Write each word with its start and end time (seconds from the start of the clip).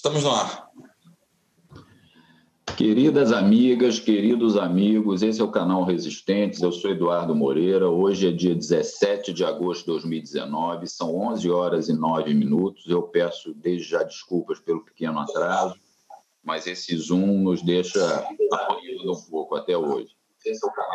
Estamos 0.00 0.24
no 0.24 0.30
ar. 0.30 0.70
Queridas 2.74 3.32
amigas, 3.32 3.98
queridos 3.98 4.56
amigos, 4.56 5.22
esse 5.22 5.42
é 5.42 5.44
o 5.44 5.50
canal 5.50 5.84
Resistentes. 5.84 6.62
Eu 6.62 6.72
sou 6.72 6.90
Eduardo 6.90 7.34
Moreira. 7.34 7.86
Hoje 7.86 8.26
é 8.26 8.32
dia 8.32 8.54
17 8.54 9.30
de 9.34 9.44
agosto 9.44 9.80
de 9.80 9.86
2019, 9.88 10.86
são 10.86 11.14
11 11.14 11.50
horas 11.50 11.88
e 11.90 11.92
9 11.92 12.32
minutos. 12.32 12.86
Eu 12.88 13.02
peço 13.02 13.52
desde 13.52 13.90
já 13.90 14.02
desculpas 14.02 14.58
pelo 14.58 14.82
pequeno 14.82 15.18
atraso, 15.18 15.74
mas 16.42 16.66
esse 16.66 16.96
Zoom 16.96 17.42
nos 17.42 17.60
deixa 17.60 18.26
apanhando 18.50 19.12
um 19.12 19.30
pouco 19.30 19.54
até 19.54 19.76
hoje. 19.76 20.16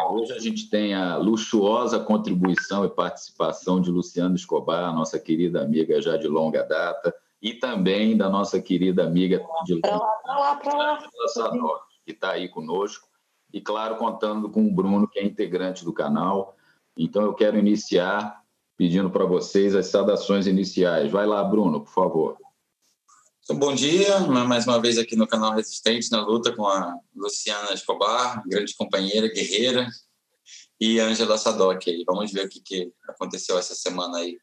Hoje 0.10 0.34
a 0.34 0.40
gente 0.40 0.68
tem 0.68 0.96
a 0.96 1.16
luxuosa 1.18 2.00
contribuição 2.00 2.84
e 2.84 2.90
participação 2.90 3.80
de 3.80 3.92
Luciano 3.92 4.34
Escobar, 4.34 4.92
nossa 4.96 5.20
querida 5.20 5.62
amiga 5.62 6.02
já 6.02 6.18
de 6.18 6.28
longa 6.28 6.64
data, 6.64 7.14
e 7.42 7.54
também 7.54 8.18
da 8.18 8.30
nossa 8.30 8.62
querida 8.62 9.06
amiga 9.06 9.46
de 9.66 9.74
longa 9.76 10.22
data, 10.26 10.70
que 12.06 12.12
está 12.12 12.32
aí 12.32 12.48
conosco, 12.50 13.08
e 13.54 13.62
claro, 13.62 13.98
contando 13.98 14.50
com 14.50 14.66
o 14.66 14.72
Bruno, 14.72 15.08
que 15.08 15.20
é 15.20 15.24
integrante 15.24 15.86
do 15.86 15.94
canal. 15.94 16.56
Então 16.98 17.24
eu 17.24 17.34
quero 17.34 17.58
iniciar 17.58 18.42
pedindo 18.78 19.10
para 19.10 19.26
vocês 19.26 19.76
as 19.76 19.88
saudações 19.88 20.48
iniciais. 20.48 21.12
Vai 21.12 21.26
lá, 21.26 21.44
Bruno, 21.44 21.82
por 21.82 21.94
favor. 21.94 22.38
Então, 23.44 23.58
bom 23.58 23.76
dia, 23.76 24.20
mais 24.22 24.66
uma 24.66 24.82
vez 24.82 24.98
aqui 24.98 25.16
no 25.16 25.28
canal 25.28 25.54
Resistente, 25.54 26.12
na 26.12 26.20
luta 26.26 26.52
com 26.56 26.66
a 26.66 26.98
Luciana 27.16 27.74
Escobar, 27.74 28.42
grande 28.48 28.76
companheira, 28.76 29.28
guerreira, 29.28 29.88
e 30.80 31.00
a 31.00 31.06
Angela 31.06 31.38
Sadoc. 31.38 31.86
Vamos 32.08 32.32
ver 32.32 32.48
o 32.48 32.50
que, 32.50 32.60
que 32.60 32.92
aconteceu 33.08 33.58
essa 33.58 33.76
semana 33.76 34.18
aí, 34.18 34.38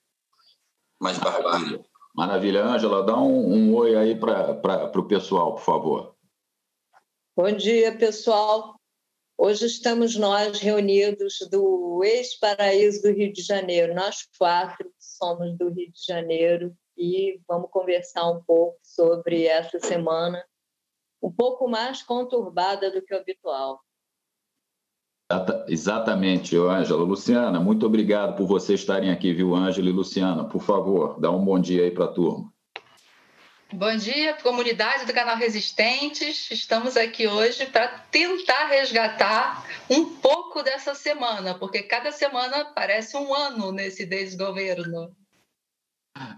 mais 1.01 1.19
barbárie. 1.19 1.81
Maravilha. 2.15 2.65
Ângela, 2.65 3.03
dá 3.03 3.19
um, 3.19 3.55
um 3.55 3.75
oi 3.75 3.97
aí 3.97 4.15
para 4.15 4.99
o 4.99 5.09
pessoal, 5.09 5.55
por 5.55 5.63
favor. 5.63 6.15
Bom 7.35 7.51
dia, 7.53 7.97
pessoal. 7.97 8.79
Hoje 9.39 9.67
estamos 9.67 10.15
nós 10.17 10.61
reunidos 10.61 11.39
do 11.51 12.05
ex-paraíso 12.05 13.03
do 13.03 13.11
Rio 13.11 13.33
de 13.33 13.43
Janeiro. 13.43 13.95
Nós 13.95 14.29
quatro 14.39 14.93
somos 14.99 15.57
do 15.57 15.71
Rio 15.71 15.91
de 15.91 16.05
Janeiro 16.07 16.77
e 16.97 17.41
vamos 17.49 17.71
conversar 17.71 18.31
um 18.31 18.43
pouco 18.45 18.79
sobre 18.83 19.47
essa 19.47 19.81
semana, 19.81 20.45
um 21.23 21.33
pouco 21.33 21.67
mais 21.67 22.03
conturbada 22.03 22.91
do 22.91 23.01
que 23.01 23.15
o 23.15 23.19
habitual. 23.19 23.81
Exatamente, 25.69 26.57
Ângela. 26.57 27.05
Luciana, 27.05 27.61
muito 27.61 27.87
obrigado 27.87 28.37
por 28.37 28.47
vocês 28.47 28.81
estarem 28.81 29.11
aqui, 29.11 29.33
viu, 29.33 29.55
Ângela 29.55 29.89
e 29.89 29.93
Luciana? 29.93 30.45
Por 30.45 30.63
favor, 30.63 31.19
dá 31.21 31.31
um 31.31 31.45
bom 31.45 31.59
dia 31.59 31.85
aí 31.85 31.91
para 31.91 32.07
a 32.07 32.09
turma. 32.09 32.53
Bom 33.75 33.97
dia, 33.97 34.35
comunidade 34.35 35.07
do 35.07 35.15
canal 35.15 35.35
Resistentes. 35.35 36.51
Estamos 36.51 36.95
aqui 36.95 37.27
hoje 37.27 37.65
para 37.65 37.89
tentar 38.11 38.67
resgatar 38.67 39.67
um 39.89 40.05
pouco 40.05 40.63
dessa 40.63 40.95
semana, 40.95 41.55
porque 41.55 41.83
cada 41.83 42.13
semana 42.13 42.67
parece 42.67 43.17
um 43.17 43.35
ano 43.35 43.73
nesse 43.73 44.05
desgoverno. 44.05 45.17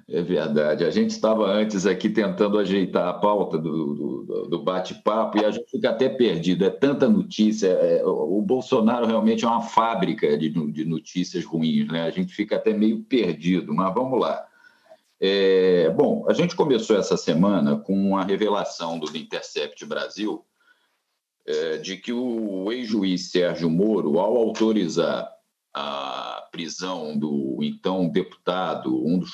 É 0.08 0.22
verdade. 0.22 0.84
A 0.84 0.91
gente 0.91 1.11
estava 1.11 1.47
antes 1.47 1.84
aqui 1.84 2.08
tentando 2.08 2.58
ajeitar 2.58 3.08
a 3.08 3.14
pauta 3.14 3.58
do, 3.58 3.94
do, 3.94 4.42
do 4.48 4.62
bate-papo 4.62 5.39
e 5.39 5.44
a 5.44 5.50
gente 5.50 5.69
fica 5.69 5.91
até 5.91 6.08
perdido. 6.08 6.64
É 6.64 6.70
tanta 6.70 7.08
notícia. 7.08 7.69
É, 7.69 8.05
o 8.05 8.41
Bolsonaro 8.41 9.06
realmente 9.06 9.44
é 9.44 9.48
uma 9.48 9.62
fábrica 9.62 10.39
de, 10.39 10.48
de, 10.70 10.84
notícias 10.84 11.44
ruins, 11.44 11.89
né? 11.89 12.03
A 12.03 12.11
gente 12.11 12.33
fica 12.33 12.56
até 12.56 12.72
meio 12.72 13.03
perdido, 13.03 13.75
mas 13.75 13.92
vamos 13.92 14.20
lá. 14.20 14.47
É, 15.20 15.91
bom, 15.91 16.25
a 16.28 16.33
gente 16.33 16.55
começou 16.55 16.97
essa 16.97 17.16
semana 17.16 17.77
com 17.77 18.16
a 18.16 18.22
revelação 18.22 18.98
do 18.98 19.16
Intercept 19.16 19.84
Brasil 19.86 20.44
é, 21.47 21.78
de 21.78 21.97
que 21.97 22.12
o 22.12 22.70
ex-juiz 22.70 23.31
Sérgio 23.31 23.70
Moro, 23.70 24.19
ao 24.19 24.37
autorizar 24.37 25.28
a 25.72 26.13
prisão 26.54 27.19
do 27.19 27.59
então 27.62 28.09
deputado, 28.09 29.04
um 29.04 29.19
dos, 29.19 29.32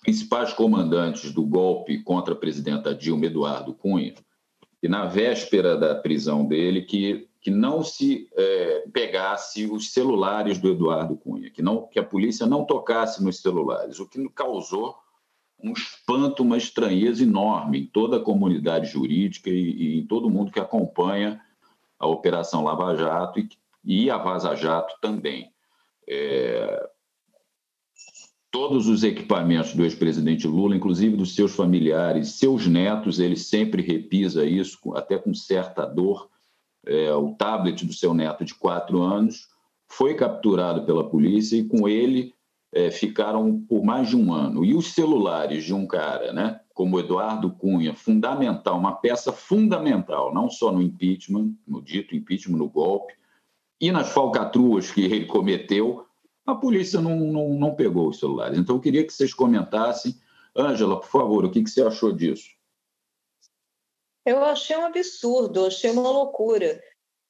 principais 0.00 0.52
comandantes 0.52 1.32
do 1.32 1.44
golpe 1.44 1.98
contra 2.04 2.34
a 2.34 2.36
presidenta 2.36 2.94
Dilma, 2.94 3.26
Eduardo 3.26 3.74
Cunha, 3.74 4.14
e 4.80 4.88
na 4.88 5.04
véspera 5.04 5.76
da 5.76 5.96
prisão 5.96 6.46
dele, 6.46 6.82
que, 6.82 7.28
que 7.40 7.50
não 7.50 7.82
se 7.82 8.28
é, 8.36 8.84
pegasse 8.92 9.66
os 9.66 9.92
celulares 9.92 10.58
do 10.58 10.70
Eduardo 10.70 11.16
Cunha, 11.16 11.50
que, 11.50 11.60
não, 11.60 11.88
que 11.88 11.98
a 11.98 12.04
polícia 12.04 12.46
não 12.46 12.64
tocasse 12.64 13.24
nos 13.24 13.40
celulares, 13.40 13.98
o 13.98 14.08
que 14.08 14.24
causou 14.28 14.94
um 15.60 15.72
espanto, 15.72 16.44
uma 16.44 16.56
estranheza 16.56 17.24
enorme 17.24 17.80
em 17.80 17.86
toda 17.86 18.18
a 18.18 18.22
comunidade 18.22 18.86
jurídica 18.86 19.50
e, 19.50 19.96
e 19.96 19.98
em 19.98 20.06
todo 20.06 20.30
mundo 20.30 20.52
que 20.52 20.60
acompanha 20.60 21.40
a 21.98 22.06
Operação 22.06 22.62
Lava 22.62 22.94
Jato 22.94 23.40
e, 23.40 23.48
e 23.84 24.10
a 24.10 24.16
Vaza 24.16 24.54
Jato 24.54 24.94
também. 25.00 25.51
É, 26.08 26.88
todos 28.50 28.86
os 28.86 29.02
equipamentos 29.02 29.74
do 29.74 29.82
ex-presidente 29.82 30.46
Lula, 30.46 30.76
inclusive 30.76 31.16
dos 31.16 31.34
seus 31.34 31.54
familiares, 31.54 32.38
seus 32.38 32.66
netos, 32.66 33.18
ele 33.18 33.36
sempre 33.36 33.82
repisa 33.82 34.44
isso, 34.44 34.78
até 34.94 35.16
com 35.16 35.32
certa 35.32 35.86
dor. 35.86 36.28
É, 36.84 37.14
o 37.14 37.34
tablet 37.34 37.86
do 37.86 37.92
seu 37.92 38.12
neto 38.12 38.44
de 38.44 38.54
quatro 38.54 39.00
anos 39.02 39.48
foi 39.88 40.14
capturado 40.14 40.84
pela 40.84 41.08
polícia 41.08 41.56
e 41.56 41.64
com 41.64 41.88
ele 41.88 42.34
é, 42.72 42.90
ficaram 42.90 43.60
por 43.68 43.84
mais 43.84 44.08
de 44.08 44.16
um 44.16 44.32
ano. 44.32 44.64
E 44.64 44.74
os 44.74 44.92
celulares 44.92 45.64
de 45.64 45.72
um 45.72 45.86
cara, 45.86 46.32
né, 46.32 46.60
como 46.74 46.98
Eduardo 46.98 47.50
Cunha, 47.50 47.94
fundamental, 47.94 48.78
uma 48.78 48.96
peça 48.96 49.32
fundamental, 49.32 50.32
não 50.34 50.50
só 50.50 50.72
no 50.72 50.82
impeachment, 50.82 51.52
no 51.66 51.82
dito 51.82 52.16
impeachment, 52.16 52.58
no 52.58 52.68
golpe, 52.68 53.14
e 53.82 53.90
nas 53.90 54.10
falcatruas 54.10 54.92
que 54.92 55.04
ele 55.04 55.26
cometeu, 55.26 56.06
a 56.46 56.54
polícia 56.54 57.00
não, 57.00 57.16
não, 57.16 57.48
não 57.48 57.74
pegou 57.74 58.10
os 58.10 58.20
celulares. 58.20 58.56
Então, 58.56 58.76
eu 58.76 58.80
queria 58.80 59.04
que 59.04 59.12
vocês 59.12 59.34
comentassem. 59.34 60.14
Ângela, 60.56 61.00
por 61.00 61.08
favor, 61.08 61.44
o 61.44 61.50
que, 61.50 61.64
que 61.64 61.68
você 61.68 61.82
achou 61.82 62.12
disso? 62.12 62.48
Eu 64.24 64.44
achei 64.44 64.76
um 64.76 64.84
absurdo, 64.84 65.66
achei 65.66 65.90
uma 65.90 66.08
loucura, 66.08 66.80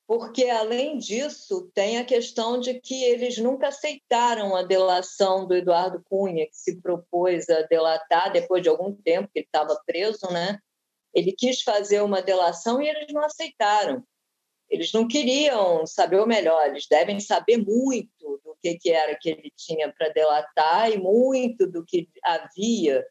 porque, 0.07 0.45
além 0.51 0.99
disso, 0.99 1.71
tem 1.73 1.97
a 1.97 2.05
questão 2.05 2.61
de 2.61 2.79
que 2.81 3.03
eles 3.03 3.39
nunca 3.39 3.69
aceitaram 3.69 4.55
a 4.55 4.63
delação 4.63 5.47
do 5.47 5.55
Eduardo 5.55 6.05
Cunha, 6.05 6.45
que 6.47 6.57
se 6.57 6.83
propôs 6.83 7.49
a 7.49 7.63
delatar 7.63 8.31
depois 8.31 8.63
de 8.63 8.69
algum 8.69 8.95
tempo 8.95 9.31
que 9.33 9.39
ele 9.39 9.47
estava 9.47 9.81
preso, 9.87 10.31
né? 10.31 10.59
Ele 11.15 11.33
quis 11.33 11.63
fazer 11.63 12.03
uma 12.03 12.21
delação 12.21 12.83
e 12.83 12.89
eles 12.89 13.11
não 13.11 13.25
aceitaram. 13.25 14.05
Eles 14.73 14.91
não 14.91 15.07
queriam 15.07 15.87
saber 15.87 16.19
o 16.19 16.27
melhor, 16.27 16.67
eles 16.67 16.87
devem 16.89 17.21
saber 17.21 17.59
muito 17.59 18.41
do 18.43 18.57
que, 18.59 18.79
que 18.79 18.91
era 18.91 19.15
que 19.15 19.29
ele 19.29 19.53
tinha 19.55 19.93
para 19.93 20.09
delatar 20.09 20.91
e 20.91 20.97
muito 20.97 21.67
do 21.67 21.85
que 21.85 22.09
havia 22.25 23.07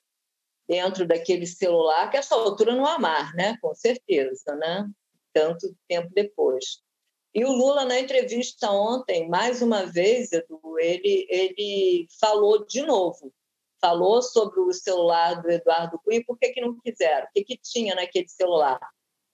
dentro 0.67 1.05
daquele 1.05 1.45
celular, 1.45 2.09
que 2.09 2.17
essa 2.17 2.33
altura 2.33 2.73
não 2.75 2.87
amar, 2.87 3.31
né? 3.35 3.57
Com 3.61 3.75
certeza, 3.75 4.55
né? 4.55 4.89
Tanto 5.31 5.75
tempo 5.87 6.09
depois. 6.15 6.81
E 7.31 7.45
o 7.45 7.51
Lula, 7.51 7.85
na 7.85 7.99
entrevista 7.99 8.71
ontem, 8.71 9.29
mais 9.29 9.61
uma 9.61 9.85
vez, 9.85 10.31
Edu, 10.31 10.59
ele, 10.79 11.27
ele 11.29 12.07
falou 12.19 12.65
de 12.65 12.81
novo. 12.81 13.31
Falou 13.79 14.23
sobre 14.23 14.59
o 14.61 14.73
celular 14.73 15.39
do 15.43 15.51
Eduardo 15.51 15.99
Cunha, 16.03 16.23
por 16.25 16.39
que, 16.39 16.49
que 16.49 16.61
não 16.61 16.75
quiseram? 16.79 17.27
O 17.27 17.29
que, 17.33 17.43
que 17.43 17.57
tinha 17.57 17.93
naquele 17.93 18.27
celular? 18.27 18.79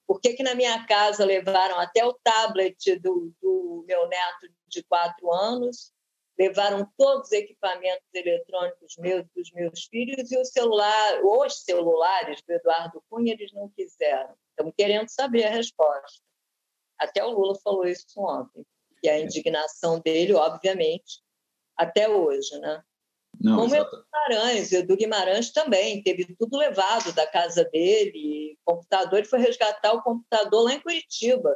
Por 0.07 0.21
que, 0.21 0.33
que 0.33 0.43
na 0.43 0.55
minha 0.55 0.85
casa 0.85 1.25
levaram 1.25 1.77
até 1.79 2.05
o 2.05 2.13
tablet 2.13 2.97
do, 2.99 3.33
do 3.41 3.83
meu 3.85 4.07
neto 4.07 4.47
de 4.67 4.81
quatro 4.83 5.31
anos, 5.33 5.91
levaram 6.39 6.89
todos 6.97 7.27
os 7.27 7.31
equipamentos 7.33 8.07
eletrônicos 8.13 8.95
meus 8.97 9.25
dos 9.35 9.51
meus 9.51 9.85
filhos 9.85 10.31
e 10.31 10.37
o 10.37 10.45
celular, 10.45 11.19
os 11.23 11.63
celulares 11.63 12.41
do 12.47 12.53
Eduardo 12.53 13.03
Cunha, 13.09 13.33
eles 13.33 13.51
não 13.53 13.69
quiseram. 13.69 14.35
Estamos 14.51 14.73
querendo 14.77 15.09
saber 15.09 15.45
a 15.45 15.49
resposta. 15.49 16.21
Até 16.97 17.23
o 17.23 17.31
Lula 17.31 17.55
falou 17.63 17.85
isso 17.85 18.05
ontem. 18.17 18.65
E 19.03 19.09
a 19.09 19.19
indignação 19.19 19.99
dele, 19.99 20.33
obviamente, 20.33 21.21
até 21.75 22.09
hoje, 22.09 22.57
né? 22.59 22.83
Não, 23.39 23.57
Como 23.57 23.75
exato. 23.75 23.95
Edu 23.95 24.05
Guimarães, 24.05 24.71
Edu 24.71 24.97
Guimarães 24.97 25.51
também 25.51 26.01
teve 26.01 26.25
tudo 26.37 26.57
levado 26.57 27.13
da 27.13 27.27
casa 27.27 27.63
dele, 27.65 28.57
computador, 28.65 29.19
ele 29.19 29.27
foi 29.27 29.39
resgatar 29.39 29.93
o 29.93 30.01
computador 30.01 30.63
lá 30.63 30.73
em 30.73 30.81
Curitiba, 30.81 31.55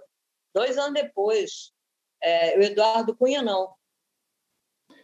dois 0.54 0.78
anos 0.78 0.94
depois. 0.94 1.72
É, 2.24 2.58
o 2.58 2.62
Eduardo 2.62 3.16
Cunha 3.16 3.42
não. 3.42 3.74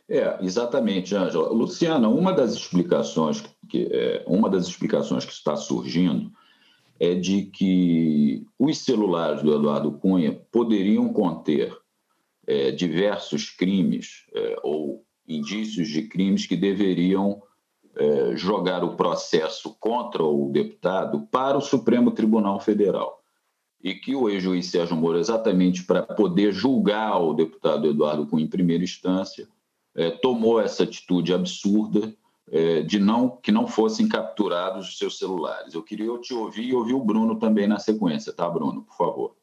É, 0.09 0.37
exatamente, 0.41 1.15
Ângela. 1.15 1.49
Luciana, 1.49 2.07
uma 2.07 2.31
das 2.31 2.53
explicações 2.53 3.43
que 3.67 3.89
é, 3.91 4.23
uma 4.25 4.49
das 4.49 4.67
explicações 4.67 5.25
que 5.25 5.33
está 5.33 5.55
surgindo 5.57 6.31
é 6.99 7.13
de 7.13 7.43
que 7.43 8.45
os 8.57 8.79
celulares 8.79 9.43
do 9.43 9.53
Eduardo 9.53 9.91
Cunha 9.99 10.33
poderiam 10.51 11.11
conter 11.11 11.75
é, 12.47 12.71
diversos 12.71 13.49
crimes 13.49 14.25
é, 14.33 14.55
ou 14.63 15.05
indícios 15.27 15.89
de 15.89 16.03
crimes 16.03 16.45
que 16.45 16.55
deveriam 16.55 17.41
é, 17.95 18.35
jogar 18.35 18.83
o 18.83 18.95
processo 18.95 19.75
contra 19.79 20.23
o 20.23 20.51
deputado 20.51 21.27
para 21.31 21.57
o 21.57 21.61
Supremo 21.61 22.11
Tribunal 22.11 22.59
Federal. 22.59 23.21
E 23.83 23.93
que 23.93 24.15
o 24.15 24.29
ex-juiz 24.29 24.67
Sérgio 24.67 24.95
Moro, 24.95 25.19
exatamente 25.19 25.83
para 25.83 26.01
poder 26.01 26.51
julgar 26.51 27.21
o 27.21 27.33
deputado 27.33 27.87
Eduardo 27.87 28.25
Cunha 28.27 28.45
em 28.45 28.49
primeira 28.49 28.83
instância, 28.83 29.47
é, 29.95 30.11
tomou 30.11 30.61
essa 30.61 30.83
atitude 30.83 31.33
absurda 31.33 32.15
é, 32.51 32.81
de 32.81 32.99
não 32.99 33.29
que 33.29 33.51
não 33.51 33.67
fossem 33.67 34.07
capturados 34.07 34.89
os 34.89 34.97
seus 34.97 35.17
celulares. 35.17 35.73
Eu 35.73 35.83
queria 35.83 36.15
te 36.19 36.33
ouvir 36.33 36.69
e 36.69 36.73
ouvir 36.73 36.93
o 36.93 37.03
Bruno 37.03 37.37
também 37.39 37.67
na 37.67 37.79
sequência, 37.79 38.31
tá, 38.31 38.49
Bruno? 38.49 38.83
Por 38.83 38.95
favor. 38.95 39.35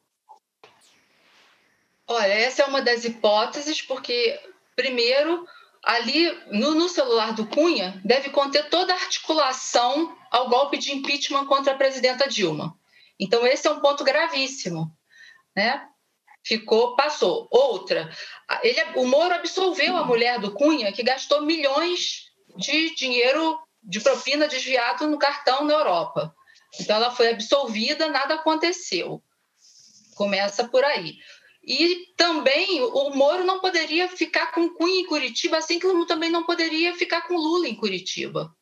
Olha, 2.07 2.33
essa 2.33 2.63
é 2.63 2.65
uma 2.65 2.81
das 2.81 3.03
hipóteses, 3.03 3.81
porque, 3.81 4.39
primeiro, 4.75 5.45
ali 5.85 6.35
no, 6.47 6.73
no, 6.73 6.89
celular 6.89 7.33
do 7.33 7.45
Cunha 7.45 8.01
deve 8.03 8.31
conter 8.31 8.67
toda 8.69 8.91
a 8.91 8.97
articulação 8.97 10.17
ao 10.31 10.49
golpe 10.49 10.77
de 10.77 10.91
impeachment 10.91 11.45
contra 11.45 11.73
a 11.73 11.77
presidenta 11.77 12.27
Dilma. 12.27 12.75
Então, 13.19 13.45
esse 13.45 13.67
é 13.67 13.71
um 13.71 13.79
ponto 13.79 14.03
gravíssimo. 14.03 14.91
Né? 15.55 15.87
Ficou, 16.43 16.95
passou. 16.95 17.47
Outra, 17.51 18.11
ele, 18.63 18.81
o 18.95 19.05
Moro 19.05 19.35
absolveu 19.35 19.95
a 19.95 20.03
mulher 20.03 20.39
do 20.39 20.51
Cunha, 20.53 20.91
que 20.91 21.03
gastou 21.03 21.43
milhões 21.43 22.31
de 22.57 22.95
dinheiro 22.95 23.59
de 23.83 23.99
propina 23.99 24.47
desviado 24.47 25.07
no 25.07 25.19
cartão 25.19 25.63
na 25.63 25.73
Europa. 25.73 26.35
Então, 26.79 26.95
ela 26.95 27.11
foi 27.11 27.29
absolvida, 27.29 28.09
nada 28.09 28.33
aconteceu. 28.33 29.23
Começa 30.15 30.67
por 30.67 30.83
aí. 30.83 31.17
E 31.65 32.13
também 32.15 32.81
o 32.81 33.09
Moro 33.09 33.43
não 33.43 33.59
poderia 33.59 34.07
ficar 34.07 34.51
com 34.51 34.69
Cunha 34.69 35.01
em 35.01 35.05
Curitiba, 35.05 35.57
assim 35.57 35.79
como 35.79 36.05
também 36.05 36.29
não 36.29 36.43
poderia 36.43 36.93
ficar 36.93 37.21
com 37.21 37.35
Lula 37.35 37.67
em 37.67 37.75
Curitiba. 37.75 38.55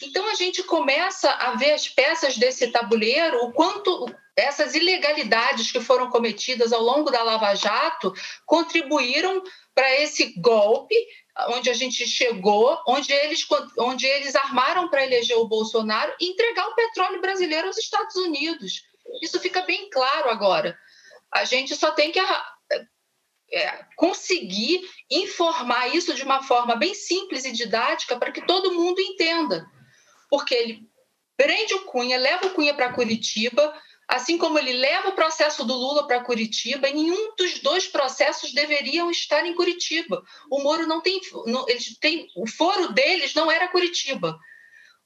Então 0.00 0.28
a 0.28 0.34
gente 0.34 0.62
começa 0.62 1.30
a 1.30 1.54
ver 1.56 1.72
as 1.72 1.88
peças 1.88 2.36
desse 2.36 2.68
tabuleiro, 2.68 3.44
o 3.44 3.52
quanto 3.52 4.06
essas 4.36 4.74
ilegalidades 4.74 5.70
que 5.70 5.80
foram 5.80 6.10
cometidas 6.10 6.72
ao 6.72 6.82
longo 6.82 7.10
da 7.10 7.22
Lava 7.22 7.54
Jato 7.54 8.12
contribuíram 8.46 9.42
para 9.74 10.00
esse 10.00 10.34
golpe 10.40 10.94
onde 11.48 11.70
a 11.70 11.74
gente 11.74 12.06
chegou, 12.06 12.78
onde 12.86 13.12
eles, 13.12 13.46
onde 13.78 14.06
eles 14.06 14.34
armaram 14.34 14.88
para 14.88 15.04
eleger 15.04 15.36
o 15.38 15.48
Bolsonaro 15.48 16.12
e 16.20 16.30
entregar 16.30 16.68
o 16.68 16.74
petróleo 16.74 17.20
brasileiro 17.20 17.68
aos 17.68 17.78
Estados 17.78 18.16
Unidos. 18.16 18.82
Isso 19.22 19.40
fica 19.40 19.62
bem 19.62 19.88
claro 19.90 20.30
agora. 20.30 20.78
A 21.32 21.44
gente 21.44 21.74
só 21.74 21.92
tem 21.92 22.12
que 22.12 22.20
é, 23.52 23.84
conseguir 23.96 24.80
informar 25.10 25.94
isso 25.94 26.14
de 26.14 26.22
uma 26.22 26.42
forma 26.42 26.74
bem 26.76 26.94
simples 26.94 27.44
e 27.44 27.52
didática 27.52 28.16
para 28.18 28.32
que 28.32 28.46
todo 28.46 28.72
mundo 28.72 29.00
entenda. 29.00 29.66
Porque 30.30 30.54
ele 30.54 30.88
prende 31.36 31.74
o 31.74 31.84
Cunha, 31.84 32.18
leva 32.18 32.46
o 32.46 32.50
Cunha 32.50 32.74
para 32.74 32.92
Curitiba, 32.92 33.74
assim 34.08 34.36
como 34.38 34.58
ele 34.58 34.72
leva 34.72 35.08
o 35.08 35.14
processo 35.14 35.64
do 35.64 35.74
Lula 35.74 36.06
para 36.06 36.22
Curitiba, 36.22 36.88
e 36.88 36.94
nenhum 36.94 37.34
dos 37.36 37.60
dois 37.60 37.86
processos 37.86 38.52
deveriam 38.52 39.10
estar 39.10 39.44
em 39.46 39.54
Curitiba. 39.54 40.22
O 40.50 40.62
Moro 40.62 40.86
não 40.86 41.00
tem, 41.00 41.20
não, 41.46 41.68
eles 41.68 41.96
têm, 41.98 42.28
o 42.36 42.46
foro 42.46 42.92
deles 42.92 43.34
não 43.34 43.50
era 43.50 43.68
Curitiba. 43.68 44.38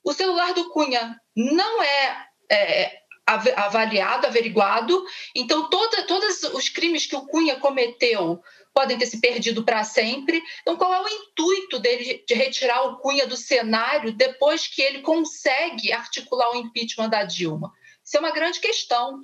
O 0.05 0.13
celular 0.13 0.55
do 0.55 0.71
Cunha 0.71 1.17
não 1.35 1.83
é, 1.83 2.27
é 2.51 2.99
avaliado, 3.27 4.27
averiguado. 4.27 5.05
Então, 5.35 5.69
toda, 5.69 6.05
todos 6.05 6.43
os 6.45 6.69
crimes 6.69 7.07
que 7.07 7.17
o 7.17 7.27
Cunha 7.27 7.57
cometeu 7.57 8.41
podem 8.73 8.97
ter 8.97 9.07
se 9.07 9.21
perdido 9.21 9.65
para 9.65 9.83
sempre. 9.83 10.43
Então, 10.63 10.77
qual 10.77 10.95
é 10.95 11.03
o 11.03 11.09
intuito 11.09 11.79
dele 11.79 12.25
de 12.27 12.35
retirar 12.35 12.83
o 12.83 12.99
Cunha 12.99 13.27
do 13.27 13.37
cenário 13.37 14.13
depois 14.13 14.69
que 14.69 14.81
ele 14.81 15.01
consegue 15.01 15.93
articular 15.93 16.51
o 16.51 16.57
impeachment 16.57 17.09
da 17.09 17.25
Dilma? 17.25 17.73
Isso 18.05 18.17
é 18.17 18.21
uma 18.21 18.31
grande 18.31 18.61
questão. 18.61 19.21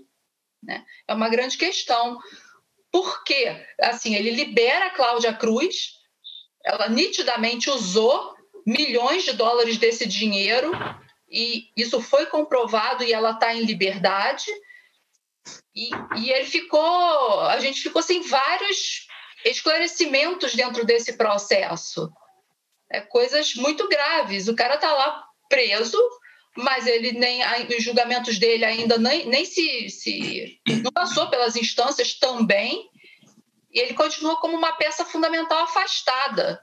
Né? 0.62 0.84
É 1.06 1.14
uma 1.14 1.28
grande 1.28 1.56
questão. 1.56 2.18
Porque, 2.90 3.64
assim, 3.80 4.14
ele 4.14 4.30
libera 4.30 4.86
a 4.86 4.90
Cláudia 4.90 5.32
Cruz, 5.32 5.98
ela 6.64 6.88
nitidamente 6.88 7.70
usou 7.70 8.34
milhões 8.66 9.24
de 9.24 9.32
dólares 9.32 9.76
desse 9.76 10.06
dinheiro 10.06 10.72
e 11.32 11.72
isso 11.74 11.98
foi 12.02 12.26
comprovado 12.26 13.02
e 13.02 13.12
ela 13.12 13.30
está 13.30 13.54
em 13.54 13.64
liberdade. 13.64 14.44
E, 15.74 15.88
e 16.18 16.30
ele 16.30 16.44
ficou, 16.44 17.40
a 17.40 17.58
gente 17.58 17.80
ficou 17.80 18.02
sem 18.02 18.20
vários 18.20 19.08
esclarecimentos 19.46 20.54
dentro 20.54 20.84
desse 20.84 21.14
processo. 21.14 22.12
É, 22.90 23.00
coisas 23.00 23.54
muito 23.54 23.88
graves. 23.88 24.46
O 24.46 24.54
cara 24.54 24.74
está 24.74 24.92
lá 24.92 25.24
preso, 25.48 25.98
mas 26.54 26.86
ele 26.86 27.12
nem 27.12 27.40
os 27.74 27.82
julgamentos 27.82 28.38
dele 28.38 28.66
ainda 28.66 28.98
nem, 28.98 29.26
nem 29.26 29.46
se, 29.46 29.88
se 29.88 30.60
não 30.82 30.92
passou 30.92 31.30
pelas 31.30 31.56
instâncias 31.56 32.12
também. 32.12 32.90
E 33.72 33.80
ele 33.80 33.94
continua 33.94 34.38
como 34.38 34.54
uma 34.54 34.72
peça 34.72 35.02
fundamental 35.02 35.64
afastada 35.64 36.60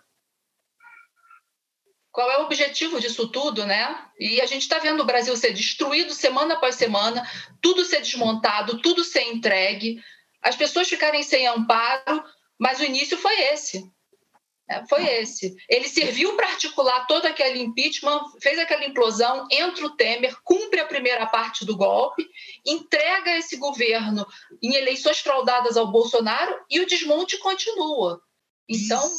qual 2.12 2.30
é 2.32 2.40
o 2.40 2.46
objetivo 2.46 3.00
disso 3.00 3.28
tudo, 3.28 3.66
né? 3.66 4.04
E 4.20 4.42
a 4.42 4.46
gente 4.46 4.64
está 4.64 4.80
vendo 4.80 5.02
o 5.02 5.06
Brasil 5.06 5.36
ser 5.38 5.54
destruído 5.54 6.14
semana 6.14 6.56
após 6.56 6.76
semana, 6.76 7.28
tudo 7.62 7.86
ser 7.86 8.02
desmontado, 8.02 8.82
tudo 8.82 9.04
ser 9.04 9.24
entregue, 9.24 10.02
as 10.42 10.56
pessoas 10.56 10.88
ficarem 10.88 11.24
sem 11.24 11.48
amparo, 11.48 12.24
mas 12.58 12.80
o 12.80 12.84
início 12.84 13.18
foi 13.18 13.40
esse. 13.54 13.90
É, 14.70 14.86
foi 14.86 15.04
esse. 15.04 15.56
Ele 15.68 15.90
serviu 15.90 16.36
para 16.36 16.48
articular 16.48 17.08
todo 17.08 17.26
aquele 17.26 17.60
impeachment, 17.60 18.24
fez 18.40 18.60
aquela 18.60 18.86
implosão, 18.86 19.48
entra 19.52 19.84
o 19.84 19.96
Temer, 19.96 20.40
cumpre 20.44 20.80
a 20.80 20.86
primeira 20.86 21.26
parte 21.26 21.66
do 21.66 21.76
golpe, 21.76 22.28
entrega 22.66 23.36
esse 23.38 23.58
governo 23.58 24.28
em 24.62 24.76
eleições 24.76 25.20
fraudadas 25.20 25.76
ao 25.76 25.92
Bolsonaro 25.92 26.56
e 26.70 26.80
o 26.80 26.86
desmonte 26.86 27.40
continua. 27.40 28.22
Então, 28.68 29.12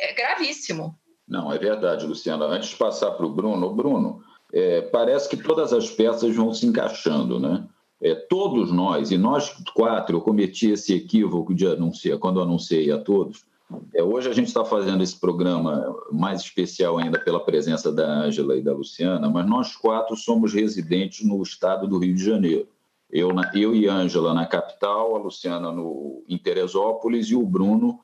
é 0.00 0.14
gravíssimo. 0.14 0.98
Não, 1.28 1.52
é 1.52 1.58
verdade, 1.58 2.06
Luciana. 2.06 2.44
Antes 2.46 2.70
de 2.70 2.76
passar 2.76 3.10
para 3.12 3.26
o 3.26 3.32
Bruno, 3.32 3.74
Bruno, 3.74 4.22
é, 4.52 4.80
parece 4.82 5.28
que 5.28 5.36
todas 5.36 5.72
as 5.72 5.90
peças 5.90 6.34
vão 6.34 6.54
se 6.54 6.66
encaixando, 6.66 7.40
né? 7.40 7.66
É, 8.00 8.14
todos 8.14 8.70
nós, 8.70 9.10
e 9.10 9.18
nós 9.18 9.56
quatro, 9.74 10.16
eu 10.16 10.20
cometi 10.20 10.70
esse 10.70 10.94
equívoco 10.94 11.54
de 11.54 11.66
anunciar, 11.66 12.18
quando 12.18 12.40
anunciei 12.40 12.92
a 12.92 12.98
todos. 12.98 13.44
É, 13.94 14.02
hoje 14.02 14.28
a 14.28 14.32
gente 14.32 14.48
está 14.48 14.64
fazendo 14.64 15.02
esse 15.02 15.18
programa 15.18 15.96
mais 16.12 16.42
especial 16.42 16.98
ainda 16.98 17.18
pela 17.18 17.44
presença 17.44 17.90
da 17.90 18.06
Ângela 18.06 18.56
e 18.56 18.62
da 18.62 18.72
Luciana, 18.72 19.28
mas 19.28 19.46
nós 19.46 19.74
quatro 19.74 20.14
somos 20.14 20.52
residentes 20.52 21.26
no 21.26 21.42
estado 21.42 21.88
do 21.88 21.98
Rio 21.98 22.14
de 22.14 22.24
Janeiro. 22.24 22.68
Eu, 23.10 23.32
na, 23.32 23.50
eu 23.54 23.74
e 23.74 23.88
Ângela 23.88 24.34
na 24.34 24.46
capital, 24.46 25.16
a 25.16 25.18
Luciana 25.18 25.72
no, 25.72 26.22
em 26.28 26.38
Teresópolis 26.38 27.28
e 27.28 27.34
o 27.34 27.44
Bruno 27.44 27.98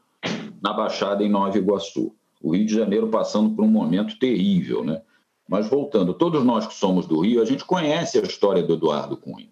na 0.60 0.72
Baixada 0.72 1.22
em 1.22 1.28
Nova 1.28 1.56
Iguaçu 1.56 2.14
o 2.42 2.54
Rio 2.54 2.66
de 2.66 2.74
Janeiro 2.74 3.08
passando 3.08 3.54
por 3.54 3.64
um 3.64 3.68
momento 3.68 4.18
terrível, 4.18 4.84
né? 4.84 5.00
Mas 5.48 5.68
voltando, 5.68 6.14
todos 6.14 6.44
nós 6.44 6.66
que 6.66 6.74
somos 6.74 7.06
do 7.06 7.20
Rio, 7.20 7.42
a 7.42 7.44
gente 7.44 7.64
conhece 7.64 8.18
a 8.18 8.22
história 8.22 8.62
do 8.62 8.74
Eduardo 8.74 9.16
Cunha. 9.16 9.50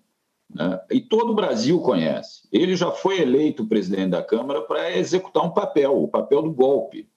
Né? 0.52 0.80
E 0.90 1.00
todo 1.00 1.30
o 1.30 1.34
Brasil 1.34 1.78
conhece. 1.80 2.48
Ele 2.50 2.74
já 2.74 2.90
foi 2.90 3.20
eleito 3.20 3.66
presidente 3.66 4.10
da 4.10 4.22
Câmara 4.22 4.62
para 4.62 4.96
executar 4.96 5.44
um 5.44 5.50
papel, 5.50 6.02
o 6.02 6.08
papel 6.08 6.42
do 6.42 6.52
golpe. 6.52 7.08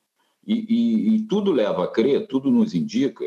E, 0.46 0.54
e, 0.54 1.16
e 1.16 1.22
tudo 1.22 1.52
leva 1.52 1.86
a 1.86 1.88
crer, 1.88 2.28
tudo 2.28 2.52
nos 2.52 2.76
indica 2.76 3.26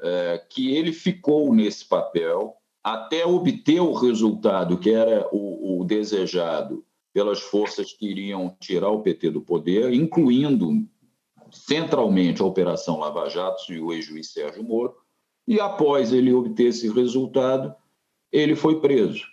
é, 0.00 0.40
que 0.48 0.74
ele 0.74 0.92
ficou 0.92 1.52
nesse 1.54 1.84
papel 1.84 2.54
até 2.82 3.26
obter 3.26 3.80
o 3.80 3.92
resultado 3.92 4.78
que 4.78 4.90
era 4.90 5.28
o, 5.32 5.80
o 5.80 5.84
desejado 5.84 6.84
pelas 7.12 7.40
forças 7.40 7.92
que 7.92 8.06
iriam 8.06 8.56
tirar 8.58 8.88
o 8.88 9.02
PT 9.02 9.30
do 9.30 9.40
poder, 9.40 9.92
incluindo 9.92 10.86
centralmente 11.52 12.42
a 12.42 12.46
Operação 12.46 12.98
Lava 12.98 13.28
Jato 13.28 13.72
e 13.72 13.80
o 13.80 13.92
ex-juiz 13.92 14.32
Sérgio 14.32 14.64
Moro, 14.64 14.94
e 15.46 15.60
após 15.60 16.12
ele 16.12 16.32
obter 16.32 16.68
esse 16.68 16.88
resultado, 16.88 17.74
ele 18.30 18.56
foi 18.56 18.80
preso. 18.80 19.24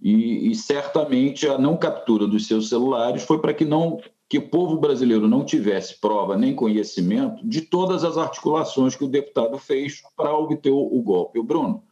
E, 0.00 0.50
e, 0.50 0.54
certamente 0.54 1.48
a 1.48 1.56
não 1.56 1.76
captura 1.76 2.26
dos 2.26 2.46
seus 2.46 2.68
celulares 2.68 3.22
foi 3.22 3.40
para 3.40 3.54
que 3.54 3.64
não 3.64 3.98
que 4.28 4.38
o 4.38 4.48
povo 4.48 4.76
brasileiro 4.76 5.28
não 5.28 5.44
tivesse 5.44 6.00
prova 6.00 6.36
nem 6.36 6.54
conhecimento 6.54 7.46
de 7.48 7.62
todas 7.62 8.04
as 8.04 8.18
articulações 8.18 8.94
que 8.96 9.04
o 9.04 9.08
deputado 9.08 9.56
fez 9.56 10.02
para 10.16 10.36
obter 10.36 10.70
o, 10.70 10.78
o 10.78 11.00
golpe. 11.00 11.38
O 11.38 11.44
Bruno, 11.44 11.82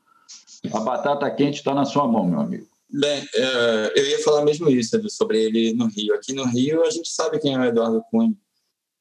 a 0.72 0.80
batata 0.80 1.30
quente 1.30 1.58
está 1.58 1.72
na 1.72 1.84
sua 1.84 2.06
mão, 2.06 2.26
meu 2.26 2.40
amigo. 2.40 2.66
Bem, 2.90 3.24
é, 3.34 3.92
eu 3.96 4.06
ia 4.06 4.18
falar 4.22 4.44
mesmo 4.44 4.68
isso 4.68 5.00
sobre 5.08 5.42
ele 5.42 5.72
no 5.72 5.86
Rio. 5.86 6.14
Aqui 6.14 6.32
no 6.32 6.44
Rio 6.44 6.82
a 6.82 6.90
gente 6.90 7.08
sabe 7.08 7.38
quem 7.38 7.54
é 7.54 7.58
o 7.58 7.64
Eduardo 7.64 8.04
Cunha 8.10 8.34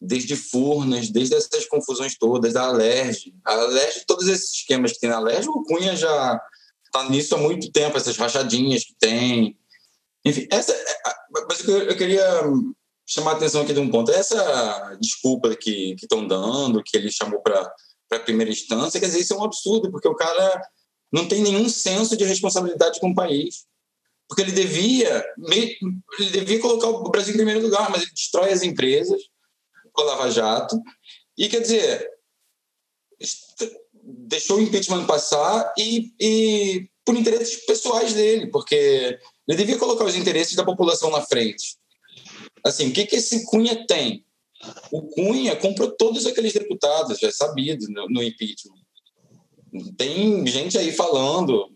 desde 0.03 0.35
Furnas, 0.35 1.09
desde 1.09 1.35
essas 1.35 1.65
confusões 1.65 2.17
todas, 2.17 2.53
da 2.53 2.63
Alerj. 2.63 3.33
A 3.45 3.53
Alerj, 3.53 4.03
todos 4.05 4.27
esses 4.27 4.53
esquemas 4.53 4.91
que 4.91 4.99
tem 4.99 5.09
na 5.09 5.15
Alerj, 5.15 5.47
o 5.47 5.63
Cunha 5.63 5.95
já 5.95 6.39
está 6.85 7.09
nisso 7.09 7.33
há 7.35 7.37
muito 7.37 7.71
tempo, 7.71 7.97
essas 7.97 8.17
rachadinhas 8.17 8.83
que 8.83 8.93
tem. 8.99 9.57
Enfim, 10.25 10.47
essa, 10.51 10.75
mas 11.49 11.67
eu 11.67 11.95
queria 11.95 12.43
chamar 13.05 13.31
a 13.31 13.35
atenção 13.35 13.61
aqui 13.61 13.73
de 13.73 13.79
um 13.79 13.89
ponto. 13.89 14.11
Essa 14.11 14.97
desculpa 14.99 15.55
que 15.55 15.95
estão 15.95 16.27
dando, 16.27 16.83
que 16.83 16.97
ele 16.97 17.11
chamou 17.11 17.41
para 17.41 17.73
a 18.11 18.19
primeira 18.19 18.51
instância, 18.51 18.99
quer 18.99 19.07
dizer, 19.07 19.21
isso 19.21 19.33
é 19.33 19.37
um 19.37 19.43
absurdo, 19.43 19.89
porque 19.89 20.07
o 20.07 20.15
cara 20.15 20.61
não 21.11 21.27
tem 21.27 21.41
nenhum 21.41 21.69
senso 21.69 22.17
de 22.17 22.25
responsabilidade 22.25 22.99
com 22.99 23.09
o 23.09 23.15
país. 23.15 23.65
Porque 24.27 24.41
ele 24.41 24.51
devia, 24.51 25.23
ele 25.47 26.29
devia 26.31 26.59
colocar 26.59 26.87
o 26.87 27.09
Brasil 27.09 27.33
em 27.33 27.37
primeiro 27.37 27.61
lugar, 27.61 27.89
mas 27.89 28.01
ele 28.01 28.11
destrói 28.11 28.51
as 28.51 28.63
empresas 28.63 29.21
com 29.93 30.01
a 30.01 30.05
Lava 30.05 30.31
Jato. 30.31 30.81
E, 31.37 31.47
quer 31.47 31.61
dizer, 31.61 32.09
deixou 34.03 34.57
o 34.57 34.61
impeachment 34.61 35.05
passar 35.05 35.73
e, 35.77 36.13
e 36.19 36.89
por 37.05 37.15
interesses 37.15 37.65
pessoais 37.65 38.13
dele, 38.13 38.47
porque 38.47 39.17
ele 39.47 39.57
devia 39.57 39.77
colocar 39.77 40.05
os 40.05 40.15
interesses 40.15 40.55
da 40.55 40.65
população 40.65 41.09
na 41.09 41.21
frente. 41.21 41.77
Assim, 42.65 42.89
o 42.89 42.93
que, 42.93 43.05
que 43.05 43.17
esse 43.17 43.45
Cunha 43.45 43.85
tem? 43.85 44.25
O 44.91 45.01
Cunha 45.09 45.55
comprou 45.55 45.91
todos 45.91 46.25
aqueles 46.25 46.53
deputados, 46.53 47.19
já 47.19 47.27
é 47.27 47.31
sabido, 47.31 47.87
no, 47.89 48.07
no 48.07 48.23
impeachment. 48.23 48.81
Tem 49.97 50.45
gente 50.47 50.77
aí 50.77 50.91
falando, 50.91 51.69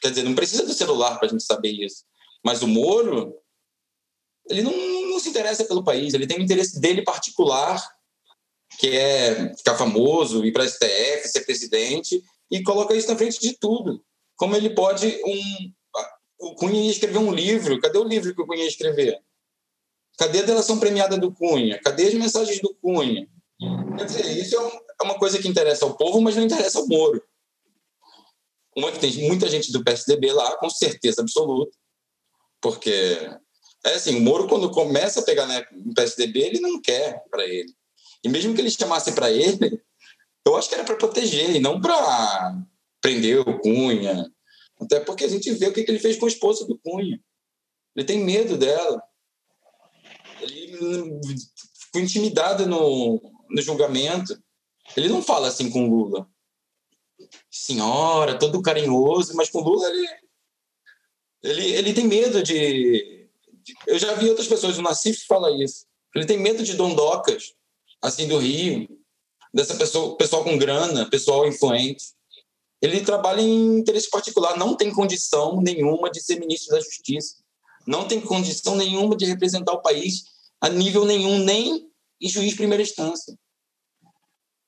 quer 0.00 0.10
dizer, 0.10 0.24
não 0.24 0.34
precisa 0.34 0.66
do 0.66 0.74
celular 0.74 1.16
para 1.18 1.28
a 1.28 1.30
gente 1.30 1.44
saber 1.44 1.70
isso. 1.70 2.04
Mas 2.44 2.62
o 2.62 2.68
Moro, 2.68 3.34
ele 4.48 4.62
não, 4.62 4.72
não 5.10 5.20
se 5.20 5.28
interessa 5.28 5.64
pelo 5.64 5.84
país, 5.84 6.14
ele 6.14 6.26
tem 6.26 6.38
um 6.38 6.42
interesse 6.42 6.80
dele 6.80 7.02
particular, 7.02 7.82
que 8.78 8.96
é 8.96 9.54
ficar 9.56 9.76
famoso, 9.76 10.44
ir 10.44 10.52
para 10.52 10.64
a 10.64 10.68
STF, 10.68 11.28
ser 11.28 11.44
presidente, 11.44 12.22
e 12.50 12.62
coloca 12.62 12.94
isso 12.94 13.08
na 13.08 13.16
frente 13.16 13.40
de 13.40 13.56
tudo. 13.58 14.04
Como 14.36 14.56
ele 14.56 14.70
pode 14.70 15.06
um, 15.24 15.72
o 16.38 16.54
Cunha 16.54 16.82
ia 16.82 16.90
escrever 16.90 17.18
um 17.18 17.32
livro. 17.32 17.80
Cadê 17.80 17.98
o 17.98 18.04
livro 18.04 18.34
que 18.34 18.42
o 18.42 18.46
Cunha 18.46 18.62
ia 18.62 18.68
escrever? 18.68 19.18
Cadê 20.18 20.40
a 20.40 20.44
delação 20.44 20.78
premiada 20.78 21.16
do 21.16 21.32
Cunha? 21.32 21.80
Cadê 21.82 22.06
as 22.06 22.14
mensagens 22.14 22.60
do 22.60 22.74
Cunha? 22.74 23.26
Quer 23.96 24.04
dizer, 24.04 24.38
isso 24.38 24.56
é, 24.56 24.80
é 25.00 25.04
uma 25.04 25.18
coisa 25.18 25.40
que 25.40 25.48
interessa 25.48 25.84
ao 25.84 25.96
povo, 25.96 26.20
mas 26.20 26.36
não 26.36 26.44
interessa 26.44 26.78
ao 26.78 26.86
Moro. 26.86 27.22
Uma 28.76 28.92
que 28.92 28.98
tem 28.98 29.28
muita 29.28 29.48
gente 29.48 29.72
do 29.72 29.84
PSDB 29.84 30.32
lá, 30.32 30.56
com 30.58 30.68
certeza 30.68 31.22
absoluta, 31.22 31.76
porque 32.60 33.18
é 33.84 33.94
assim, 33.94 34.16
o 34.16 34.20
Moro 34.20 34.48
quando 34.48 34.70
começa 34.70 35.20
a 35.20 35.22
pegar 35.22 35.46
né, 35.46 35.64
no 35.72 35.92
PSDB, 35.92 36.40
ele 36.40 36.60
não 36.60 36.80
quer 36.80 37.22
para 37.30 37.44
ele. 37.46 37.72
E 38.24 38.28
mesmo 38.28 38.54
que 38.54 38.60
ele 38.60 38.70
chamasse 38.70 39.12
para 39.12 39.30
ele, 39.30 39.80
eu 40.46 40.56
acho 40.56 40.68
que 40.68 40.74
era 40.74 40.84
para 40.84 40.96
proteger 40.96 41.54
e 41.54 41.60
não 41.60 41.80
para 41.80 42.56
prender 43.02 43.40
o 43.40 43.58
Cunha, 43.60 44.30
até 44.80 45.00
porque 45.00 45.24
a 45.24 45.28
gente 45.28 45.52
vê 45.52 45.66
o 45.66 45.72
que 45.72 45.80
ele 45.80 45.98
fez 45.98 46.16
com 46.16 46.24
a 46.24 46.28
esposa 46.28 46.66
do 46.66 46.78
Cunha. 46.78 47.20
Ele 47.94 48.06
tem 48.06 48.24
medo 48.24 48.56
dela. 48.56 49.02
Ele 50.40 51.20
ficou 51.78 52.00
intimidado 52.00 52.66
no, 52.66 53.20
no 53.50 53.62
julgamento. 53.62 54.36
Ele 54.96 55.08
não 55.08 55.22
fala 55.22 55.48
assim 55.48 55.70
com 55.70 55.88
Lula. 55.88 56.26
Senhora, 57.50 58.38
todo 58.38 58.62
carinhoso, 58.62 59.36
mas 59.36 59.48
com 59.48 59.60
Lula 59.60 59.88
ele, 59.88 60.08
ele, 61.42 61.72
ele 61.72 61.94
tem 61.94 62.08
medo 62.08 62.42
de 62.42 63.23
Eu 63.86 63.98
já 63.98 64.14
vi 64.14 64.28
outras 64.28 64.48
pessoas, 64.48 64.78
o 64.78 64.82
Nassif 64.82 65.26
fala 65.26 65.50
isso. 65.62 65.86
Ele 66.14 66.26
tem 66.26 66.38
medo 66.38 66.62
de 66.62 66.74
dondocas, 66.74 67.52
assim, 68.02 68.28
do 68.28 68.38
Rio, 68.38 68.88
dessa 69.52 69.74
pessoa, 69.74 70.16
pessoal 70.16 70.44
com 70.44 70.56
grana, 70.56 71.08
pessoal 71.08 71.46
influente 71.46 72.14
ele 72.84 73.00
trabalha 73.00 73.40
em 73.40 73.78
interesse 73.78 74.10
particular, 74.10 74.58
não 74.58 74.76
tem 74.76 74.92
condição 74.92 75.58
nenhuma 75.58 76.10
de 76.10 76.20
ser 76.20 76.38
ministro 76.38 76.76
da 76.76 76.82
Justiça, 76.82 77.36
não 77.86 78.06
tem 78.06 78.20
condição 78.20 78.76
nenhuma 78.76 79.16
de 79.16 79.24
representar 79.24 79.72
o 79.72 79.80
país 79.80 80.24
a 80.60 80.68
nível 80.68 81.06
nenhum, 81.06 81.38
nem 81.38 81.90
em 82.20 82.28
juiz 82.28 82.54
primeira 82.54 82.82
instância. 82.82 83.38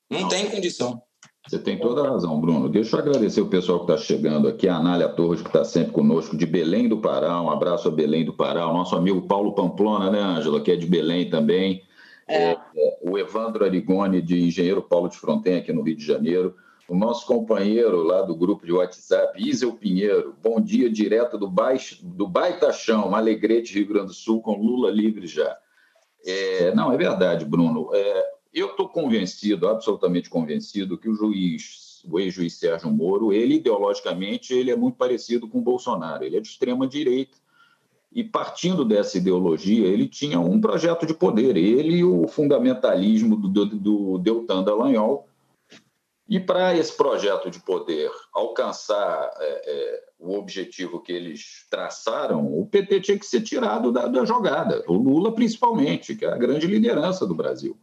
Não, 0.09 0.21
não. 0.21 0.29
tem 0.29 0.49
condição. 0.49 0.99
Você 1.47 1.57
tem 1.57 1.77
toda 1.77 2.01
a 2.01 2.09
razão, 2.11 2.39
Bruno. 2.41 2.67
Deixa 2.67 2.97
eu 2.97 2.99
agradecer 2.99 3.41
o 3.41 3.47
pessoal 3.47 3.85
que 3.85 3.91
está 3.91 3.97
chegando 3.97 4.47
aqui, 4.47 4.67
a 4.67 4.75
Anália 4.75 5.07
Torres, 5.07 5.41
que 5.41 5.47
está 5.47 5.63
sempre 5.63 5.93
conosco, 5.93 6.35
de 6.35 6.45
Belém 6.45 6.89
do 6.89 6.97
Pará. 6.97 7.41
Um 7.41 7.49
abraço 7.49 7.87
a 7.87 7.91
Belém 7.91 8.25
do 8.25 8.33
Pará. 8.33 8.67
O 8.67 8.73
nosso 8.73 8.95
amigo 8.95 9.21
Paulo 9.21 9.53
Pamplona, 9.53 10.11
né, 10.11 10.19
Ângela, 10.19 10.59
que 10.59 10.71
é 10.71 10.75
de 10.75 10.85
Belém 10.85 11.29
também. 11.29 11.83
É. 12.27 12.51
É, 12.51 12.59
o 13.01 13.17
Evandro 13.17 13.63
Arigoni, 13.63 14.21
de 14.21 14.43
Engenheiro 14.43 14.81
Paulo 14.81 15.07
de 15.07 15.17
Fronten, 15.17 15.55
aqui 15.55 15.71
no 15.71 15.81
Rio 15.81 15.95
de 15.95 16.05
Janeiro 16.05 16.53
o 16.87 16.95
nosso 16.95 17.25
companheiro 17.27 18.01
lá 18.01 18.21
do 18.21 18.33
grupo 18.33 18.65
de 18.65 18.71
WhatsApp, 18.71 19.37
Isel 19.37 19.73
Pinheiro, 19.73 20.33
bom 20.41 20.59
dia, 20.61 20.89
direto 20.89 21.37
do, 21.37 21.47
baixo, 21.47 21.99
do 22.01 22.25
Baitachão, 22.25 23.13
Alegrete, 23.13 23.73
Rio 23.73 23.89
Grande 23.89 24.07
do 24.07 24.13
Sul, 24.13 24.41
com 24.41 24.55
Lula 24.55 24.89
livre 24.89 25.27
já. 25.27 25.57
É, 26.25 26.73
não, 26.73 26.91
é 26.91 26.97
verdade, 26.97 27.43
Bruno. 27.43 27.89
É, 27.93 28.25
eu 28.59 28.71
estou 28.71 28.89
convencido, 28.89 29.67
absolutamente 29.67 30.29
convencido, 30.29 30.97
que 30.97 31.09
o 31.09 31.13
juiz, 31.13 32.03
o 32.09 32.19
ex-juiz 32.19 32.53
Sérgio 32.53 32.89
Moro, 32.89 33.31
ele 33.31 33.55
ideologicamente 33.55 34.53
ele 34.53 34.71
é 34.71 34.75
muito 34.75 34.95
parecido 34.95 35.47
com 35.47 35.59
o 35.59 35.63
Bolsonaro. 35.63 36.23
Ele 36.23 36.37
é 36.37 36.39
de 36.39 36.47
extrema 36.47 36.87
direita 36.87 37.37
e 38.11 38.23
partindo 38.23 38.85
dessa 38.85 39.17
ideologia, 39.17 39.85
ele 39.85 40.07
tinha 40.07 40.39
um 40.39 40.59
projeto 40.59 41.05
de 41.05 41.13
poder. 41.13 41.55
Ele 41.55 41.97
e 41.97 42.03
o 42.03 42.27
fundamentalismo 42.27 43.35
do, 43.35 43.47
do, 43.47 43.65
do 43.65 44.17
Deltan 44.17 44.63
Dallagnol 44.63 45.27
e 46.29 46.39
para 46.39 46.75
esse 46.75 46.95
projeto 46.95 47.49
de 47.49 47.59
poder 47.59 48.09
alcançar 48.33 49.31
é, 49.39 49.61
é, 49.65 50.03
o 50.19 50.33
objetivo 50.33 50.99
que 50.99 51.11
eles 51.11 51.65
traçaram, 51.69 52.45
o 52.59 52.65
PT 52.65 53.01
tinha 53.01 53.19
que 53.19 53.25
ser 53.25 53.41
tirado 53.41 53.91
da, 53.93 54.07
da, 54.07 54.25
jogada, 54.25 54.83
o 54.87 54.93
Lula 54.93 55.33
principalmente, 55.33 56.15
que 56.15 56.25
é 56.25 56.29
a 56.29 56.37
grande 56.37 56.67
liderança 56.67 57.25
do 57.25 57.33
Brasil, 57.33 57.77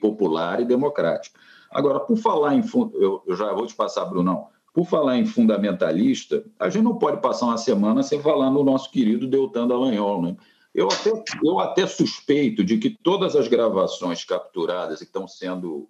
popular 0.00 0.60
e 0.60 0.64
democrática. 0.64 1.38
Agora, 1.70 2.00
por 2.00 2.16
falar 2.16 2.54
em. 2.54 2.62
Eu, 2.94 3.22
já 3.36 3.52
vou 3.52 3.66
te 3.66 3.74
passar, 3.74 4.04
Brunão. 4.04 4.48
Por 4.72 4.86
falar 4.86 5.16
em 5.16 5.24
fundamentalista, 5.24 6.44
a 6.58 6.68
gente 6.68 6.84
não 6.84 6.98
pode 6.98 7.20
passar 7.22 7.46
uma 7.46 7.56
semana 7.56 8.02
sem 8.02 8.20
falar 8.20 8.50
no 8.50 8.62
nosso 8.62 8.90
querido 8.90 9.26
Deltan 9.26 9.66
Dallagnol, 9.66 10.22
né? 10.22 10.36
Eu 10.74 10.88
até, 10.88 11.10
eu 11.42 11.58
até 11.58 11.86
suspeito 11.86 12.62
de 12.62 12.76
que 12.76 12.90
todas 12.90 13.34
as 13.34 13.48
gravações 13.48 14.22
capturadas 14.24 15.00
e 15.00 15.04
que 15.04 15.08
estão 15.08 15.26
sendo 15.26 15.88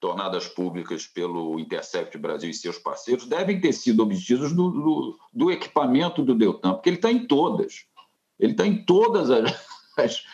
tornadas 0.00 0.48
públicas 0.48 1.06
pelo 1.06 1.60
Intercept 1.60 2.16
Brasil 2.16 2.48
e 2.48 2.54
seus 2.54 2.78
parceiros, 2.78 3.26
devem 3.26 3.60
ter 3.60 3.72
sido 3.72 4.02
obtidos 4.02 4.52
do, 4.52 4.70
do, 4.70 5.18
do 5.32 5.50
equipamento 5.50 6.22
do 6.22 6.34
Deltan, 6.34 6.72
porque 6.72 6.88
ele 6.88 6.96
está 6.96 7.12
em 7.12 7.26
todas. 7.26 7.84
Ele 8.38 8.52
está 8.52 8.66
em 8.66 8.82
todas 8.84 9.30
as, 9.30 9.52
as, 9.98 10.24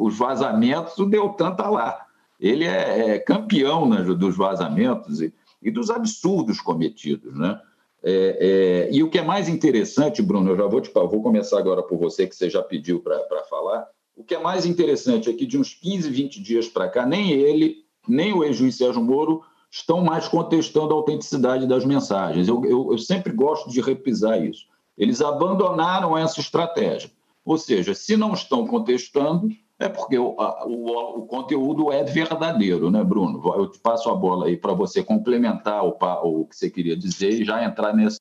os 0.00 0.18
vazamentos, 0.18 0.98
o 0.98 1.06
Deltan 1.06 1.52
está 1.52 1.68
lá. 1.68 2.06
Ele 2.40 2.64
é, 2.64 3.10
é 3.10 3.18
campeão 3.18 3.88
né, 3.88 4.02
dos 4.02 4.36
vazamentos 4.36 5.20
e, 5.20 5.32
e, 5.62 5.70
dos 5.70 5.90
absurdos 5.90 6.60
cometidos. 6.60 7.36
Né? 7.38 7.60
É, 8.02 8.88
é, 8.90 8.94
e 8.94 9.02
o 9.02 9.08
que 9.08 9.18
é 9.18 9.22
mais 9.22 9.48
interessante, 9.48 10.20
Bruno, 10.20 10.50
eu 10.50 10.56
já 10.56 10.66
vou, 10.66 10.80
te, 10.80 10.90
vou 10.92 11.22
começar 11.22 11.58
agora 11.58 11.82
por 11.82 11.98
você, 11.98 12.26
que 12.26 12.34
você 12.34 12.50
já 12.50 12.62
pediu 12.62 13.00
para 13.00 13.44
falar. 13.48 13.86
O 14.16 14.24
que 14.24 14.34
é 14.34 14.40
mais 14.40 14.66
interessante 14.66 15.30
é 15.30 15.32
que 15.32 15.46
de 15.46 15.58
uns 15.58 15.72
15, 15.74 16.10
20 16.10 16.42
dias 16.42 16.68
para 16.68 16.88
cá, 16.88 17.06
nem 17.06 17.30
ele 17.32 17.82
nem 18.08 18.32
o 18.32 18.42
ex-juiz 18.42 18.76
Sérgio 18.76 19.02
Moro 19.02 19.42
estão 19.70 20.02
mais 20.02 20.28
contestando 20.28 20.92
a 20.92 20.96
autenticidade 20.96 21.66
das 21.66 21.84
mensagens. 21.84 22.48
Eu, 22.48 22.64
eu, 22.64 22.92
eu 22.92 22.98
sempre 22.98 23.32
gosto 23.32 23.70
de 23.70 23.80
repisar 23.80 24.42
isso. 24.44 24.66
Eles 24.98 25.22
abandonaram 25.22 26.16
essa 26.16 26.40
estratégia. 26.40 27.10
Ou 27.44 27.58
seja, 27.58 27.94
se 27.94 28.16
não 28.16 28.32
estão 28.32 28.66
contestando, 28.66 29.48
é 29.78 29.88
porque 29.88 30.16
o, 30.16 30.40
a, 30.40 30.64
o, 30.64 31.20
o, 31.20 31.26
conteúdo 31.26 31.90
é 31.90 32.04
verdadeiro, 32.04 32.90
né, 32.90 33.02
Bruno? 33.02 33.42
Eu 33.56 33.68
te 33.68 33.78
passo 33.80 34.08
a 34.08 34.14
bola 34.14 34.46
aí 34.46 34.56
para 34.56 34.72
você 34.72 35.02
complementar 35.02 35.84
o, 35.84 35.96
o, 36.22 36.46
que 36.46 36.56
você 36.56 36.70
queria 36.70 36.96
dizer 36.96 37.30
e 37.30 37.44
já 37.44 37.64
entrar 37.64 37.92
nessa. 37.92 38.18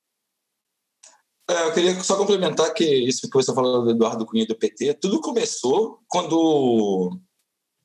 É, 1.50 1.68
eu 1.68 1.74
queria 1.74 2.01
só 2.01 2.18
complementar 2.18 2.74
que 2.74 2.84
isso 2.84 3.30
que 3.30 3.36
você 3.36 3.54
falou 3.54 3.84
do 3.84 3.92
Eduardo 3.92 4.25
Cunha 4.25 4.48
do 4.48 4.56
PT, 4.56 4.96
tudo 4.96 5.22
começou 5.22 6.00
quando 6.08 7.20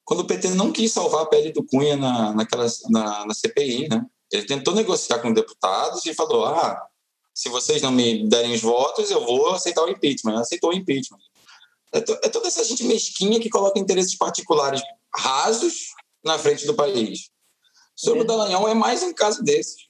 quando 0.05 0.21
o 0.21 0.27
PT 0.27 0.51
não 0.51 0.71
quis 0.71 0.93
salvar 0.93 1.23
a 1.23 1.27
pele 1.27 1.53
do 1.53 1.65
Cunha 1.65 1.97
na, 1.97 2.33
naquela, 2.33 2.67
na, 2.89 3.27
na 3.27 3.35
CPI, 3.35 3.89
né? 3.89 4.07
Ele 4.33 4.47
tentou 4.47 4.73
negociar 4.73 5.19
com 5.19 5.33
deputados 5.33 6.07
e 6.07 6.15
falou: 6.15 6.47
ah, 6.47 6.81
se 7.37 7.51
vocês 7.51 7.83
não 7.83 7.93
me 7.93 8.27
derem 8.27 8.55
os 8.55 8.63
votos, 8.63 9.11
eu 9.11 9.23
vou 9.23 9.51
aceitar 9.51 9.85
o 9.85 9.91
impeachment. 9.91 10.41
Aceitou 10.41 10.71
o 10.71 10.73
impeachment. 10.73 11.19
É, 11.93 11.99
é 11.99 12.31
toda 12.31 12.49
essa 12.49 12.65
gente 12.65 12.83
mesquinha 12.85 13.39
que 13.39 13.51
coloca 13.51 13.79
interesses 13.79 14.17
particulares 14.17 14.81
rasos 15.15 15.89
na 16.25 16.39
frente 16.39 16.67
do 16.67 16.73
país. 16.73 17.29
Sobre 17.95 18.21
é. 18.21 18.23
o 18.23 18.27
Dallagnol 18.27 18.67
é 18.71 18.75
mais 18.75 19.03
um 19.03 19.13
caso 19.13 19.43
desses. 19.43 19.87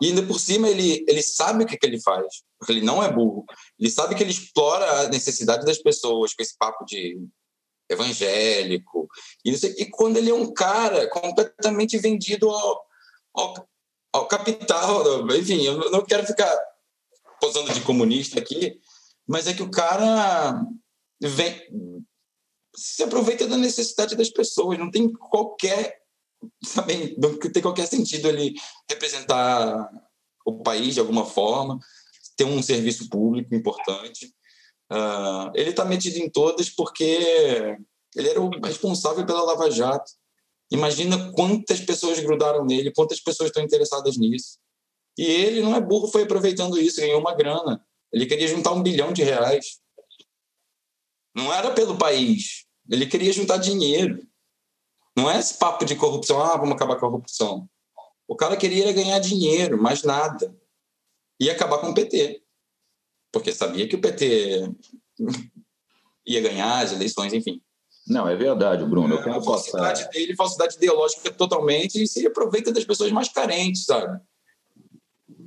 E 0.00 0.06
ainda 0.06 0.22
por 0.22 0.38
cima 0.38 0.68
ele, 0.68 1.04
ele 1.08 1.20
sabe 1.20 1.64
o 1.64 1.66
que, 1.66 1.76
que 1.76 1.84
ele 1.84 2.00
faz, 2.00 2.44
porque 2.56 2.70
ele 2.70 2.82
não 2.82 3.02
é 3.02 3.10
burro. 3.10 3.44
Ele 3.76 3.90
sabe 3.90 4.14
que 4.14 4.22
ele 4.22 4.30
explora 4.30 5.00
a 5.00 5.08
necessidade 5.08 5.66
das 5.66 5.78
pessoas 5.78 6.32
com 6.32 6.42
esse 6.44 6.56
papo 6.56 6.84
de 6.84 7.20
evangélico. 7.90 9.08
E, 9.44 9.50
e 9.50 9.86
quando 9.86 10.18
ele 10.18 10.30
é 10.30 10.34
um 10.34 10.54
cara 10.54 11.08
completamente 11.10 11.98
vendido 11.98 12.48
ao, 12.48 12.86
ao, 13.34 13.68
ao 14.12 14.28
capital, 14.28 15.28
enfim, 15.36 15.62
eu 15.62 15.90
não 15.90 16.04
quero 16.04 16.24
ficar 16.24 16.56
posando 17.40 17.72
de 17.72 17.80
comunista 17.82 18.38
aqui, 18.38 18.80
mas 19.26 19.46
é 19.46 19.54
que 19.54 19.62
o 19.62 19.70
cara 19.70 20.64
vem 21.20 21.60
se 22.74 23.02
aproveita 23.02 23.46
da 23.46 23.56
necessidade 23.56 24.16
das 24.16 24.30
pessoas, 24.30 24.78
não 24.78 24.90
tem 24.90 25.12
qualquer 25.12 25.98
não 27.18 27.36
tem 27.36 27.62
qualquer 27.62 27.86
sentido 27.86 28.28
ele 28.28 28.54
representar 28.88 29.90
o 30.46 30.62
país 30.62 30.94
de 30.94 31.00
alguma 31.00 31.26
forma, 31.26 31.78
ter 32.36 32.44
um 32.44 32.62
serviço 32.62 33.08
público 33.08 33.54
importante. 33.54 34.26
Uh, 34.90 35.50
ele 35.54 35.70
está 35.70 35.84
metido 35.84 36.16
em 36.16 36.30
todas 36.30 36.70
porque 36.70 37.76
ele 38.14 38.28
era 38.28 38.40
o 38.40 38.48
responsável 38.64 39.26
pela 39.26 39.42
Lava 39.42 39.70
Jato. 39.70 40.10
Imagina 40.70 41.32
quantas 41.32 41.80
pessoas 41.80 42.20
grudaram 42.20 42.64
nele, 42.64 42.92
quantas 42.92 43.20
pessoas 43.20 43.48
estão 43.48 43.62
interessadas 43.62 44.16
nisso. 44.16 44.58
E 45.18 45.24
ele 45.24 45.60
não 45.60 45.74
é 45.74 45.80
burro, 45.80 46.06
foi 46.06 46.22
aproveitando 46.22 46.78
isso, 46.78 47.00
ganhou 47.00 47.20
uma 47.20 47.34
grana. 47.34 47.84
Ele 48.12 48.24
queria 48.24 48.46
juntar 48.46 48.72
um 48.72 48.82
bilhão 48.82 49.12
de 49.12 49.24
reais. 49.24 49.80
Não 51.34 51.52
era 51.52 51.72
pelo 51.72 51.98
país. 51.98 52.64
Ele 52.88 53.04
queria 53.04 53.32
juntar 53.32 53.56
dinheiro. 53.56 54.24
Não 55.16 55.28
é 55.28 55.36
esse 55.36 55.58
papo 55.58 55.84
de 55.84 55.96
corrupção, 55.96 56.40
ah, 56.40 56.56
vamos 56.56 56.76
acabar 56.76 56.94
com 56.94 57.06
a 57.06 57.10
corrupção. 57.10 57.68
O 58.28 58.36
cara 58.36 58.56
queria 58.56 58.92
ganhar 58.92 59.18
dinheiro, 59.18 59.82
mais 59.82 60.04
nada. 60.04 60.56
E 61.40 61.50
acabar 61.50 61.78
com 61.78 61.90
o 61.90 61.94
PT. 61.94 62.40
Porque 63.32 63.52
sabia 63.52 63.88
que 63.88 63.96
o 63.96 64.00
PT 64.00 64.72
ia 66.24 66.40
ganhar 66.40 66.78
as 66.78 66.92
eleições, 66.92 67.32
enfim. 67.32 67.60
Não, 68.06 68.28
é 68.28 68.36
verdade, 68.36 68.84
Bruno. 68.84 69.16
Eu 69.16 69.22
quero 69.22 69.38
a 69.38 69.42
falsidade 69.42 70.04
passar... 70.04 70.10
dele, 70.10 70.36
falsidade 70.36 70.76
ideológica 70.76 71.32
totalmente, 71.32 72.02
e 72.02 72.06
se 72.06 72.24
aproveita 72.24 72.72
das 72.72 72.84
pessoas 72.84 73.10
mais 73.10 73.28
carentes, 73.28 73.84
sabe? 73.84 74.20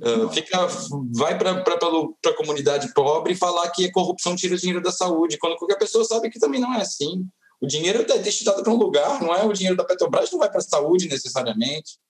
Uh, 0.02 0.28
fica, 0.32 0.66
vai 1.14 1.38
para 1.38 1.52
a 1.52 2.36
comunidade 2.36 2.92
pobre 2.92 3.36
falar 3.36 3.70
que 3.70 3.84
a 3.84 3.92
corrupção 3.92 4.34
tira 4.34 4.56
o 4.56 4.58
dinheiro 4.58 4.82
da 4.82 4.90
saúde, 4.90 5.38
quando 5.38 5.56
qualquer 5.56 5.78
pessoa 5.78 6.04
sabe 6.04 6.28
que 6.28 6.40
também 6.40 6.60
não 6.60 6.74
é 6.74 6.80
assim. 6.80 7.24
O 7.60 7.66
dinheiro 7.68 8.04
é 8.10 8.18
destinado 8.18 8.64
para 8.64 8.72
um 8.72 8.76
lugar, 8.76 9.22
não 9.22 9.32
é 9.32 9.44
o 9.44 9.52
dinheiro 9.52 9.76
da 9.76 9.84
Petrobras, 9.84 10.32
não 10.32 10.40
vai 10.40 10.50
para 10.50 10.58
a 10.58 10.62
saúde 10.62 11.08
necessariamente. 11.08 12.00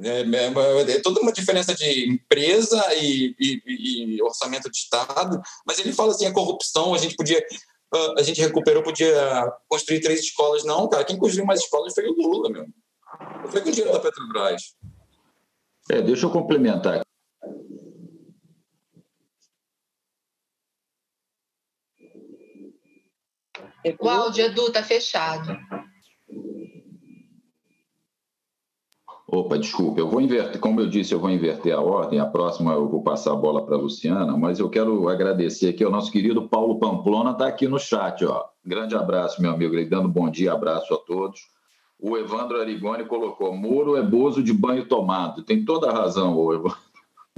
É, 0.00 0.20
é, 0.20 0.92
é, 0.92 1.00
toda 1.00 1.20
uma 1.20 1.32
diferença 1.32 1.74
de 1.74 2.08
empresa 2.08 2.80
e, 2.94 3.34
e, 3.40 4.16
e, 4.16 4.22
orçamento 4.22 4.70
de 4.70 4.76
Estado, 4.76 5.40
mas 5.66 5.78
ele 5.78 5.92
fala 5.92 6.12
assim, 6.12 6.26
a 6.26 6.32
corrupção, 6.32 6.94
a 6.94 6.98
gente 6.98 7.16
podia, 7.16 7.42
ah, 7.92 8.14
a 8.18 8.22
gente 8.22 8.40
recuperou, 8.40 8.82
podia 8.82 9.50
construir 9.66 10.00
três 10.00 10.20
escolas. 10.20 10.64
Não, 10.64 10.88
cara, 10.88 11.04
quem 11.04 11.16
construiu 11.16 11.46
mais 11.46 11.60
escolas 11.60 11.94
foi 11.94 12.06
o 12.06 12.12
Lula, 12.12 12.50
meu. 12.50 12.66
foi 13.50 13.62
com 13.62 13.70
o 13.70 13.72
dinheiro 13.72 13.92
da 13.92 14.00
Petrobras. 14.00 14.74
É, 15.90 16.02
deixa 16.02 16.26
eu 16.26 16.30
complementar. 16.30 17.00
O 24.00 24.08
áudio, 24.08 24.44
Edu, 24.44 24.70
tá 24.70 24.82
fechado. 24.82 25.56
Opa, 29.30 29.58
desculpa, 29.58 30.00
eu 30.00 30.08
vou 30.08 30.22
inverter, 30.22 30.58
como 30.58 30.80
eu 30.80 30.88
disse, 30.88 31.12
eu 31.12 31.20
vou 31.20 31.28
inverter 31.28 31.74
a 31.74 31.80
ordem, 31.82 32.18
a 32.18 32.24
próxima 32.24 32.72
eu 32.72 32.88
vou 32.88 33.02
passar 33.02 33.32
a 33.32 33.36
bola 33.36 33.64
para 33.64 33.76
a 33.76 33.78
Luciana, 33.78 34.34
mas 34.38 34.58
eu 34.58 34.70
quero 34.70 35.06
agradecer 35.06 35.68
aqui 35.68 35.84
ao 35.84 35.90
nosso 35.90 36.10
querido 36.10 36.48
Paulo 36.48 36.78
Pamplona, 36.78 37.32
está 37.32 37.46
aqui 37.46 37.68
no 37.68 37.78
chat, 37.78 38.24
ó. 38.24 38.46
Grande 38.64 38.94
abraço, 38.94 39.42
meu 39.42 39.50
amigo, 39.50 39.74
ele 39.74 39.84
dando 39.84 40.08
bom 40.08 40.30
dia, 40.30 40.54
abraço 40.54 40.94
a 40.94 40.96
todos. 40.96 41.40
O 41.98 42.16
Evandro 42.16 42.60
Arigoni 42.60 43.04
colocou: 43.04 43.56
Moro 43.56 43.96
é 43.96 44.02
bozo 44.02 44.42
de 44.42 44.52
banho 44.52 44.86
tomado. 44.86 45.42
Tem 45.42 45.64
toda 45.64 45.90
a 45.90 45.92
razão, 45.92 46.36
o 46.36 46.52
Evandro. 46.52 46.78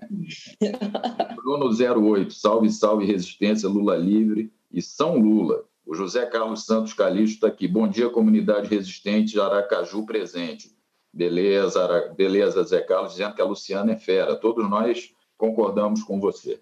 Bruno 1.36 1.70
08, 1.70 2.32
salve, 2.32 2.70
salve, 2.70 3.04
resistência, 3.04 3.68
Lula 3.68 3.96
livre 3.96 4.52
e 4.70 4.82
São 4.82 5.18
Lula. 5.18 5.64
O 5.86 5.94
José 5.94 6.24
Carlos 6.26 6.64
Santos 6.64 6.92
Calixto 6.92 7.34
está 7.36 7.48
aqui. 7.48 7.66
Bom 7.66 7.88
dia, 7.88 8.08
comunidade 8.08 8.68
resistente 8.68 9.40
Aracaju 9.40 10.04
presente. 10.04 10.70
Beleza, 11.12 11.82
Ara... 11.82 12.14
beleza, 12.14 12.62
Zé 12.62 12.80
Carlos, 12.80 13.12
dizendo 13.12 13.34
que 13.34 13.42
a 13.42 13.46
Luciana 13.46 13.92
é 13.92 13.96
fera. 13.96 14.36
Todos 14.36 14.68
nós 14.68 15.12
concordamos 15.36 16.02
com 16.02 16.20
você. 16.20 16.60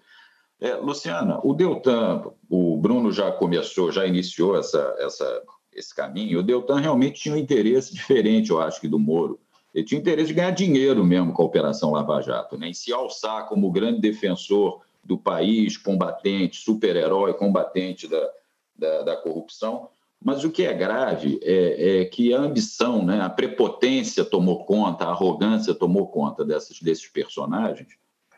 É, 0.59 0.75
Luciana, 0.75 1.39
o 1.43 1.53
Deltan, 1.53 2.23
o 2.49 2.75
Bruno 2.77 3.11
já 3.11 3.31
começou, 3.31 3.91
já 3.91 4.05
iniciou 4.05 4.57
essa, 4.57 4.95
essa 4.99 5.43
esse 5.73 5.95
caminho, 5.95 6.39
o 6.39 6.43
Deltan 6.43 6.79
realmente 6.79 7.21
tinha 7.21 7.35
um 7.35 7.37
interesse 7.37 7.93
diferente, 7.93 8.49
eu 8.49 8.61
acho, 8.61 8.81
que 8.81 8.87
do 8.87 8.99
Moro. 8.99 9.39
Ele 9.73 9.85
tinha 9.85 9.99
interesse 9.99 10.29
de 10.29 10.33
ganhar 10.33 10.51
dinheiro 10.51 11.03
mesmo 11.03 11.31
com 11.31 11.43
a 11.43 11.45
Operação 11.45 11.91
Lava 11.91 12.21
Jato, 12.21 12.57
né? 12.57 12.69
em 12.69 12.73
se 12.73 12.91
alçar 12.91 13.47
como 13.47 13.71
grande 13.71 14.01
defensor 14.01 14.81
do 15.03 15.17
país, 15.17 15.77
combatente, 15.77 16.57
super-herói, 16.57 17.33
combatente 17.33 18.07
da, 18.07 18.29
da, 18.75 19.01
da, 19.03 19.15
corrupção. 19.15 19.89
Mas 20.21 20.43
o 20.43 20.51
que 20.51 20.63
é 20.63 20.73
grave 20.73 21.39
é, 21.41 22.01
é, 22.01 22.05
que 22.05 22.33
a 22.33 22.39
ambição, 22.39 23.05
né, 23.05 23.21
a 23.21 23.29
prepotência 23.29 24.25
tomou 24.25 24.65
conta, 24.65 25.05
a 25.05 25.11
arrogância 25.11 25.73
tomou 25.73 26.07
conta 26.07 26.43
dessas, 26.43 26.79
desses 26.81 27.07
personagens, 27.07 27.87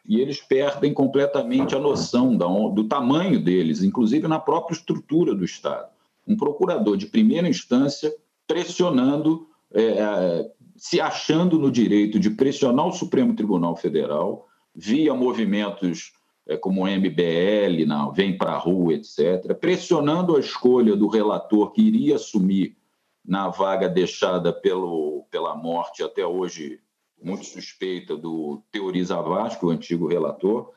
e 0.06 0.20
eles 0.20 0.40
perdem 0.40 0.94
completamente 0.94 1.76
a 1.76 1.80
noção 1.80 2.38
da, 2.38 2.46
do 2.46 2.84
tamanho 2.84 3.44
deles, 3.44 3.82
inclusive 3.82 4.28
na 4.28 4.40
própria 4.40 4.76
estrutura 4.76 5.34
do 5.34 5.44
Estado 5.44 5.90
um 6.28 6.36
procurador 6.36 6.98
de 6.98 7.08
primeira 7.08 7.48
instância 7.48 8.14
pressionando, 8.48 9.48
é, 9.74 9.84
é, 9.84 10.52
se 10.76 11.00
achando 11.00 11.58
no 11.58 11.72
direito 11.72 12.20
de 12.20 12.30
pressionar 12.30 12.88
o 12.88 12.94
Supremo 12.94 13.36
Tribunal 13.36 13.76
Federal 13.76 14.48
via 14.76 15.14
movimentos 15.14 16.14
é, 16.48 16.58
como 16.58 16.88
MBL, 16.88 17.86
não, 17.86 18.12
Vem 18.12 18.38
para 18.38 18.54
a 18.54 18.58
Rua, 18.58 18.94
etc., 18.94 19.54
pressionando 19.60 20.36
a 20.36 20.40
escolha 20.40 20.96
do 20.96 21.08
relator 21.08 21.72
que 21.72 21.82
iria 21.82 22.16
assumir 22.16 22.76
na 23.24 23.48
vaga 23.50 23.88
deixada 23.88 24.52
pelo, 24.52 25.26
pela 25.30 25.56
morte, 25.56 26.04
até 26.04 26.26
hoje 26.26 26.80
muito 27.22 27.46
suspeita, 27.46 28.18
do 28.18 28.64
Teoriza 28.72 29.22
Vasco, 29.22 29.68
o 29.68 29.70
antigo 29.70 30.08
relator, 30.08 30.72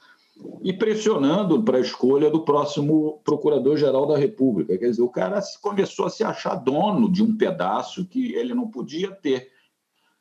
e 0.62 0.72
pressionando 0.72 1.62
para 1.62 1.78
a 1.78 1.80
escolha 1.80 2.30
do 2.30 2.44
próximo 2.44 3.20
procurador-geral 3.24 4.06
da 4.06 4.16
República. 4.16 4.76
Quer 4.76 4.90
dizer, 4.90 5.02
o 5.02 5.10
cara 5.10 5.40
começou 5.60 6.06
a 6.06 6.10
se 6.10 6.24
achar 6.24 6.56
dono 6.56 7.10
de 7.10 7.22
um 7.22 7.36
pedaço 7.36 8.06
que 8.06 8.34
ele 8.34 8.54
não 8.54 8.70
podia 8.70 9.10
ter. 9.10 9.52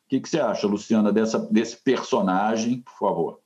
O 0.05 0.09
que, 0.09 0.19
que 0.19 0.29
você 0.29 0.39
acha, 0.39 0.67
Luciana, 0.67 1.11
dessa, 1.11 1.39
desse 1.39 1.77
personagem, 1.77 2.81
por 2.81 2.97
favor? 2.97 3.39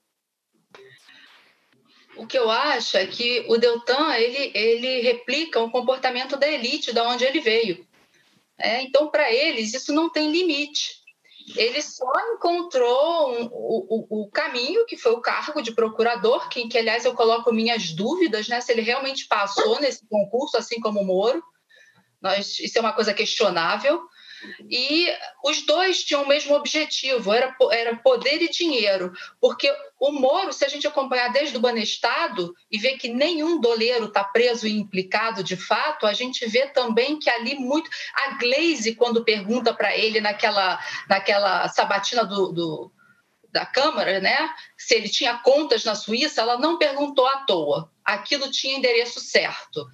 O 2.18 2.26
que 2.26 2.38
eu 2.38 2.50
acho 2.50 2.98
é 2.98 3.06
que 3.06 3.46
o 3.48 3.58
Deltan 3.58 4.16
ele, 4.16 4.52
ele 4.56 5.02
replica 5.02 5.62
o 5.62 5.70
comportamento 5.70 6.36
da 6.36 6.50
elite 6.50 6.92
da 6.92 7.08
onde 7.08 7.24
ele 7.24 7.40
veio. 7.40 7.86
É, 8.58 8.82
então, 8.82 9.10
para 9.10 9.32
eles, 9.32 9.74
isso 9.74 9.94
não 9.94 10.10
tem 10.10 10.32
limite 10.32 11.07
ele 11.56 11.82
só 11.82 12.12
encontrou 12.34 13.32
um, 13.32 13.50
o, 13.52 14.24
o, 14.24 14.32
caminho, 14.32 14.86
que 14.86 14.98
foi 14.98 15.14
o 15.14 15.22
cargo 15.22 15.62
de 15.62 15.72
procurador, 15.72 16.50
que, 16.50 16.68
que, 16.68 16.78
aliás, 16.78 17.06
eu 17.06 17.14
coloco 17.14 17.54
minhas 17.54 17.92
dúvidas 17.94 18.48
né, 18.48 18.60
se 18.60 18.72
ele 18.72 18.82
realmente 18.82 19.28
passou 19.28 19.80
nesse 19.80 20.06
concurso, 20.08 20.58
assim 20.58 20.80
como 20.80 21.02
o 21.02 21.06
Moro. 21.06 21.42
Nós, 22.22 22.60
isso 22.60 22.78
é 22.78 22.82
uma 22.82 22.94
coisa 22.94 23.14
questionável. 23.14 24.02
E 24.70 25.08
os 25.44 25.66
dois 25.66 26.04
tinham 26.04 26.24
o 26.24 26.28
mesmo 26.28 26.56
objetivo, 26.56 27.34
era, 27.34 27.56
era 27.72 27.96
poder 27.96 28.42
e 28.42 28.50
dinheiro, 28.50 29.12
porque 29.40 29.74
o 30.00 30.12
Moro, 30.12 30.54
se 30.54 30.64
a 30.64 30.68
gente 30.68 30.86
acompanhar 30.86 31.32
desde 31.32 31.58
o 31.58 31.60
Banestado 31.60 32.54
e 32.72 32.78
ver 32.78 32.98
que 32.98 33.10
nenhum 33.10 33.60
doleiro 33.60 34.06
está 34.06 34.24
preso 34.24 34.68
e 34.68 34.78
implicado 34.78 35.44
de 35.44 35.56
fato, 35.56 36.06
a 36.06 36.14
gente 36.14 36.46
vê 36.48 36.68
também 36.68 37.18
que 37.18 37.30
ali 37.30 37.56
muito. 37.56 37.90
A 38.14 38.38
Glaze, 38.38 38.96
quando 38.96 39.24
pergunta 39.24 39.74
para 39.74 39.98
ele 39.98 40.22
naquela, 40.22 40.80
naquela 41.10 41.68
sabatina 41.70 42.24
do, 42.24 42.52
do 42.52 42.92
da 43.52 43.66
Câmara, 43.66 44.20
né? 44.20 44.38
Se 44.78 44.94
ele 44.94 45.10
tinha 45.10 45.38
contas 45.40 45.84
na 45.84 45.96
Suíça, 45.96 46.42
ela 46.42 46.60
não 46.60 46.78
perguntou 46.78 47.26
à 47.26 47.38
toa. 47.38 47.92
Aquilo 48.04 48.52
tinha 48.52 48.78
endereço 48.78 49.20
certo 49.20 49.88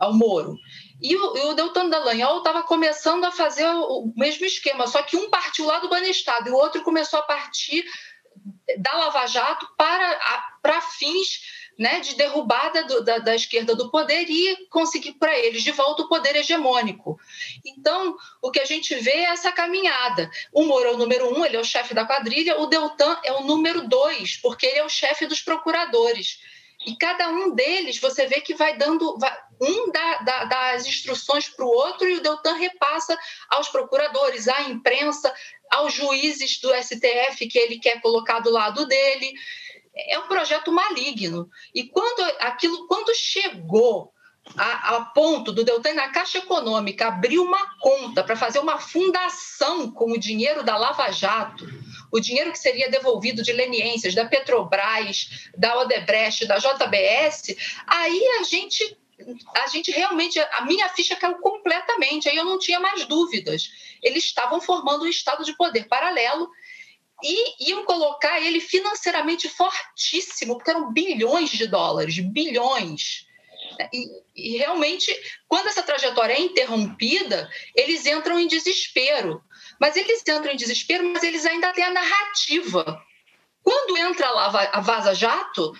ao 0.00 0.12
Moro. 0.12 0.56
E 1.00 1.16
o, 1.16 1.36
e 1.36 1.40
o 1.46 1.54
Deltan 1.54 1.88
Dallagnol 1.88 2.38
estava 2.38 2.62
começando 2.62 3.24
a 3.24 3.32
fazer 3.32 3.66
o, 3.66 4.12
mesmo 4.16 4.46
esquema, 4.46 4.86
só 4.86 5.02
que 5.02 5.16
um 5.16 5.28
partiu 5.28 5.66
lá 5.66 5.78
do 5.78 5.88
Banestado 5.88 6.48
e 6.48 6.52
o 6.52 6.56
outro 6.56 6.82
começou 6.82 7.18
a 7.18 7.22
partir 7.22 7.84
da 8.78 8.92
Lava 8.96 9.26
Jato 9.26 9.68
para, 9.76 10.56
para 10.62 10.80
fins 10.80 11.40
né, 11.78 12.00
de 12.00 12.14
derrubada 12.14 12.84
do, 12.84 13.04
da, 13.04 13.18
da, 13.18 13.34
esquerda 13.34 13.74
do 13.74 13.90
poder 13.90 14.26
e 14.28 14.68
conseguir 14.68 15.12
para 15.14 15.36
eles 15.38 15.62
de 15.62 15.72
volta 15.72 16.02
o 16.02 16.08
poder 16.08 16.36
hegemônico. 16.36 17.18
Então, 17.64 18.16
o 18.40 18.50
que 18.50 18.60
a 18.60 18.64
gente 18.64 18.94
vê 18.94 19.10
é 19.10 19.24
essa 19.24 19.50
caminhada. 19.50 20.30
O 20.52 20.64
Moro 20.64 20.88
é 20.88 20.92
o 20.92 20.96
número 20.96 21.36
um, 21.36 21.44
ele 21.44 21.56
é 21.56 21.60
o 21.60 21.64
chefe 21.64 21.94
da 21.94 22.04
quadrilha, 22.04 22.60
o 22.60 22.66
Deltan 22.66 23.18
é 23.24 23.32
o 23.32 23.42
número 23.42 23.88
dois, 23.88 24.36
porque 24.36 24.66
ele 24.66 24.78
é 24.78 24.84
o 24.84 24.88
chefe 24.88 25.26
dos 25.26 25.40
procuradores. 25.42 26.38
E 26.86 26.96
cada 26.96 27.28
um 27.28 27.54
deles, 27.54 27.98
você 27.98 28.26
vê 28.26 28.40
que 28.40 28.54
vai 28.54 28.76
dando. 28.76 29.16
Vai, 29.18 29.36
um 29.64 29.90
dá, 29.90 30.18
dá, 30.18 30.44
dá 30.44 30.70
as 30.72 30.86
instruções 30.86 31.48
para 31.48 31.64
o 31.64 31.68
outro 31.68 32.08
e 32.08 32.16
o 32.16 32.20
Deltan 32.20 32.54
repassa 32.54 33.18
aos 33.48 33.68
procuradores, 33.68 34.48
à 34.48 34.62
imprensa, 34.62 35.32
aos 35.70 35.92
juízes 35.92 36.60
do 36.60 36.72
STF 36.74 37.46
que 37.48 37.58
ele 37.58 37.78
quer 37.78 38.00
colocar 38.00 38.40
do 38.40 38.50
lado 38.50 38.86
dele. 38.86 39.32
É 39.96 40.18
um 40.18 40.28
projeto 40.28 40.72
maligno. 40.72 41.48
E 41.74 41.84
quando 41.84 42.20
aquilo, 42.40 42.86
quando 42.86 43.14
chegou 43.14 44.12
a, 44.56 44.96
a, 44.96 45.00
ponto 45.06 45.52
do 45.52 45.64
Deltan 45.64 45.94
na 45.94 46.10
Caixa 46.10 46.38
Econômica 46.38 47.08
abrir 47.08 47.38
uma 47.38 47.78
conta 47.78 48.22
para 48.22 48.36
fazer 48.36 48.58
uma 48.58 48.78
fundação 48.78 49.90
com 49.90 50.12
o 50.12 50.18
dinheiro 50.18 50.62
da 50.62 50.76
Lava 50.76 51.10
Jato, 51.10 51.66
o 52.12 52.20
dinheiro 52.20 52.52
que 52.52 52.58
seria 52.58 52.90
devolvido 52.90 53.42
de 53.42 53.52
leniências 53.52 54.14
da 54.14 54.24
Petrobras, 54.26 55.48
da 55.56 55.80
Odebrecht, 55.80 56.46
da 56.46 56.58
JBS, 56.58 57.56
aí 57.86 58.26
a 58.40 58.42
gente 58.44 58.96
a 59.56 59.66
gente 59.68 59.90
realmente, 59.90 60.38
a 60.38 60.64
minha 60.64 60.88
ficha 60.88 61.16
caiu 61.16 61.36
completamente, 61.38 62.28
aí 62.28 62.36
eu 62.36 62.44
não 62.44 62.58
tinha 62.58 62.80
mais 62.80 63.04
dúvidas. 63.06 63.70
Eles 64.02 64.24
estavam 64.24 64.60
formando 64.60 65.04
um 65.04 65.08
estado 65.08 65.44
de 65.44 65.56
poder 65.56 65.86
paralelo 65.88 66.50
e 67.22 67.70
iam 67.70 67.84
colocar 67.84 68.40
ele 68.40 68.60
financeiramente 68.60 69.48
fortíssimo, 69.48 70.56
porque 70.56 70.70
eram 70.70 70.92
bilhões 70.92 71.50
de 71.50 71.66
dólares, 71.66 72.18
bilhões. 72.18 73.26
E, 73.92 74.06
e, 74.34 74.58
realmente, 74.58 75.14
quando 75.48 75.68
essa 75.68 75.82
trajetória 75.82 76.34
é 76.34 76.40
interrompida, 76.40 77.48
eles 77.74 78.04
entram 78.06 78.38
em 78.38 78.46
desespero. 78.46 79.42
Mas 79.80 79.96
eles 79.96 80.20
entram 80.20 80.52
em 80.52 80.56
desespero, 80.56 81.04
mas 81.12 81.22
eles 81.22 81.46
ainda 81.46 81.72
têm 81.72 81.84
a 81.84 81.90
narrativa. 81.90 83.02
Quando 83.62 83.96
entra 83.96 84.30
lá 84.30 84.68
a 84.72 84.80
Vaza 84.80 85.14
Jato, 85.14 85.72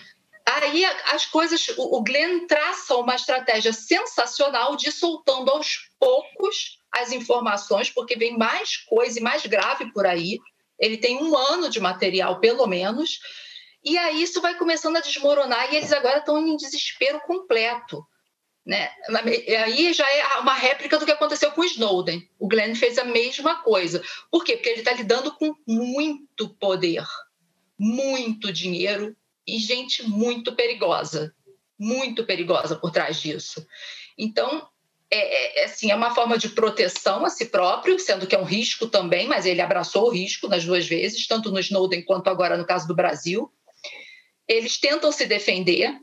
aí 0.47 0.85
as 0.85 1.25
coisas. 1.25 1.67
O 1.77 2.03
Glenn 2.03 2.45
traça 2.47 2.95
uma 2.95 3.15
estratégia 3.15 3.73
sensacional 3.73 4.75
de 4.75 4.91
soltando 4.91 5.51
aos 5.51 5.89
poucos 5.99 6.79
as 6.91 7.11
informações, 7.11 7.89
porque 7.89 8.15
vem 8.15 8.37
mais 8.37 8.77
coisa 8.77 9.19
e 9.19 9.23
mais 9.23 9.45
grave 9.45 9.91
por 9.91 10.05
aí. 10.05 10.37
Ele 10.79 10.97
tem 10.97 11.17
um 11.21 11.35
ano 11.35 11.69
de 11.69 11.79
material, 11.79 12.39
pelo 12.39 12.67
menos 12.67 13.19
e 13.85 13.99
aí 13.99 14.23
isso 14.23 14.41
vai 14.41 14.55
começando 14.55 14.97
a 14.97 15.01
desmoronar 15.01 15.71
e 15.71 15.77
eles 15.77 15.93
agora 15.93 16.17
estão 16.17 16.39
em 16.39 16.57
desespero 16.57 17.21
completo. 17.21 18.03
Né? 18.65 18.89
Aí 19.63 19.93
já 19.93 20.09
é 20.09 20.39
uma 20.39 20.55
réplica 20.55 20.97
do 20.97 21.05
que 21.05 21.11
aconteceu 21.11 21.51
com 21.51 21.63
Snowden. 21.63 22.27
O 22.39 22.47
Glenn 22.47 22.73
fez 22.73 22.97
a 22.97 23.03
mesma 23.03 23.61
coisa. 23.61 24.03
Por 24.31 24.43
quê? 24.43 24.53
Porque 24.53 24.69
ele 24.69 24.79
está 24.79 24.91
lidando 24.91 25.31
com 25.35 25.53
muito 25.67 26.49
poder, 26.55 27.05
muito 27.77 28.51
dinheiro 28.51 29.15
e 29.47 29.57
gente 29.59 30.03
muito 30.03 30.55
perigosa. 30.55 31.33
Muito 31.77 32.25
perigosa 32.25 32.75
por 32.75 32.91
trás 32.91 33.19
disso. 33.21 33.65
Então, 34.17 34.67
é, 35.11 35.61
é, 35.61 35.65
assim, 35.65 35.91
é 35.91 35.95
uma 35.95 36.15
forma 36.15 36.37
de 36.37 36.49
proteção 36.49 37.25
a 37.25 37.29
si 37.29 37.45
próprio, 37.45 37.99
sendo 37.99 38.25
que 38.25 38.35
é 38.35 38.39
um 38.39 38.45
risco 38.45 38.87
também, 38.87 39.27
mas 39.27 39.45
ele 39.45 39.61
abraçou 39.61 40.07
o 40.07 40.11
risco 40.11 40.47
nas 40.47 40.63
duas 40.63 40.87
vezes, 40.87 41.27
tanto 41.27 41.51
no 41.51 41.59
Snowden 41.59 42.03
quanto 42.03 42.29
agora 42.29 42.57
no 42.57 42.65
caso 42.65 42.87
do 42.87 42.95
Brasil 42.95 43.51
eles 44.47 44.77
tentam 44.77 45.11
se 45.11 45.25
defender. 45.25 45.99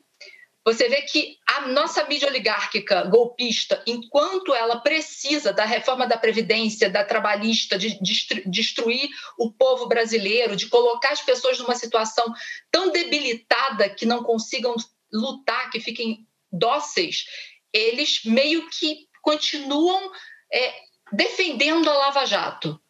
Você 0.65 0.89
vê 0.89 1.03
que 1.03 1.39
a 1.63 1.69
nossa 1.69 2.05
mídia 2.05 2.29
oligárquica 2.29 3.05
golpista, 3.05 3.83
enquanto 3.87 4.55
ela 4.55 4.81
precisa 4.81 5.53
da 5.53 5.65
reforma 5.65 6.07
da 6.07 6.19
Previdência, 6.19 6.91
da 6.91 7.05
trabalhista, 7.05 7.79
de 7.79 7.99
destruir 8.47 9.09
o 9.39 9.53
povo 9.53 9.87
brasileiro, 9.87 10.57
de 10.57 10.69
colocar 10.69 11.11
as 11.13 11.23
pessoas 11.23 11.59
numa 11.59 11.75
situação 11.75 12.25
tão 12.71 12.91
debilitada 12.91 13.89
que 13.89 14.05
não 14.05 14.23
consigam 14.23 14.75
lutar, 15.13 15.71
que 15.71 15.79
fiquem 15.79 16.27
dóceis, 16.51 17.25
eles 17.73 18.25
meio 18.25 18.69
que 18.69 19.07
continuam 19.23 20.11
é, 20.53 20.75
defendendo 21.13 21.89
a 21.89 21.95
Lava 21.95 22.27
Jato. 22.27 22.81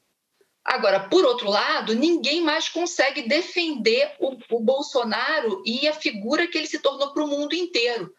Agora, 0.65 1.09
por 1.09 1.25
outro 1.25 1.51
lado, 1.51 1.95
ninguém 1.95 2.41
mais 2.41 2.69
consegue 2.69 3.23
defender 3.23 4.15
o, 4.21 4.37
o 4.57 4.61
Bolsonaro 4.61 5.63
e 5.67 5.89
a 5.89 5.93
figura 5.93 6.47
que 6.47 6.57
ele 6.57 6.69
se 6.69 6.79
tornou 6.79 7.13
para 7.13 7.25
o 7.25 7.29
mundo 7.29 7.53
inteiro. 7.53 8.15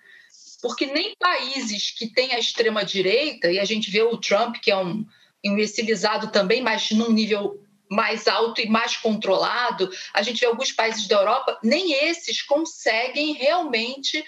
Porque 0.64 0.86
nem 0.86 1.14
países 1.20 1.92
que 1.92 2.08
têm 2.08 2.32
a 2.34 2.40
extrema-direita, 2.40 3.52
e 3.52 3.60
a 3.60 3.66
gente 3.66 3.92
vê 3.92 4.02
o 4.02 4.16
Trump, 4.16 4.56
que 4.62 4.72
é 4.72 4.78
um 4.78 5.06
imbecilizado 5.44 6.32
também, 6.32 6.62
mas 6.62 6.90
num 6.92 7.12
nível 7.12 7.62
mais 7.92 8.30
alto 8.30 8.62
e 8.62 8.70
mais 8.70 8.96
controlado, 8.96 9.92
a 10.14 10.22
gente 10.22 10.40
vê 10.40 10.46
alguns 10.46 10.72
países 10.72 11.06
da 11.06 11.18
Europa, 11.18 11.60
nem 11.62 11.92
esses 11.92 12.42
conseguem 12.42 13.34
realmente 13.34 14.24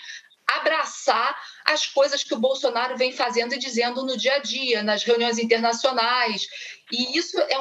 abraçar 0.45 1.39
as 1.65 1.87
coisas 1.87 2.23
que 2.23 2.33
o 2.33 2.39
Bolsonaro 2.39 2.95
vem 2.95 3.11
fazendo 3.11 3.53
e 3.53 3.57
dizendo 3.57 4.05
no 4.05 4.15
dia 4.15 4.35
a 4.35 4.39
dia, 4.39 4.83
nas 4.83 5.03
reuniões 5.03 5.39
internacionais. 5.39 6.47
E 6.91 7.17
isso 7.17 7.39
é 7.39 7.57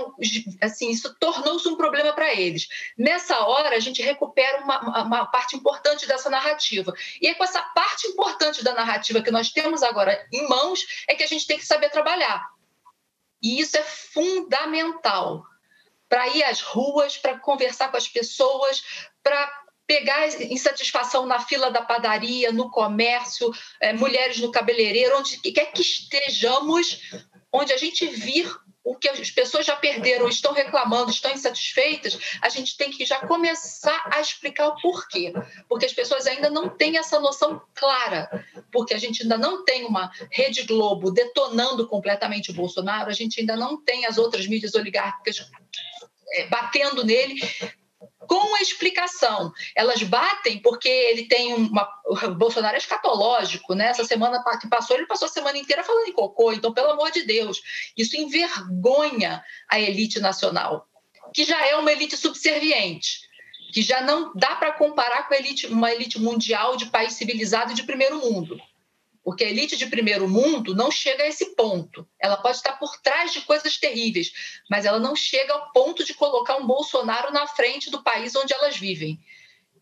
assim, 0.61 0.91
isso 0.91 1.15
tornou-se 1.19 1.67
um 1.67 1.77
problema 1.77 2.13
para 2.13 2.35
eles. 2.35 2.69
Nessa 2.99 3.41
hora, 3.47 3.75
a 3.75 3.81
gente 3.81 4.03
recupera 4.03 4.63
uma, 4.63 5.03
uma, 5.03 5.27
parte 5.27 5.57
importante 5.57 6.07
dessa 6.07 6.29
narrativa. 6.29 6.93
E 7.21 7.27
é 7.27 7.35
com 7.35 7.43
essa 7.43 7.63
parte 7.63 8.07
importante 8.09 8.63
da 8.63 8.75
narrativa 8.75 9.23
que 9.23 9.31
nós 9.31 9.51
temos 9.51 9.83
agora 9.83 10.27
em 10.31 10.47
mãos 10.47 11.05
é 11.09 11.15
que 11.15 11.23
a 11.23 11.27
gente 11.27 11.47
tem 11.47 11.57
que 11.57 11.67
saber 11.67 11.89
trabalhar. 11.89 12.47
E 13.43 13.59
isso 13.59 13.77
é 13.79 13.83
fundamental 13.83 15.47
para 16.09 16.29
ir 16.29 16.45
às 16.45 16.61
ruas, 16.61 17.17
para 17.17 17.39
conversar 17.39 17.91
com 17.91 17.97
as 17.97 18.07
pessoas, 18.07 19.09
para 19.23 19.64
pegar 19.87 20.27
insatisfação 20.43 21.27
na 21.27 21.41
fila 21.41 21.71
da 21.71 21.83
padaria, 21.83 22.53
no 22.53 22.71
comércio, 22.71 23.51
é, 23.81 23.93
mulheres 23.93 24.39
no 24.39 24.51
cabeleireiro, 24.51 25.19
onde 25.19 25.37
quer 25.53 25.73
que 25.73 25.83
estejamos, 25.83 27.01
onde 27.53 27.73
a 27.73 27.77
gente 27.77 28.07
vir 28.07 28.51
o 28.85 28.95
que 28.95 29.09
as 29.09 29.31
pessoas 29.31 29.65
já 29.65 29.75
perderam, 29.75 30.29
estão 30.29 30.53
reclamando, 30.53 31.11
estão 31.11 31.33
insatisfeitas, 31.33 32.19
a 32.43 32.51
gente 32.51 32.77
tem 32.77 32.91
que 32.91 33.07
já 33.07 33.27
começar 33.27 34.11
a 34.13 34.21
explicar 34.21 34.69
o 34.69 34.77
porquê. 34.77 35.33
Porque 35.67 35.87
as 35.87 35.93
pessoas 35.95 36.27
ainda 36.27 36.51
não 36.51 36.69
têm 36.69 36.99
essa 36.99 37.19
noção 37.19 37.63
clara, 37.75 38.45
porque 38.71 38.93
a 38.93 38.99
gente 38.99 39.23
ainda 39.23 39.39
não 39.39 39.65
tem 39.65 39.87
uma 39.87 40.11
Rede 40.31 40.65
Globo 40.65 41.11
detonando 41.11 41.89
completamente 41.89 42.51
o 42.51 42.55
Bolsonaro, 42.55 43.09
a 43.09 43.15
gente 43.15 43.41
ainda 43.41 43.57
não 43.57 43.83
tem 43.83 44.05
as 44.05 44.19
outras 44.19 44.47
mídias 44.47 44.75
oligárquicas 44.75 45.51
é, 46.35 46.47
batendo 46.49 47.03
nele 47.03 47.41
com 48.27 48.55
a 48.55 48.61
explicação. 48.61 49.53
Elas 49.75 50.03
batem 50.03 50.61
porque 50.61 50.89
ele 50.89 51.27
tem 51.27 51.55
uma. 51.55 51.89
O 52.07 52.35
Bolsonaro 52.35 52.75
é 52.75 52.79
escatológico, 52.79 53.75
né? 53.75 53.89
Essa 53.89 54.05
semana 54.05 54.43
que 54.61 54.69
passou, 54.69 54.97
ele 54.97 55.07
passou 55.07 55.27
a 55.27 55.31
semana 55.31 55.59
inteira 55.59 55.85
falando 55.85 56.09
em 56.09 56.13
cocô. 56.13 56.53
Então, 56.53 56.73
pelo 56.73 56.91
amor 56.91 57.11
de 57.11 57.23
Deus, 57.23 57.61
isso 57.97 58.17
envergonha 58.17 59.43
a 59.69 59.81
elite 59.81 60.21
nacional, 60.21 60.87
que 61.33 61.45
já 61.45 61.67
é 61.67 61.77
uma 61.77 61.93
elite 61.93 62.17
subserviente, 62.17 63.21
que 63.73 63.83
já 63.83 64.01
não 64.01 64.33
dá 64.35 64.55
para 64.57 64.73
comparar 64.73 65.29
com 65.29 65.35
elite, 65.35 65.67
uma 65.67 65.93
elite 65.93 66.21
mundial 66.21 66.77
de 66.77 66.87
país 66.87 67.15
civilizado 67.15 67.75
de 67.75 67.83
primeiro 67.83 68.19
mundo. 68.19 68.61
Porque 69.25 69.43
a 69.43 69.49
elite 69.49 69.77
de 69.77 69.87
primeiro 69.87 70.29
mundo 70.29 70.75
não 70.75 70.91
chega 70.91 71.23
a 71.23 71.27
esse 71.27 71.57
ponto. 71.57 72.07
Ela 72.21 72.37
pode 72.37 72.59
estar 72.59 72.79
por 72.79 73.01
trás 73.01 73.33
de 73.33 73.41
coisas 73.41 73.79
terríveis, 73.79 74.33
mas 74.71 74.85
ela 74.85 74.99
não 74.99 75.17
chega 75.17 75.55
ao 75.55 75.73
ponto 75.73 76.05
de 76.05 76.13
colocar 76.13 76.57
um 76.57 76.67
Bolsonaro 76.67 77.33
na 77.33 77.47
frente 77.47 77.91
do 77.91 78.03
país 78.03 78.37
onde 78.37 78.53
elas 78.53 78.77
vivem. 78.77 79.19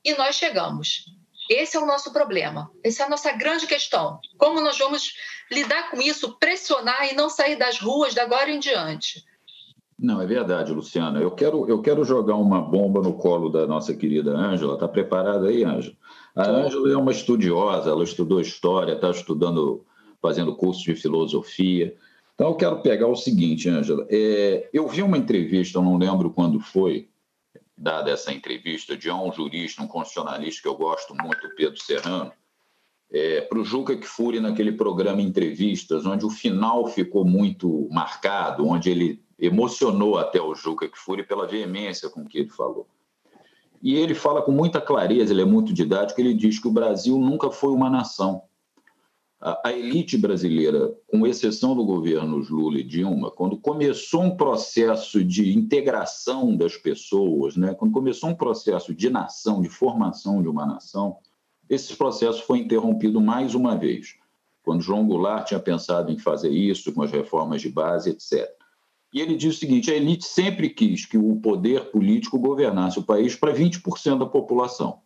E 0.05 0.15
nós 0.15 0.37
chegamos. 0.37 1.07
Esse 1.51 1.77
é 1.77 1.81
o 1.81 1.87
nosso 1.87 2.13
problema. 2.13 2.71
Essa 2.85 3.03
é 3.03 3.07
a 3.07 3.11
nossa 3.11 3.33
grande 3.33 3.67
questão. 3.67 4.21
Como 4.39 4.61
nós 4.61 4.79
vamos 4.79 5.13
lidar 5.51 5.91
com 5.91 6.01
isso, 6.01 6.39
pressionar 6.39 7.13
e 7.13 7.15
não 7.15 7.29
sair 7.29 7.57
das 7.57 7.79
ruas 7.79 8.15
da 8.15 8.23
agora 8.23 8.51
em 8.51 8.61
diante? 8.61 9.25
Não, 9.99 10.21
é 10.21 10.27
verdade, 10.27 10.73
Luciana. 10.73 11.21
Eu 11.21 11.31
quero, 11.31 11.69
eu 11.69 11.81
quero 11.81 12.05
jogar 12.05 12.35
uma 12.37 12.61
bomba 12.61 13.01
no 13.01 13.13
colo 13.15 13.49
da 13.49 13.67
nossa 13.67 13.95
querida 13.95 14.33
Ângela. 14.33 14.75
Está 14.75 14.89
preparada 14.89 15.49
aí, 15.49 15.63
Ângela? 15.63 15.95
A 16.35 16.49
Ângela 16.49 16.91
é 16.91 16.97
uma 16.97 17.13
estudiosa, 17.13 17.91
ela 17.91 18.05
estudou 18.05 18.41
história, 18.41 18.95
está 18.95 19.11
estudando, 19.11 19.85
fazendo 20.21 20.57
curso 20.57 20.83
de 20.83 20.95
filosofia. 20.95 21.95
Então, 22.35 22.49
eu 22.49 22.57
quero 22.57 22.81
pegar 22.81 23.07
o 23.07 23.17
seguinte, 23.17 23.69
Ângela. 23.69 24.07
É, 24.11 24.69
eu 24.73 24.89
vi 24.89 25.03
uma 25.03 25.19
entrevista, 25.19 25.81
não 25.81 25.99
lembro 25.99 26.31
quando 26.31 26.59
foi, 26.59 27.09
dada 27.77 28.11
essa 28.11 28.33
entrevista, 28.33 28.97
de 28.97 29.11
um 29.11 29.31
jurista, 29.33 29.83
um 29.83 29.87
constitucionalista 29.87 30.63
que 30.63 30.69
eu 30.69 30.75
gosto 30.75 31.15
muito, 31.15 31.55
Pedro 31.55 31.79
Serrano, 31.79 32.33
é, 33.11 33.43
para 33.43 33.59
o 33.59 33.65
Juca 33.65 33.95
Kfouri 33.95 34.41
naquele 34.41 34.73
programa 34.73 35.21
Entrevistas, 35.21 36.07
onde 36.07 36.25
o 36.25 36.31
final 36.31 36.87
ficou 36.87 37.25
muito 37.27 37.87
marcado, 37.91 38.67
onde 38.67 38.91
ele 38.91 39.23
emocionou 39.39 40.17
até 40.17 40.41
o 40.41 40.55
Juca 40.55 40.89
Kfouri 40.89 41.25
pela 41.25 41.47
veemência 41.47 42.09
com 42.09 42.25
que 42.25 42.39
ele 42.39 42.49
falou. 42.49 42.87
E 43.83 43.97
ele 43.97 44.15
fala 44.15 44.41
com 44.41 44.53
muita 44.53 44.81
clareza, 44.81 45.33
ele 45.33 45.43
é 45.43 45.47
muito 45.47 45.73
didático, 45.73 46.21
ele 46.21 46.33
diz 46.33 46.59
que 46.59 46.69
o 46.69 46.73
Brasil 46.73 47.19
nunca 47.19 47.51
foi 47.51 47.73
uma 47.73 47.91
nação. 47.91 48.43
A 49.41 49.73
elite 49.73 50.17
brasileira, 50.17 50.95
com 51.09 51.27
exceção 51.27 51.75
do 51.75 51.85
governo 51.85 52.37
Lula 52.37 52.79
e 52.79 52.85
Dilma, 52.85 53.29
quando 53.29 53.59
começou 53.59 54.23
um 54.23 54.37
processo 54.37 55.25
de 55.25 55.53
integração 55.53 56.57
das 56.57 56.77
pessoas, 56.77 57.57
né, 57.57 57.75
quando 57.75 57.91
começou 57.91 58.31
um 58.31 58.37
processo 58.37 58.95
de 58.95 59.11
nação, 59.11 59.61
de 59.61 59.69
formação 59.69 60.41
de 60.41 60.49
uma 60.49 60.65
nação, 60.65 61.17
esse 61.69 61.97
processo 61.97 62.45
foi 62.45 62.61
interrompido 62.61 63.21
mais 63.21 63.53
uma 63.53 63.75
vez, 63.75 64.15
quando 64.63 64.81
João 64.81 65.05
Goulart 65.09 65.49
tinha 65.49 65.59
pensado 65.59 66.13
em 66.13 66.19
fazer 66.19 66.51
isso 66.51 66.93
com 66.93 67.03
as 67.03 67.11
reformas 67.11 67.61
de 67.61 67.69
base, 67.69 68.11
etc. 68.11 68.49
E 69.13 69.21
ele 69.21 69.37
diz 69.37 69.57
o 69.57 69.59
seguinte: 69.59 69.91
a 69.91 69.95
elite 69.95 70.25
sempre 70.25 70.71
quis 70.71 71.05
que 71.05 71.19
o 71.19 71.37
poder 71.37 71.91
político 71.91 72.39
governasse 72.39 72.99
o 72.99 73.03
país 73.03 73.37
para 73.37 73.55
20% 73.55 74.19
da 74.19 74.27
população. 74.27 75.01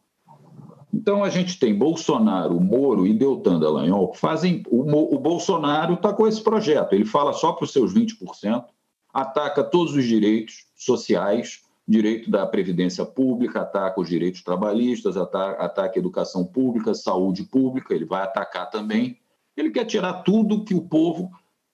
Então 0.93 1.23
a 1.23 1.29
gente 1.29 1.59
tem 1.59 1.75
Bolsonaro, 1.75 2.59
Moro 2.61 3.07
e 3.07 3.13
Deltan 3.13 3.59
Dallagnol 3.59 4.15
fazem. 4.15 4.63
O, 4.69 5.15
o 5.15 5.19
Bolsonaro 5.19 5.95
está 5.95 6.13
com 6.13 6.27
esse 6.27 6.43
projeto, 6.43 6.93
ele 6.95 7.05
fala 7.05 7.33
só 7.33 7.53
para 7.53 7.65
os 7.65 7.73
seus 7.73 7.93
20%, 7.93 8.65
ataca 9.13 9.63
todos 9.63 9.95
os 9.95 10.05
direitos 10.05 10.65
sociais, 10.75 11.63
direito 11.87 12.31
da 12.31 12.47
previdência 12.47 13.05
pública, 13.05 13.61
ataca 13.61 14.01
os 14.01 14.09
direitos 14.09 14.43
trabalhistas, 14.43 15.17
ataca, 15.17 15.63
ataca 15.63 15.99
a 15.99 16.01
educação 16.01 16.45
pública, 16.45 16.95
saúde 16.95 17.45
pública, 17.45 17.95
ele 17.95 18.05
vai 18.05 18.23
atacar 18.23 18.71
também. 18.71 19.19
Ele 19.57 19.71
quer 19.71 19.85
tirar 19.85 20.23
tudo 20.23 20.65
que 20.65 20.75
o 20.75 20.83
povo 20.83 21.31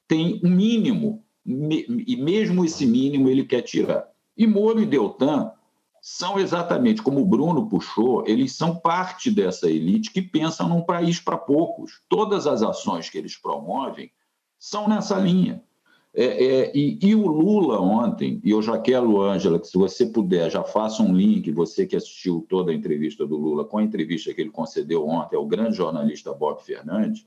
tem 0.09 0.41
um 0.45 0.51
mínimo, 0.51 1.23
e 1.45 2.17
mesmo 2.17 2.65
esse 2.65 2.87
mínimo 2.87 3.29
ele 3.29 3.45
quer 3.45 3.63
tirar. 3.63 4.09
E 4.37 4.47
Moro 4.47 4.81
e 4.81 4.87
Deltan 4.87 5.53
são 6.01 6.39
exatamente 6.39 7.01
como 7.01 7.21
o 7.21 7.27
Bruno 7.27 7.69
puxou, 7.69 8.25
eles 8.27 8.53
são 8.57 8.75
parte 8.75 9.31
dessa 9.31 9.71
elite 9.71 10.11
que 10.11 10.21
pensa 10.21 10.65
num 10.65 10.83
país 10.83 11.21
para 11.21 11.37
poucos. 11.37 12.01
Todas 12.09 12.47
as 12.47 12.63
ações 12.63 13.09
que 13.09 13.19
eles 13.19 13.37
promovem 13.37 14.11
são 14.59 14.89
nessa 14.89 15.17
linha. 15.17 15.63
É, 16.15 16.25
é, 16.25 16.73
e, 16.77 16.99
e, 17.01 17.15
o 17.15 17.27
Lula 17.27 17.81
ontem, 17.81 18.39
e 18.45 18.51
eu 18.51 18.61
já 18.61 18.79
quero, 18.79 19.23
Ângela, 19.23 19.59
que 19.59 19.67
se 19.67 19.79
você 19.79 20.05
puder, 20.05 20.51
já 20.51 20.63
faça 20.63 21.03
um 21.03 21.15
link, 21.15 21.51
você 21.53 21.87
que 21.87 21.97
assistiu 21.97 22.45
toda 22.51 22.71
a 22.71 22.75
entrevista 22.75 23.27
do 23.27 23.37
Lula, 23.37 23.65
com 23.65 23.79
a 23.79 23.83
entrevista 23.83 24.35
que 24.35 24.41
ele 24.43 24.51
concedeu 24.51 25.09
ontem 25.09 25.37
ao 25.37 25.47
grande 25.47 25.77
jornalista 25.77 26.35
Bob 26.35 26.63
Fernandes, 26.63 27.27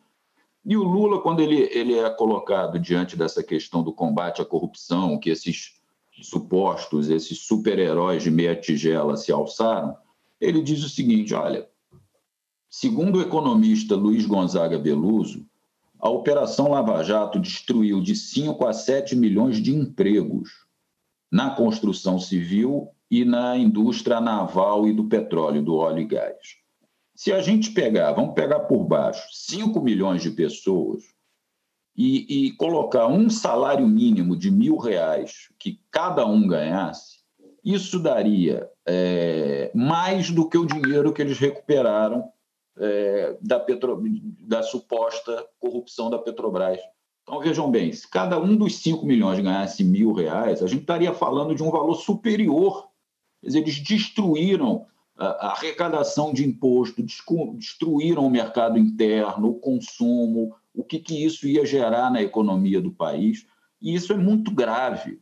e 0.65 0.75
o 0.75 0.83
Lula, 0.83 1.21
quando 1.21 1.41
ele, 1.41 1.69
ele 1.71 1.93
é 1.93 2.09
colocado 2.09 2.79
diante 2.79 3.15
dessa 3.15 3.43
questão 3.43 3.83
do 3.83 3.93
combate 3.93 4.41
à 4.41 4.45
corrupção, 4.45 5.19
que 5.19 5.29
esses 5.29 5.75
supostos, 6.23 7.07
esses 7.07 7.39
super-heróis 7.39 8.23
de 8.23 8.31
meia 8.31 8.55
tigela 8.55 9.15
se 9.15 9.31
alçaram, 9.31 9.95
ele 10.41 10.63
diz 10.63 10.83
o 10.83 10.89
seguinte: 10.89 11.35
olha, 11.35 11.69
segundo 12.67 13.19
o 13.19 13.21
economista 13.21 13.95
Luiz 13.95 14.25
Gonzaga 14.25 14.79
Beluso, 14.79 15.45
a 15.99 16.09
Operação 16.09 16.71
Lava 16.71 17.03
Jato 17.03 17.39
destruiu 17.39 18.01
de 18.01 18.15
5 18.15 18.65
a 18.65 18.73
7 18.73 19.15
milhões 19.15 19.61
de 19.61 19.73
empregos 19.73 20.65
na 21.31 21.51
construção 21.51 22.19
civil 22.19 22.89
e 23.09 23.23
na 23.23 23.55
indústria 23.55 24.19
naval 24.19 24.87
e 24.87 24.93
do 24.93 25.03
petróleo, 25.03 25.61
do 25.61 25.75
óleo 25.75 25.99
e 25.99 26.05
gás. 26.05 26.64
Se 27.15 27.31
a 27.31 27.41
gente 27.41 27.71
pegar, 27.71 28.11
vamos 28.11 28.33
pegar 28.35 28.59
por 28.61 28.83
baixo, 28.83 29.25
5 29.31 29.79
milhões 29.81 30.21
de 30.21 30.31
pessoas 30.31 31.03
e, 31.95 32.47
e 32.47 32.51
colocar 32.57 33.07
um 33.07 33.29
salário 33.29 33.87
mínimo 33.87 34.35
de 34.35 34.51
mil 34.51 34.75
reais 34.75 35.49
que 35.57 35.79
cada 35.89 36.25
um 36.25 36.45
ganhasse, 36.45 37.19
isso 37.63 37.99
daria 37.99 38.69
é, 38.85 39.71
mais 39.73 40.29
do 40.29 40.47
que 40.47 40.57
o 40.57 40.65
dinheiro 40.65 41.13
que 41.13 41.21
eles 41.21 41.39
recuperaram 41.39 42.29
é, 42.77 43.37
da, 43.41 43.61
Petro, 43.61 44.03
da 44.41 44.61
suposta 44.61 45.47
corrupção 45.57 46.09
da 46.09 46.19
Petrobras. 46.19 46.79
Então, 47.23 47.39
vejam 47.39 47.71
bem, 47.71 47.93
se 47.93 48.07
cada 48.07 48.37
um 48.37 48.57
dos 48.57 48.75
5 48.79 49.05
milhões 49.05 49.39
ganhasse 49.39 49.85
mil 49.85 50.11
reais, 50.11 50.61
a 50.61 50.67
gente 50.67 50.81
estaria 50.81 51.13
falando 51.13 51.55
de 51.55 51.63
um 51.63 51.71
valor 51.71 51.95
superior. 51.95 52.89
Eles 53.41 53.79
destruíram 53.79 54.85
a 55.17 55.51
arrecadação 55.51 56.33
de 56.33 56.45
imposto, 56.45 57.01
destruíram 57.01 58.25
o 58.25 58.29
mercado 58.29 58.77
interno, 58.77 59.49
o 59.49 59.59
consumo, 59.59 60.53
o 60.73 60.83
que, 60.83 60.99
que 60.99 61.25
isso 61.25 61.47
ia 61.47 61.65
gerar 61.65 62.11
na 62.11 62.21
economia 62.21 62.81
do 62.81 62.91
país. 62.91 63.45
E 63.81 63.93
isso 63.93 64.11
é 64.11 64.17
muito 64.17 64.51
grave. 64.51 65.19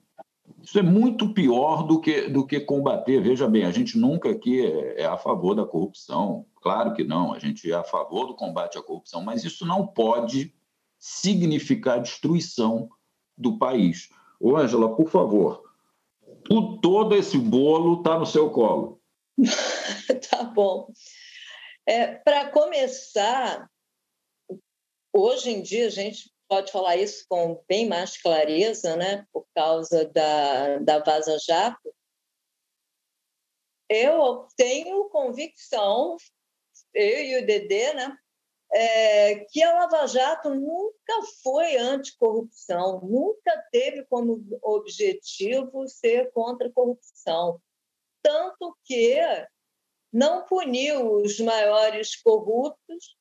Isso 0.62 0.80
é 0.80 0.82
muito 0.82 1.34
pior 1.34 1.84
do 1.84 2.00
que, 2.00 2.30
do 2.30 2.46
que 2.46 2.60
combater. 2.60 3.22
Veja 3.22 3.48
bem, 3.48 3.66
a 3.66 3.72
gente 3.72 3.98
nunca 3.98 4.30
aqui 4.32 4.66
é, 4.66 5.02
é 5.02 5.06
a 5.06 5.18
favor 5.18 5.54
da 5.54 5.66
corrupção. 5.66 6.46
Claro 6.62 6.94
que 6.94 7.04
não, 7.04 7.34
a 7.34 7.40
gente 7.40 7.70
é 7.70 7.76
a 7.76 7.84
favor 7.84 8.28
do 8.28 8.36
combate 8.36 8.78
à 8.78 8.82
corrupção, 8.82 9.22
mas 9.22 9.44
isso 9.44 9.66
não 9.66 9.86
pode 9.86 10.54
significar 10.98 12.02
destruição 12.02 12.90
do 13.38 13.58
país. 13.58 14.10
Ô, 14.40 14.56
Ângela, 14.56 14.96
por 14.96 15.10
favor, 15.10 15.64
o, 16.50 16.78
todo 16.78 17.14
esse 17.14 17.38
bolo 17.38 17.98
está 17.98 18.18
no 18.18 18.26
seu 18.26 18.50
colo. 18.50 19.02
tá 20.30 20.44
bom. 20.44 20.92
É, 21.86 22.16
Para 22.16 22.50
começar, 22.50 23.70
hoje 25.12 25.52
em 25.52 25.62
dia 25.62 25.88
a 25.88 25.92
gente 25.92 26.32
pode 26.48 26.72
falar 26.72 26.98
isso 26.98 27.26
com 27.28 27.64
bem 27.68 27.88
mais 27.88 28.22
clareza, 28.22 28.96
né, 28.96 29.26
por 29.34 29.46
causa 29.56 30.06
da, 30.06 30.78
da 30.80 31.00
Vaza 31.00 31.38
Jato, 31.40 31.94
eu 33.90 34.48
tenho 34.56 35.10
convicção, 35.10 36.16
eu 36.94 37.24
e 37.24 37.44
o 37.44 37.46
Dedê, 37.46 37.94
né, 37.94 38.18
é, 38.72 39.46
que 39.52 39.62
a 39.62 39.74
Lava 39.74 40.08
Jato 40.08 40.50
nunca 40.50 41.22
foi 41.44 41.78
anticorrupção, 41.78 43.02
nunca 43.02 43.56
teve 43.72 44.04
como 44.06 44.44
objetivo 44.64 45.88
ser 45.88 46.32
contra 46.32 46.68
a 46.68 46.72
corrupção. 46.72 47.62
Tanto 48.24 48.76
que 48.84 49.20
não 50.12 50.46
puniu 50.46 51.18
os 51.18 51.40
maiores 51.40 52.16
corruptos, 52.16 53.16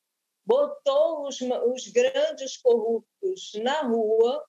botou 0.44 1.26
os, 1.26 1.40
os 1.40 1.88
grandes 1.88 2.56
corruptos 2.56 3.52
na 3.62 3.82
rua, 3.82 4.44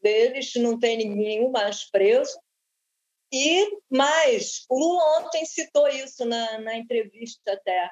deles 0.00 0.52
não 0.56 0.78
tem 0.78 0.96
nenhum 0.96 1.50
mais 1.50 1.88
preso. 1.90 2.38
E 3.32 3.78
mais, 3.88 4.66
o 4.68 4.78
Lula 4.78 5.20
ontem 5.20 5.46
citou 5.46 5.88
isso 5.88 6.24
na, 6.24 6.58
na 6.58 6.76
entrevista 6.76 7.52
até. 7.52 7.90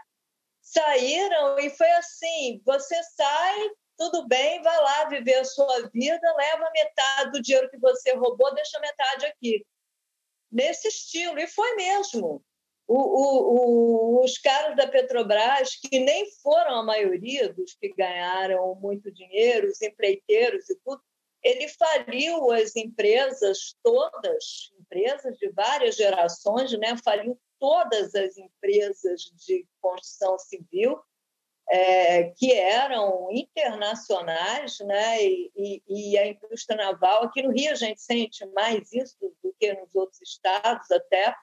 Saíram 0.60 1.58
e 1.58 1.70
foi 1.70 1.90
assim: 1.92 2.60
você 2.64 3.02
sai, 3.14 3.70
tudo 3.96 4.28
bem, 4.28 4.60
vai 4.62 4.76
lá 4.82 5.08
viver 5.08 5.36
a 5.36 5.44
sua 5.44 5.88
vida, 5.88 6.34
leva 6.36 6.70
metade 6.70 7.32
do 7.32 7.42
dinheiro 7.42 7.70
que 7.70 7.78
você 7.78 8.14
roubou, 8.14 8.54
deixa 8.54 8.78
metade 8.80 9.26
aqui. 9.26 9.64
Nesse 10.50 10.88
estilo, 10.88 11.38
e 11.38 11.46
foi 11.46 11.76
mesmo 11.76 12.44
o, 12.86 12.96
o, 12.96 14.18
o, 14.18 14.24
os 14.24 14.36
caras 14.38 14.76
da 14.76 14.88
Petrobras, 14.88 15.76
que 15.76 16.00
nem 16.00 16.28
foram 16.42 16.80
a 16.80 16.82
maioria 16.82 17.52
dos 17.52 17.74
que 17.74 17.94
ganharam 17.94 18.74
muito 18.74 19.12
dinheiro, 19.12 19.68
os 19.68 19.80
empreiteiros 19.80 20.68
e 20.68 20.76
tudo, 20.84 21.00
ele 21.42 21.68
faliu 21.68 22.50
as 22.50 22.74
empresas 22.76 23.76
todas, 23.82 24.72
empresas 24.78 25.38
de 25.38 25.48
várias 25.50 25.96
gerações, 25.96 26.76
né? 26.78 26.96
faliu 27.02 27.38
todas 27.58 28.14
as 28.14 28.36
empresas 28.36 29.22
de 29.46 29.66
construção 29.80 30.38
civil, 30.38 31.00
é, 31.70 32.24
que 32.37 32.52
eram 32.52 33.28
internacionais, 33.30 34.80
né? 34.80 35.22
E, 35.22 35.52
e, 35.56 35.83
e, 35.88 36.18
a 36.18 36.26
indústria 36.26 36.76
naval. 36.76 37.24
Aqui 37.24 37.42
no 37.42 37.52
Rio 37.52 37.70
a 37.70 37.76
gente 37.76 38.02
sente 38.02 38.44
mais 38.46 38.92
isso 38.92 39.16
do 39.42 39.54
que 39.59 39.72
nos 39.74 39.94
outros 39.94 40.20
estados 40.20 40.90
até, 40.90 41.35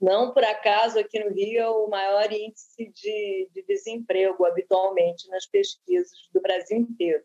não 0.00 0.32
por 0.32 0.44
acaso 0.44 0.98
aqui 0.98 1.18
no 1.22 1.30
Rio 1.30 1.60
é 1.60 1.68
o 1.68 1.88
maior 1.88 2.32
índice 2.32 2.92
de, 2.92 3.48
de 3.52 3.62
desemprego 3.62 4.44
habitualmente 4.44 5.28
nas 5.28 5.46
pesquisas 5.46 6.28
do 6.32 6.40
Brasil 6.40 6.78
inteiro. 6.78 7.24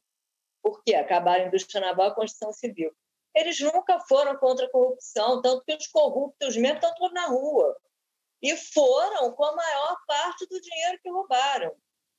Por 0.62 0.84
quê? 0.84 0.96
Acabaram 0.96 1.46
a 1.46 1.48
indústria 1.48 1.82
naval 1.82 2.10
e 2.10 2.12
a 2.12 2.16
construção 2.16 2.52
civil. 2.52 2.92
Eles 3.36 3.60
nunca 3.60 4.00
foram 4.02 4.36
contra 4.38 4.66
a 4.66 4.70
corrupção, 4.70 5.42
tanto 5.42 5.64
que 5.64 5.76
os 5.76 5.88
corruptos 5.88 6.58
mesmo 6.58 6.78
estão 6.78 6.94
todos 6.96 7.14
na 7.14 7.28
rua. 7.28 7.76
E 8.42 8.56
foram 8.56 9.32
com 9.32 9.46
a 9.46 9.56
maior 9.56 9.98
parte 10.08 10.48
do 10.48 10.60
dinheiro 10.60 11.00
que 11.02 11.10
roubaram. 11.10 11.76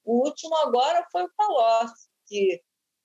O 0.09 0.25
último 0.25 0.57
agora 0.57 1.07
foi 1.13 1.25
o 1.25 1.31
Palocci, 1.37 2.09
que 2.27 2.63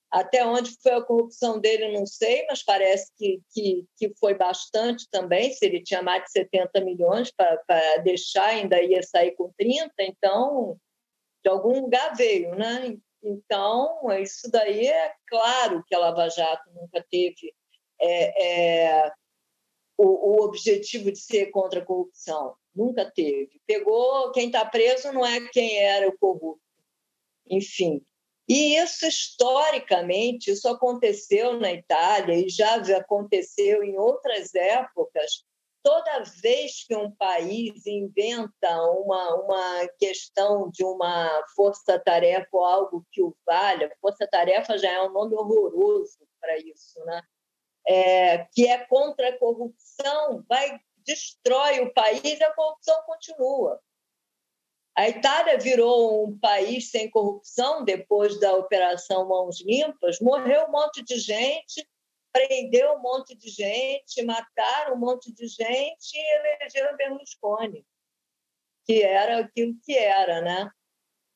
até 0.10 0.46
onde 0.46 0.72
foi 0.82 0.94
a 0.94 1.02
corrupção 1.02 1.60
dele, 1.60 1.92
não 1.92 2.06
sei, 2.06 2.46
mas 2.48 2.64
parece 2.64 3.12
que, 3.18 3.42
que, 3.52 3.86
que 3.98 4.14
foi 4.18 4.34
bastante 4.36 5.06
também. 5.12 5.52
Se 5.52 5.66
ele 5.66 5.84
tinha 5.84 6.02
mais 6.02 6.24
de 6.24 6.32
70 6.32 6.80
milhões 6.80 7.30
para 7.30 7.98
deixar, 8.04 8.46
ainda 8.46 8.82
ia 8.82 9.04
sair 9.04 9.32
com 9.32 9.52
30, 9.58 9.92
então 10.00 10.78
de 11.44 11.50
algum 11.50 11.82
lugar 11.82 12.16
veio, 12.16 12.56
né? 12.56 12.98
Então, 13.22 14.00
isso 14.22 14.50
daí 14.50 14.88
é 14.88 15.14
claro 15.28 15.84
que 15.86 15.94
a 15.94 16.00
Lava 16.00 16.30
Jato 16.30 16.72
nunca 16.74 17.06
teve 17.12 17.54
é, 18.00 19.02
é, 19.02 19.12
o, 19.98 20.38
o 20.38 20.44
objetivo 20.46 21.12
de 21.12 21.20
ser 21.20 21.48
contra 21.48 21.82
a 21.82 21.86
corrupção. 21.86 22.56
Nunca 22.74 23.12
teve. 23.12 23.62
Pegou 23.68 24.32
quem 24.32 24.46
está 24.48 24.64
preso 24.64 25.12
não 25.12 25.26
é 25.26 25.50
quem 25.50 25.80
era 25.80 26.08
o 26.08 26.18
corrupto. 26.18 26.63
Enfim, 27.50 28.02
e 28.48 28.76
isso, 28.78 29.06
historicamente, 29.06 30.52
isso 30.52 30.68
aconteceu 30.68 31.60
na 31.60 31.72
Itália 31.72 32.36
e 32.36 32.50
já 32.50 32.76
aconteceu 32.98 33.84
em 33.84 33.98
outras 33.98 34.54
épocas. 34.54 35.44
Toda 35.82 36.24
vez 36.42 36.86
que 36.86 36.96
um 36.96 37.12
país 37.12 37.86
inventa 37.86 38.82
uma, 38.92 39.36
uma 39.36 39.88
questão 40.00 40.70
de 40.70 40.84
uma 40.84 41.44
força-tarefa 41.56 42.48
ou 42.54 42.64
algo 42.64 43.06
que 43.12 43.22
o 43.22 43.36
valha, 43.46 43.94
força-tarefa 44.00 44.78
já 44.78 44.92
é 44.92 45.02
um 45.02 45.12
nome 45.12 45.36
horroroso 45.36 46.20
para 46.40 46.58
isso, 46.60 47.04
né? 47.06 47.22
É, 47.86 48.46
que 48.54 48.66
é 48.66 48.78
contra 48.86 49.30
a 49.30 49.38
corrupção, 49.38 50.44
vai 50.48 50.80
destrói 51.06 51.82
o 51.82 51.94
país 51.94 52.42
a 52.42 52.54
corrupção 52.54 53.04
continua. 53.06 53.80
A 54.96 55.10
Itália 55.10 55.58
virou 55.58 56.28
um 56.28 56.38
país 56.38 56.92
sem 56.92 57.10
corrupção 57.10 57.84
depois 57.84 58.40
da 58.40 58.54
Operação 58.56 59.28
Mãos 59.28 59.60
Limpas, 59.62 60.20
morreu 60.20 60.66
um 60.66 60.72
monte 60.72 61.04
de 61.04 61.18
gente, 61.18 61.88
prendeu 62.32 62.94
um 62.94 63.02
monte 63.02 63.36
de 63.36 63.50
gente, 63.50 64.24
mataram 64.24 64.96
um 64.96 65.00
monte 65.00 65.34
de 65.34 65.48
gente 65.48 66.14
e 66.14 66.36
elegeram 66.36 66.96
Berlusconi, 66.96 67.84
que 68.86 69.02
era 69.02 69.40
aquilo 69.40 69.76
que 69.84 69.98
era, 69.98 70.42
né? 70.42 70.70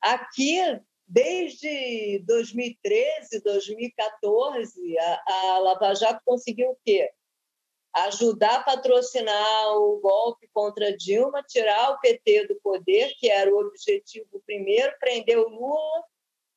Aqui, 0.01 0.59
desde 1.07 2.19
2013, 2.27 3.41
2014, 3.41 4.99
a, 4.99 5.23
a 5.31 5.59
Lava 5.59 5.95
Jato 5.95 6.21
conseguiu 6.23 6.69
o 6.69 6.77
quê? 6.85 7.11
Ajudar 8.05 8.57
a 8.57 8.63
patrocinar 8.63 9.77
o 9.77 9.99
golpe 9.99 10.47
contra 10.53 10.95
Dilma, 10.95 11.43
tirar 11.43 11.91
o 11.91 11.99
PT 11.99 12.47
do 12.47 12.55
poder, 12.61 13.13
que 13.19 13.29
era 13.29 13.53
o 13.53 13.59
objetivo 13.59 14.41
primeiro, 14.45 14.97
prender 14.99 15.37
o 15.37 15.49
Lula 15.49 16.03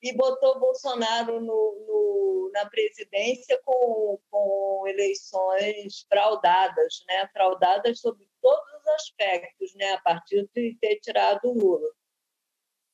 e 0.02 0.12
botou 0.12 0.58
Bolsonaro 0.58 1.40
no, 1.40 1.46
no, 1.86 2.50
na 2.52 2.68
presidência 2.68 3.60
com, 3.64 4.18
com 4.30 4.84
eleições 4.86 6.06
fraudadas, 6.08 7.04
né? 7.06 7.28
fraudadas 7.32 8.00
sobre 8.00 8.28
todos 8.40 8.72
os 8.80 8.88
aspectos, 8.88 9.74
né? 9.74 9.92
a 9.92 10.00
partir 10.00 10.48
de 10.54 10.76
ter 10.80 11.00
tirado 11.00 11.44
o 11.44 11.54
Lula. 11.54 11.90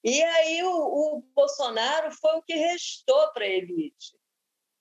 E 0.05 0.23
aí 0.23 0.63
o, 0.63 0.71
o 0.71 1.23
Bolsonaro 1.35 2.13
foi 2.13 2.37
o 2.37 2.43
que 2.43 2.55
restou 2.55 3.33
para 3.33 3.45
a 3.45 3.49
elite 3.49 4.17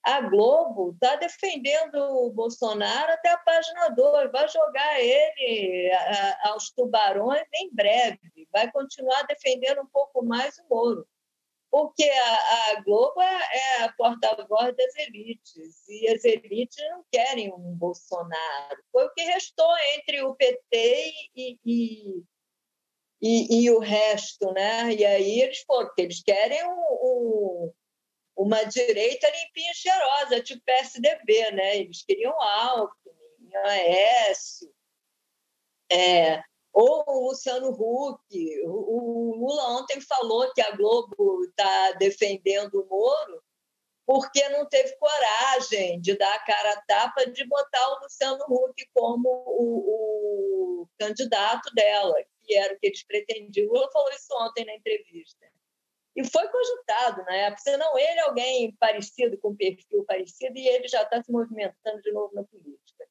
a 0.06 0.20
Globo 0.20 0.92
está 0.92 1.16
defendendo 1.16 1.96
o 1.96 2.30
Bolsonaro 2.30 3.12
até 3.12 3.28
a 3.30 3.38
página 3.38 3.88
2, 3.88 4.30
vai 4.30 4.48
jogar 4.48 5.00
ele 5.00 5.90
aos 6.44 6.70
tubarões 6.70 7.42
em 7.52 7.74
breve, 7.74 8.48
vai 8.52 8.70
continuar 8.70 9.24
defendendo 9.24 9.82
um 9.82 9.86
pouco 9.86 10.24
mais 10.24 10.56
o 10.58 10.64
Moro, 10.70 11.08
porque 11.72 12.08
a, 12.08 12.80
Globo 12.82 13.20
é, 13.20 13.80
é 13.80 13.82
a 13.82 13.92
porta-voz 13.94 14.76
das 14.76 14.94
elites, 15.08 15.88
e 15.88 16.08
as 16.08 16.24
elites 16.24 16.78
não 16.88 17.04
querem 17.10 17.52
um 17.52 17.74
Bolsonaro. 17.74 18.78
Foi 18.92 19.06
o 19.06 19.12
que 19.12 19.22
restou 19.22 19.74
entre 19.96 20.22
o 20.22 20.36
PT 20.36 21.12
e, 21.34 21.58
e, 21.66 22.22
e, 23.20 23.64
e 23.64 23.70
o 23.72 23.80
resto, 23.80 24.52
né? 24.52 24.94
E 24.94 25.04
aí 25.04 25.40
eles 25.40 25.62
foram, 25.62 25.88
porque 25.88 26.02
eles 26.02 26.22
querem 26.22 26.64
um, 26.64 26.70
um 26.70 27.72
uma 28.36 28.64
direita 28.64 29.26
limpinha 29.30 29.72
e 29.72 29.74
cheirosa, 29.74 30.42
tipo 30.42 30.62
PSDB, 30.64 31.50
né? 31.52 31.78
Eles 31.78 32.02
queriam 32.02 32.38
Alckmin, 32.40 33.56
Aécio, 33.64 34.72
é, 35.90 36.42
ou 36.72 37.04
o 37.06 37.28
Luciano 37.28 37.70
Huck. 37.70 38.20
O, 38.66 39.30
o 39.30 39.36
Lula 39.36 39.80
ontem 39.80 40.00
falou 40.00 40.52
que 40.52 40.60
a 40.60 40.72
Globo 40.72 41.44
está 41.44 41.92
defendendo 41.92 42.74
o 42.74 42.86
Moro 42.86 43.42
porque 44.06 44.48
não 44.50 44.64
teve 44.68 44.96
coragem 44.98 46.00
de 46.00 46.16
dar 46.16 46.32
a 46.32 46.44
cara 46.44 46.74
a 46.74 46.80
tapa 46.82 47.26
de 47.26 47.44
botar 47.44 47.88
o 47.88 48.04
Luciano 48.04 48.44
Huck 48.48 48.88
como 48.94 49.28
o, 49.28 50.82
o 50.82 50.88
candidato 50.96 51.74
dela, 51.74 52.14
que 52.44 52.56
era 52.56 52.72
o 52.72 52.78
que 52.78 52.86
eles 52.86 53.02
pretendiam. 53.02 53.68
O 53.68 53.72
Lula 53.72 53.90
falou 53.90 54.10
isso 54.12 54.32
ontem 54.38 54.64
na 54.64 54.74
entrevista. 54.74 55.44
E 56.16 56.24
foi 56.24 56.48
cogitado 56.48 57.22
na 57.24 57.34
época, 57.34 57.62
senão 57.62 57.98
ele 57.98 58.18
é 58.18 58.22
alguém 58.22 58.74
parecido, 58.80 59.36
com 59.38 59.54
perfil 59.54 60.02
parecido, 60.04 60.56
e 60.56 60.66
ele 60.66 60.88
já 60.88 61.02
está 61.02 61.22
se 61.22 61.30
movimentando 61.30 62.00
de 62.00 62.10
novo 62.10 62.34
na 62.34 62.42
política. 62.42 63.06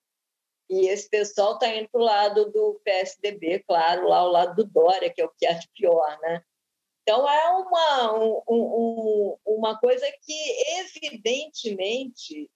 E 0.68 0.88
esse 0.88 1.08
pessoal 1.08 1.54
está 1.54 1.68
indo 1.68 1.88
para 1.90 2.02
o 2.02 2.04
lado 2.04 2.52
do 2.52 2.82
PSDB, 2.84 3.64
claro, 3.68 4.08
lá 4.08 4.18
ao 4.18 4.32
lado 4.32 4.56
do 4.56 4.64
Dória, 4.64 5.14
que 5.14 5.22
é 5.22 5.26
o 5.26 5.32
que 5.38 5.46
é 5.46 5.54
de 5.54 5.70
pior, 5.76 6.18
né? 6.22 6.44
Então, 7.04 7.30
é 7.30 7.50
uma, 7.50 8.20
um, 8.20 8.42
um, 8.50 9.38
uma 9.46 9.80
coisa 9.80 10.12
que, 10.24 10.80
evidentemente, 10.80 12.50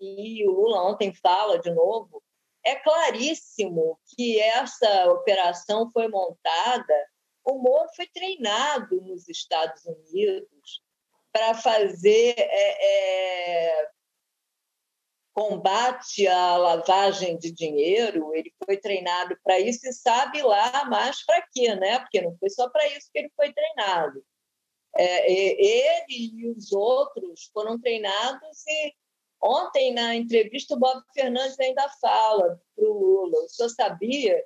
e 0.00 0.48
o 0.48 0.52
Lula 0.52 0.88
ontem 0.88 1.12
fala 1.12 1.58
de 1.58 1.72
novo, 1.72 2.22
é 2.64 2.76
claríssimo 2.76 3.98
que 4.06 4.40
essa 4.40 5.10
operação 5.10 5.90
foi 5.90 6.06
montada 6.06 7.06
o 7.46 7.58
Moro 7.58 7.88
foi 7.94 8.06
treinado 8.08 9.00
nos 9.02 9.28
Estados 9.28 9.84
Unidos 9.86 10.82
para 11.32 11.54
fazer 11.54 12.34
é, 12.36 13.78
é, 13.80 13.88
combate 15.32 16.26
à 16.26 16.56
lavagem 16.56 17.38
de 17.38 17.52
dinheiro. 17.52 18.34
Ele 18.34 18.52
foi 18.64 18.76
treinado 18.76 19.38
para 19.44 19.60
isso 19.60 19.86
e 19.86 19.92
sabe 19.92 20.42
lá 20.42 20.84
mais 20.86 21.24
para 21.24 21.46
quê, 21.52 21.74
né? 21.76 22.00
Porque 22.00 22.20
não 22.20 22.36
foi 22.36 22.50
só 22.50 22.68
para 22.68 22.86
isso 22.88 23.08
que 23.12 23.20
ele 23.20 23.30
foi 23.36 23.52
treinado. 23.52 24.24
É, 24.98 25.30
ele 25.30 26.04
e 26.08 26.50
os 26.50 26.72
outros 26.72 27.50
foram 27.52 27.78
treinados 27.78 28.66
e 28.66 28.94
ontem 29.40 29.92
na 29.92 30.16
entrevista 30.16 30.74
o 30.74 30.78
Bob 30.78 31.00
Fernandes 31.14 31.60
ainda 31.60 31.88
fala 32.00 32.60
para 32.74 32.84
o 32.84 33.26
Lula. 33.26 33.46
Senhor 33.48 33.68
sabia 33.68 34.42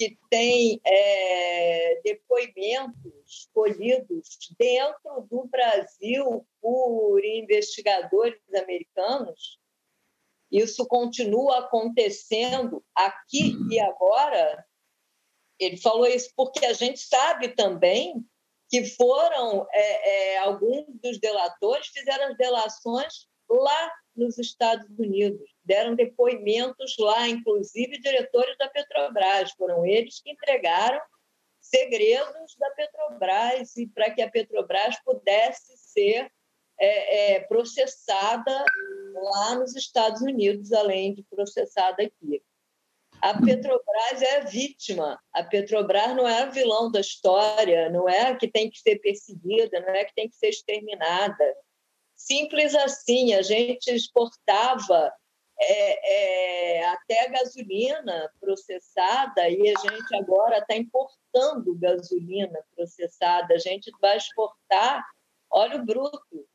que 0.00 0.18
tem 0.30 0.80
é, 0.82 2.00
depoimentos 2.02 3.50
colhidos 3.52 4.38
dentro 4.58 5.28
do 5.30 5.46
Brasil 5.46 6.46
por 6.58 7.22
investigadores 7.22 8.40
americanos. 8.56 9.58
Isso 10.50 10.86
continua 10.86 11.58
acontecendo 11.58 12.82
aqui 12.94 13.54
e 13.70 13.78
agora. 13.78 14.64
Ele 15.58 15.76
falou 15.76 16.06
isso 16.06 16.32
porque 16.34 16.64
a 16.64 16.72
gente 16.72 17.00
sabe 17.00 17.48
também 17.48 18.24
que 18.70 18.86
foram 18.86 19.66
é, 19.70 20.32
é, 20.32 20.38
alguns 20.38 20.86
dos 21.02 21.20
delatores 21.20 21.88
fizeram 21.88 22.28
as 22.28 22.38
delações 22.38 23.28
lá 23.50 23.92
nos 24.16 24.38
Estados 24.38 24.88
Unidos. 24.98 25.50
Deram 25.70 25.94
depoimentos 25.94 26.96
lá, 26.98 27.28
inclusive 27.28 28.00
diretores 28.00 28.58
da 28.58 28.68
Petrobras. 28.68 29.52
Foram 29.52 29.86
eles 29.86 30.20
que 30.20 30.32
entregaram 30.32 31.00
segredos 31.60 32.56
da 32.58 32.70
Petrobras 32.70 33.76
e 33.76 33.86
para 33.86 34.10
que 34.10 34.20
a 34.20 34.28
Petrobras 34.28 34.96
pudesse 35.04 35.76
ser 35.76 36.28
é, 36.76 37.34
é, 37.34 37.40
processada 37.42 38.64
lá 39.14 39.54
nos 39.54 39.76
Estados 39.76 40.20
Unidos, 40.22 40.72
além 40.72 41.14
de 41.14 41.22
processada 41.22 42.02
aqui. 42.02 42.42
A 43.22 43.40
Petrobras 43.40 44.22
é 44.22 44.38
a 44.38 44.44
vítima. 44.46 45.22
A 45.32 45.44
Petrobras 45.44 46.16
não 46.16 46.26
é 46.26 46.40
a 46.42 46.46
vilão 46.46 46.90
da 46.90 46.98
história, 46.98 47.88
não 47.90 48.08
é 48.08 48.22
a 48.22 48.36
que 48.36 48.48
tem 48.48 48.68
que 48.68 48.80
ser 48.80 48.98
perseguida, 48.98 49.78
não 49.78 49.90
é 49.90 50.00
a 50.00 50.04
que 50.04 50.14
tem 50.16 50.28
que 50.28 50.34
ser 50.34 50.48
exterminada. 50.48 51.54
Simples 52.16 52.74
assim, 52.74 53.34
a 53.34 53.42
gente 53.42 53.88
exportava 53.88 55.12
é, 55.62 56.78
é, 56.78 56.86
até 56.86 57.28
gasolina 57.28 58.32
processada 58.40 59.48
e 59.48 59.68
a 59.68 59.78
gente 59.78 60.14
agora 60.16 60.58
está 60.58 60.74
importando 60.74 61.74
gasolina 61.78 62.58
processada. 62.74 63.54
A 63.54 63.58
gente 63.58 63.90
vai 64.00 64.16
exportar 64.16 65.04
óleo 65.50 65.84
bruto, 65.84 66.48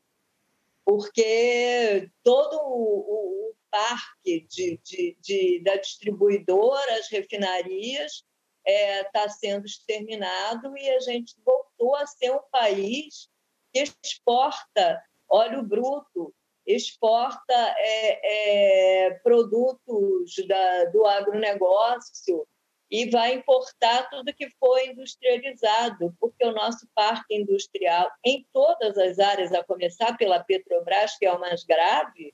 porque 0.84 2.10
todo 2.24 2.56
o, 2.56 3.50
o 3.50 3.54
parque 3.70 4.46
de, 4.48 4.80
de, 4.82 5.16
de, 5.20 5.62
da 5.62 5.76
distribuidora, 5.76 6.98
as 6.98 7.08
refinarias, 7.08 8.24
está 8.66 8.72
é, 8.72 9.04
tá 9.04 9.28
sendo 9.28 9.64
exterminado 9.64 10.76
e 10.76 10.90
a 10.90 11.00
gente 11.00 11.36
voltou 11.44 11.94
a 11.94 12.06
ser 12.06 12.32
um 12.32 12.42
país 12.50 13.28
que 13.72 13.84
exporta 14.02 15.00
óleo 15.28 15.62
bruto, 15.62 16.34
exporta 16.66 17.54
é, 17.78 19.06
é, 19.06 19.10
produtos 19.22 20.34
da, 20.48 20.84
do 20.86 21.06
agronegócio 21.06 22.46
e 22.90 23.10
vai 23.10 23.34
importar 23.34 24.08
tudo 24.10 24.34
que 24.34 24.48
foi 24.58 24.88
industrializado, 24.88 26.14
porque 26.20 26.44
o 26.46 26.52
nosso 26.52 26.86
parque 26.94 27.34
industrial, 27.34 28.08
em 28.24 28.46
todas 28.52 28.96
as 28.96 29.18
áreas, 29.18 29.52
a 29.52 29.64
começar 29.64 30.16
pela 30.16 30.42
Petrobras, 30.42 31.16
que 31.18 31.26
é 31.26 31.32
o 31.32 31.40
mais 31.40 31.64
grave, 31.64 32.32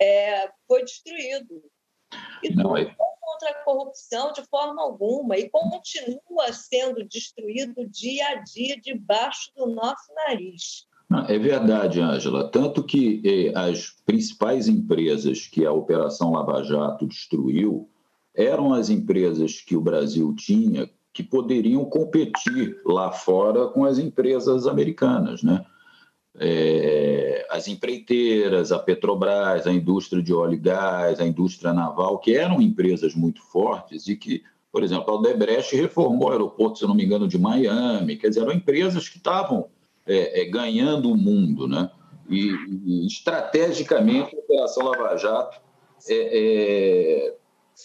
é, 0.00 0.50
foi 0.66 0.84
destruído. 0.84 1.62
E 2.42 2.54
não 2.54 2.76
é 2.76 2.94
contra 3.34 3.50
a 3.50 3.64
corrupção 3.64 4.32
de 4.32 4.42
forma 4.44 4.82
alguma 4.82 5.36
e 5.36 5.50
continua 5.50 6.52
sendo 6.52 7.04
destruído 7.04 7.88
dia 7.88 8.28
a 8.28 8.34
dia 8.36 8.80
debaixo 8.80 9.50
do 9.56 9.66
nosso 9.66 10.12
nariz. 10.14 10.86
É 11.28 11.38
verdade, 11.38 12.00
Ângela. 12.00 12.48
Tanto 12.48 12.82
que 12.82 13.22
eh, 13.24 13.52
as 13.58 13.90
principais 14.04 14.68
empresas 14.68 15.46
que 15.46 15.64
a 15.64 15.72
Operação 15.72 16.32
Lava 16.32 16.62
Jato 16.62 17.06
destruiu 17.06 17.88
eram 18.34 18.72
as 18.72 18.90
empresas 18.90 19.60
que 19.60 19.76
o 19.76 19.80
Brasil 19.80 20.34
tinha 20.36 20.90
que 21.12 21.22
poderiam 21.22 21.84
competir 21.84 22.80
lá 22.84 23.12
fora 23.12 23.68
com 23.68 23.84
as 23.84 23.98
empresas 23.98 24.66
americanas, 24.66 25.42
né? 25.44 25.64
É, 26.36 27.46
as 27.48 27.68
empreiteiras, 27.68 28.72
a 28.72 28.78
Petrobras, 28.80 29.68
a 29.68 29.72
indústria 29.72 30.20
de 30.20 30.34
óleo 30.34 30.54
e 30.54 30.58
gás, 30.58 31.20
a 31.20 31.24
indústria 31.24 31.72
naval, 31.72 32.18
que 32.18 32.36
eram 32.36 32.60
empresas 32.60 33.14
muito 33.14 33.40
fortes 33.40 34.08
e 34.08 34.16
que 34.16 34.42
Por 34.72 34.82
exemplo, 34.82 35.08
a 35.08 35.16
Odebrecht 35.16 35.76
reformou 35.76 36.28
o 36.28 36.32
aeroporto, 36.32 36.80
se 36.80 36.84
não 36.84 36.96
me 36.96 37.04
engano, 37.04 37.28
de 37.28 37.38
Miami. 37.38 38.16
Quer 38.16 38.30
dizer, 38.30 38.40
eram 38.40 38.52
empresas 38.52 39.08
que 39.08 39.18
estavam 39.18 39.68
é, 40.06 40.42
é, 40.42 40.44
ganhando 40.44 41.10
o 41.10 41.16
mundo, 41.16 41.66
né? 41.66 41.90
E, 42.28 42.50
e, 42.84 43.06
estrategicamente 43.06 44.34
a 44.34 44.38
Operação 44.38 44.84
Lava 44.84 45.16
Jato 45.16 45.60
é, 46.08 46.14
é, 46.14 47.36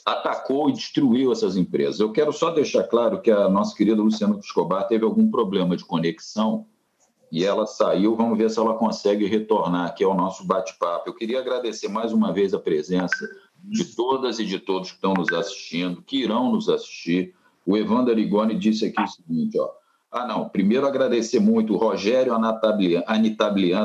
atacou 0.06 0.70
e 0.70 0.74
destruiu 0.74 1.32
essas 1.32 1.58
empresas. 1.58 2.00
Eu 2.00 2.12
quero 2.12 2.32
só 2.32 2.52
deixar 2.52 2.84
claro 2.84 3.22
que 3.22 3.32
a 3.32 3.50
nossa 3.50 3.76
querida 3.76 4.02
Luciana 4.02 4.38
Escobar 4.40 4.88
teve 4.88 5.04
algum 5.04 5.30
problema 5.30 5.76
de 5.76 5.86
conexão 5.86 6.66
e 7.32 7.44
ela 7.44 7.66
saiu. 7.66 8.16
Vamos 8.16 8.38
ver 8.38 8.50
se 8.50 8.60
ela 8.60 8.76
consegue 8.76 9.26
retornar 9.26 9.88
aqui 9.88 10.04
ao 10.04 10.16
nosso 10.16 10.46
bate-papo. 10.46 11.10
Eu 11.10 11.14
queria 11.14 11.40
agradecer 11.40 11.88
mais 11.88 12.12
uma 12.12 12.32
vez 12.32 12.54
a 12.54 12.60
presença 12.60 13.28
de 13.64 13.84
todas 13.96 14.40
e 14.40 14.46
de 14.46 14.60
todos 14.60 14.90
que 14.90 14.96
estão 14.96 15.14
nos 15.14 15.32
assistindo, 15.32 16.02
que 16.02 16.18
irão 16.18 16.52
nos 16.52 16.70
assistir. 16.70 17.36
O 17.66 17.78
Evandro 17.78 18.12
Arigoni 18.12 18.56
disse 18.56 18.86
aqui 18.86 19.02
o 19.02 19.08
seguinte, 19.08 19.60
ó. 19.60 19.79
Ah, 20.12 20.26
não. 20.26 20.50
Primeiro 20.50 20.88
agradecer 20.88 21.40
muito 21.40 21.74
o 21.74 21.78
Rogério 21.78 22.34
Anitablian 22.34 23.04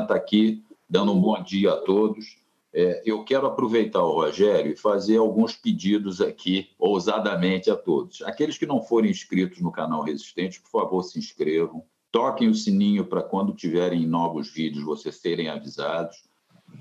está 0.01 0.15
aqui, 0.15 0.63
dando 0.89 1.13
um 1.13 1.21
bom 1.21 1.41
dia 1.41 1.73
a 1.73 1.77
todos. 1.77 2.37
É, 2.73 3.03
eu 3.05 3.23
quero 3.23 3.45
aproveitar 3.47 4.03
o 4.03 4.11
Rogério 4.11 4.73
e 4.73 4.75
fazer 4.75 5.17
alguns 5.17 5.55
pedidos 5.55 6.19
aqui, 6.19 6.69
ousadamente, 6.79 7.69
a 7.69 7.75
todos. 7.75 8.21
Aqueles 8.23 8.57
que 8.57 8.65
não 8.65 8.81
forem 8.81 9.11
inscritos 9.11 9.61
no 9.61 9.71
canal 9.71 10.01
Resistente, 10.01 10.59
por 10.59 10.71
favor, 10.71 11.03
se 11.03 11.17
inscrevam. 11.17 11.83
Toquem 12.11 12.49
o 12.49 12.55
sininho 12.55 13.05
para 13.05 13.21
quando 13.21 13.53
tiverem 13.53 14.05
novos 14.07 14.51
vídeos 14.51 14.83
vocês 14.83 15.15
serem 15.15 15.47
avisados. 15.47 16.23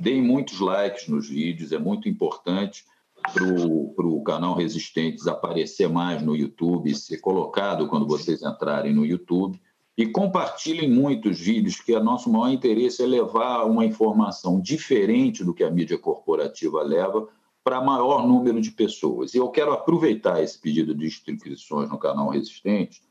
Deem 0.00 0.22
muitos 0.22 0.58
likes 0.58 1.06
nos 1.06 1.28
vídeos, 1.28 1.70
é 1.70 1.78
muito 1.78 2.08
importante 2.08 2.84
para 3.32 4.06
o 4.06 4.22
canal 4.22 4.54
Resistentes 4.54 5.26
aparecer 5.26 5.88
mais 5.88 6.22
no 6.22 6.36
YouTube, 6.36 6.94
ser 6.94 7.18
colocado 7.18 7.88
quando 7.88 8.06
vocês 8.06 8.42
entrarem 8.42 8.92
no 8.92 9.06
YouTube. 9.06 9.60
E 9.96 10.06
compartilhem 10.06 10.90
muitos 10.90 11.38
vídeos, 11.38 11.80
que 11.80 11.94
o 11.94 12.02
nosso 12.02 12.30
maior 12.30 12.50
interesse 12.50 13.02
é 13.02 13.06
levar 13.06 13.64
uma 13.64 13.84
informação 13.84 14.60
diferente 14.60 15.44
do 15.44 15.54
que 15.54 15.62
a 15.62 15.70
mídia 15.70 15.96
corporativa 15.96 16.82
leva 16.82 17.28
para 17.62 17.80
maior 17.80 18.26
número 18.26 18.60
de 18.60 18.72
pessoas. 18.72 19.34
E 19.34 19.38
eu 19.38 19.48
quero 19.48 19.72
aproveitar 19.72 20.42
esse 20.42 20.60
pedido 20.60 20.94
de 20.94 21.06
inscrições 21.06 21.88
no 21.88 21.96
canal 21.96 22.28
Resistente 22.28 23.02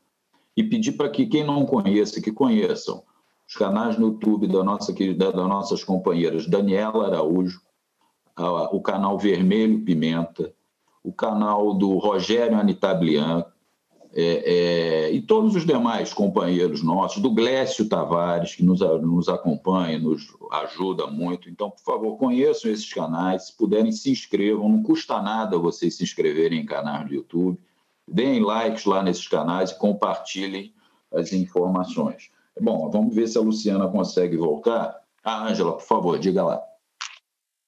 e 0.55 0.63
pedir 0.63 0.91
para 0.91 1.09
que 1.09 1.25
quem 1.25 1.43
não 1.43 1.65
conheça, 1.65 2.21
que 2.21 2.31
conheçam 2.31 3.01
os 3.47 3.55
canais 3.55 3.97
no 3.97 4.07
YouTube 4.07 4.47
da 4.47 4.63
nossa 4.63 4.93
das 4.93 5.35
nossas 5.35 5.83
companheiras 5.83 6.47
Daniela 6.47 7.07
Araújo, 7.07 7.61
o 8.37 8.81
canal 8.81 9.17
Vermelho 9.17 9.83
Pimenta, 9.83 10.53
o 11.03 11.11
canal 11.11 11.73
do 11.73 11.97
Rogério 11.97 12.57
Anitablian, 12.57 13.45
é, 14.15 15.05
é, 15.05 15.11
e 15.11 15.21
todos 15.21 15.55
os 15.55 15.65
demais 15.65 16.13
companheiros 16.13 16.83
nossos, 16.83 17.21
do 17.21 17.31
Glécio 17.31 17.89
Tavares, 17.89 18.53
que 18.53 18.63
nos, 18.63 18.79
nos 18.79 19.27
acompanha, 19.27 19.97
nos 19.97 20.35
ajuda 20.51 21.07
muito. 21.07 21.49
Então, 21.49 21.71
por 21.71 21.81
favor, 21.81 22.17
conheçam 22.17 22.71
esses 22.71 22.93
canais, 22.93 23.47
se 23.47 23.57
puderem, 23.57 23.91
se 23.91 24.11
inscrevam, 24.11 24.69
não 24.69 24.83
custa 24.83 25.19
nada 25.19 25.57
vocês 25.57 25.95
se 25.95 26.03
inscreverem 26.03 26.61
em 26.61 26.65
canais 26.65 27.07
do 27.07 27.15
YouTube, 27.15 27.59
deem 28.07 28.39
likes 28.39 28.85
lá 28.85 29.01
nesses 29.01 29.27
canais 29.27 29.71
e 29.71 29.79
compartilhem 29.79 30.73
as 31.11 31.33
informações. 31.33 32.29
Bom, 32.61 32.89
vamos 32.91 33.15
ver 33.15 33.27
se 33.27 33.37
a 33.39 33.41
Luciana 33.41 33.87
consegue 33.87 34.37
voltar. 34.37 34.95
Ah, 35.23 35.47
Ângela, 35.47 35.73
por 35.73 35.83
favor, 35.83 36.19
diga 36.19 36.43
lá. 36.43 36.61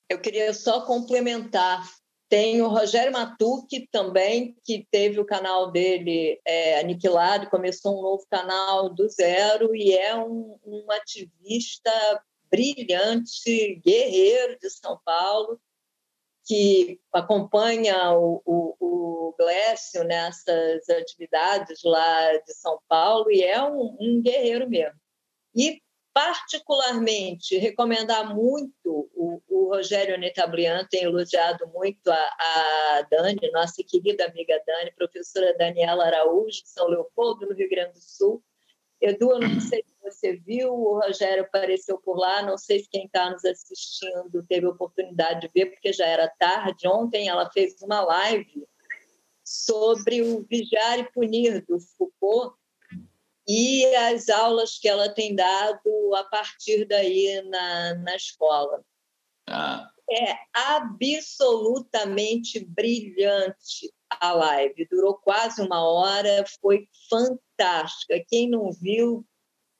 Eu 0.10 0.20
queria 0.20 0.54
só 0.54 0.86
complementar. 0.86 1.84
Tem 2.28 2.62
o 2.62 2.68
Rogério 2.68 3.14
Matucci 3.14 3.88
também, 3.92 4.56
que 4.64 4.88
teve 4.90 5.20
o 5.20 5.26
canal 5.26 5.72
dele 5.72 6.40
é, 6.44 6.80
aniquilado, 6.80 7.50
começou 7.50 8.00
um 8.00 8.02
novo 8.02 8.26
canal 8.30 8.90
do 8.90 9.08
zero 9.08 9.76
e 9.76 9.94
é 9.94 10.16
um, 10.16 10.58
um 10.66 10.92
ativista 10.92 11.92
brilhante, 12.50 13.82
guerreiro 13.86 14.58
de 14.60 14.70
São 14.70 15.00
Paulo, 15.06 15.60
que 16.46 17.00
acompanha 17.12 18.12
o, 18.14 18.42
o, 18.46 18.76
o 18.80 19.36
Glécio 19.38 20.04
nessas 20.04 20.88
atividades 20.90 21.82
lá 21.84 22.38
de 22.38 22.54
São 22.54 22.80
Paulo 22.88 23.32
e 23.32 23.44
é 23.44 23.62
um, 23.64 23.98
um 24.00 24.22
guerreiro 24.22 24.70
mesmo. 24.70 25.00
E 25.56 25.82
particularmente 26.16 27.58
recomendar 27.58 28.34
muito 28.34 29.10
o, 29.14 29.42
o 29.50 29.76
Rogério 29.76 30.18
Netablian 30.18 30.88
tem 30.90 31.04
elogiado 31.04 31.68
muito 31.68 32.10
a, 32.10 32.16
a, 32.16 33.02
Dani, 33.12 33.52
nossa 33.52 33.84
querida 33.84 34.24
amiga 34.26 34.64
Dani, 34.66 34.94
professora 34.96 35.54
Daniela 35.58 36.06
Araújo, 36.06 36.64
de 36.64 36.70
São 36.70 36.88
Leopoldo, 36.88 37.46
no 37.46 37.54
Rio 37.54 37.70
Grande 37.70 37.96
do 37.96 38.00
Sul. 38.00 38.42
Edu, 39.02 39.30
eu 39.34 39.40
não 39.42 39.60
sei 39.60 39.84
se 39.86 39.94
você 40.02 40.38
viu, 40.38 40.74
o 40.74 41.02
Rogério 41.02 41.44
apareceu 41.44 41.98
por 41.98 42.18
lá, 42.18 42.42
não 42.44 42.58
sei 42.58 42.80
se 42.80 42.90
quem 42.90 43.08
está 43.08 43.30
nos 43.30 43.44
assistindo 43.44 44.42
teve 44.48 44.68
oportunidade 44.68 45.42
de 45.42 45.52
ver, 45.54 45.66
porque 45.66 45.92
já 45.92 46.06
era 46.06 46.30
tarde. 46.30 46.88
Ontem 46.88 47.28
ela 47.28 47.52
fez 47.52 47.82
uma 47.82 48.00
live 48.00 48.66
sobre 49.44 50.22
o 50.22 50.46
Vigiar 50.50 50.98
e 50.98 51.12
Punir 51.12 51.66
do 51.66 51.78
Foucault, 51.98 52.56
e 53.48 53.86
as 53.96 54.30
aulas 54.30 54.80
que 54.80 54.88
ela 54.88 55.10
tem 55.10 55.36
dado 55.36 56.16
a 56.16 56.24
partir 56.24 56.86
daí 56.86 57.42
na, 57.50 57.96
na 57.96 58.16
escola. 58.16 58.82
Ah. 59.48 59.90
É 60.10 60.38
absolutamente 60.54 62.64
brilhante 62.64 63.92
a 64.10 64.32
live, 64.34 64.88
durou 64.90 65.16
quase 65.16 65.62
uma 65.62 65.84
hora, 65.84 66.46
foi 66.62 66.88
fantástica. 67.10 68.24
Quem 68.28 68.50
não 68.50 68.72
viu, 68.72 69.26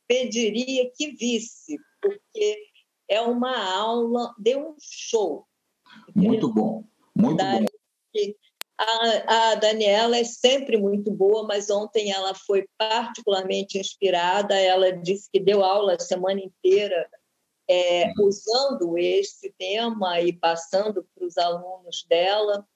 pediria 0.08 0.92
que 0.96 1.12
visse, 1.12 1.78
porque 2.02 2.58
é 3.08 3.22
uma 3.22 3.56
aula, 3.76 4.34
deu 4.38 4.70
um 4.70 4.76
show. 4.80 5.48
Muito 6.16 6.52
bom, 6.52 6.84
muito 7.16 7.44
bom. 7.44 7.66
A, 8.78 9.52
a 9.52 9.56
Daniela 9.56 10.18
é 10.18 10.24
sempre 10.24 10.78
muito 10.78 11.10
boa, 11.12 11.48
mas 11.48 11.70
ontem 11.70 12.12
ela 12.12 12.34
foi 12.34 12.68
particularmente 12.78 13.80
inspirada. 13.80 14.60
Ela 14.60 14.92
disse 14.92 15.30
que 15.32 15.40
deu 15.40 15.64
aula 15.64 15.94
a 15.94 16.00
semana 16.00 16.42
inteira 16.42 17.10
é, 17.70 18.12
usando 18.20 18.98
esse 18.98 19.54
tema 19.58 20.20
e 20.22 20.34
passando 20.34 21.08
para 21.16 21.26
os 21.26 21.38
alunos 21.38 22.06
dela. 22.10 22.68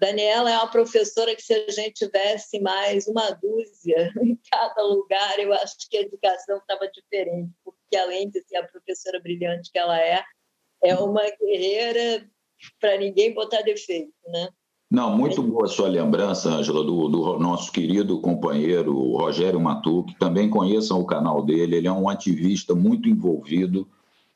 Daniela 0.00 0.50
é 0.50 0.56
uma 0.56 0.70
professora 0.70 1.34
que, 1.34 1.42
se 1.42 1.54
a 1.54 1.70
gente 1.70 2.06
tivesse 2.06 2.60
mais 2.60 3.06
uma 3.06 3.30
dúzia 3.30 4.12
em 4.22 4.38
cada 4.50 4.82
lugar, 4.82 5.38
eu 5.38 5.52
acho 5.54 5.76
que 5.88 5.96
a 5.96 6.02
educação 6.02 6.58
estava 6.58 6.88
diferente, 6.88 7.50
porque 7.64 7.96
além 7.96 8.28
de 8.28 8.42
ser 8.42 8.56
a 8.56 8.66
professora 8.66 9.20
brilhante 9.20 9.70
que 9.72 9.78
ela 9.78 9.98
é, 9.98 10.22
é 10.82 10.94
uma 10.96 11.22
guerreira 11.40 12.28
para 12.80 12.98
ninguém 12.98 13.32
botar 13.32 13.62
defeito, 13.62 14.12
né? 14.26 14.48
Não, 14.88 15.16
muito 15.16 15.42
boa 15.42 15.66
sua 15.66 15.88
lembrança, 15.88 16.48
Ângela, 16.48 16.84
do, 16.84 17.08
do, 17.08 17.38
nosso 17.40 17.72
querido 17.72 18.20
companheiro 18.20 19.16
Rogério 19.16 19.60
Matuque. 19.60 20.16
Também 20.16 20.48
conheçam 20.48 21.00
o 21.00 21.04
canal 21.04 21.44
dele, 21.44 21.76
ele 21.76 21.88
é 21.88 21.92
um 21.92 22.08
ativista 22.08 22.72
muito 22.72 23.08
envolvido, 23.08 23.88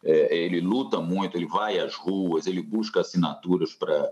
é, 0.04 0.36
ele 0.36 0.60
luta 0.60 1.00
muito, 1.00 1.36
ele 1.36 1.46
vai 1.46 1.78
às 1.78 1.94
ruas, 1.94 2.48
ele 2.48 2.60
busca 2.60 3.00
assinaturas 3.00 3.74
para 3.74 4.10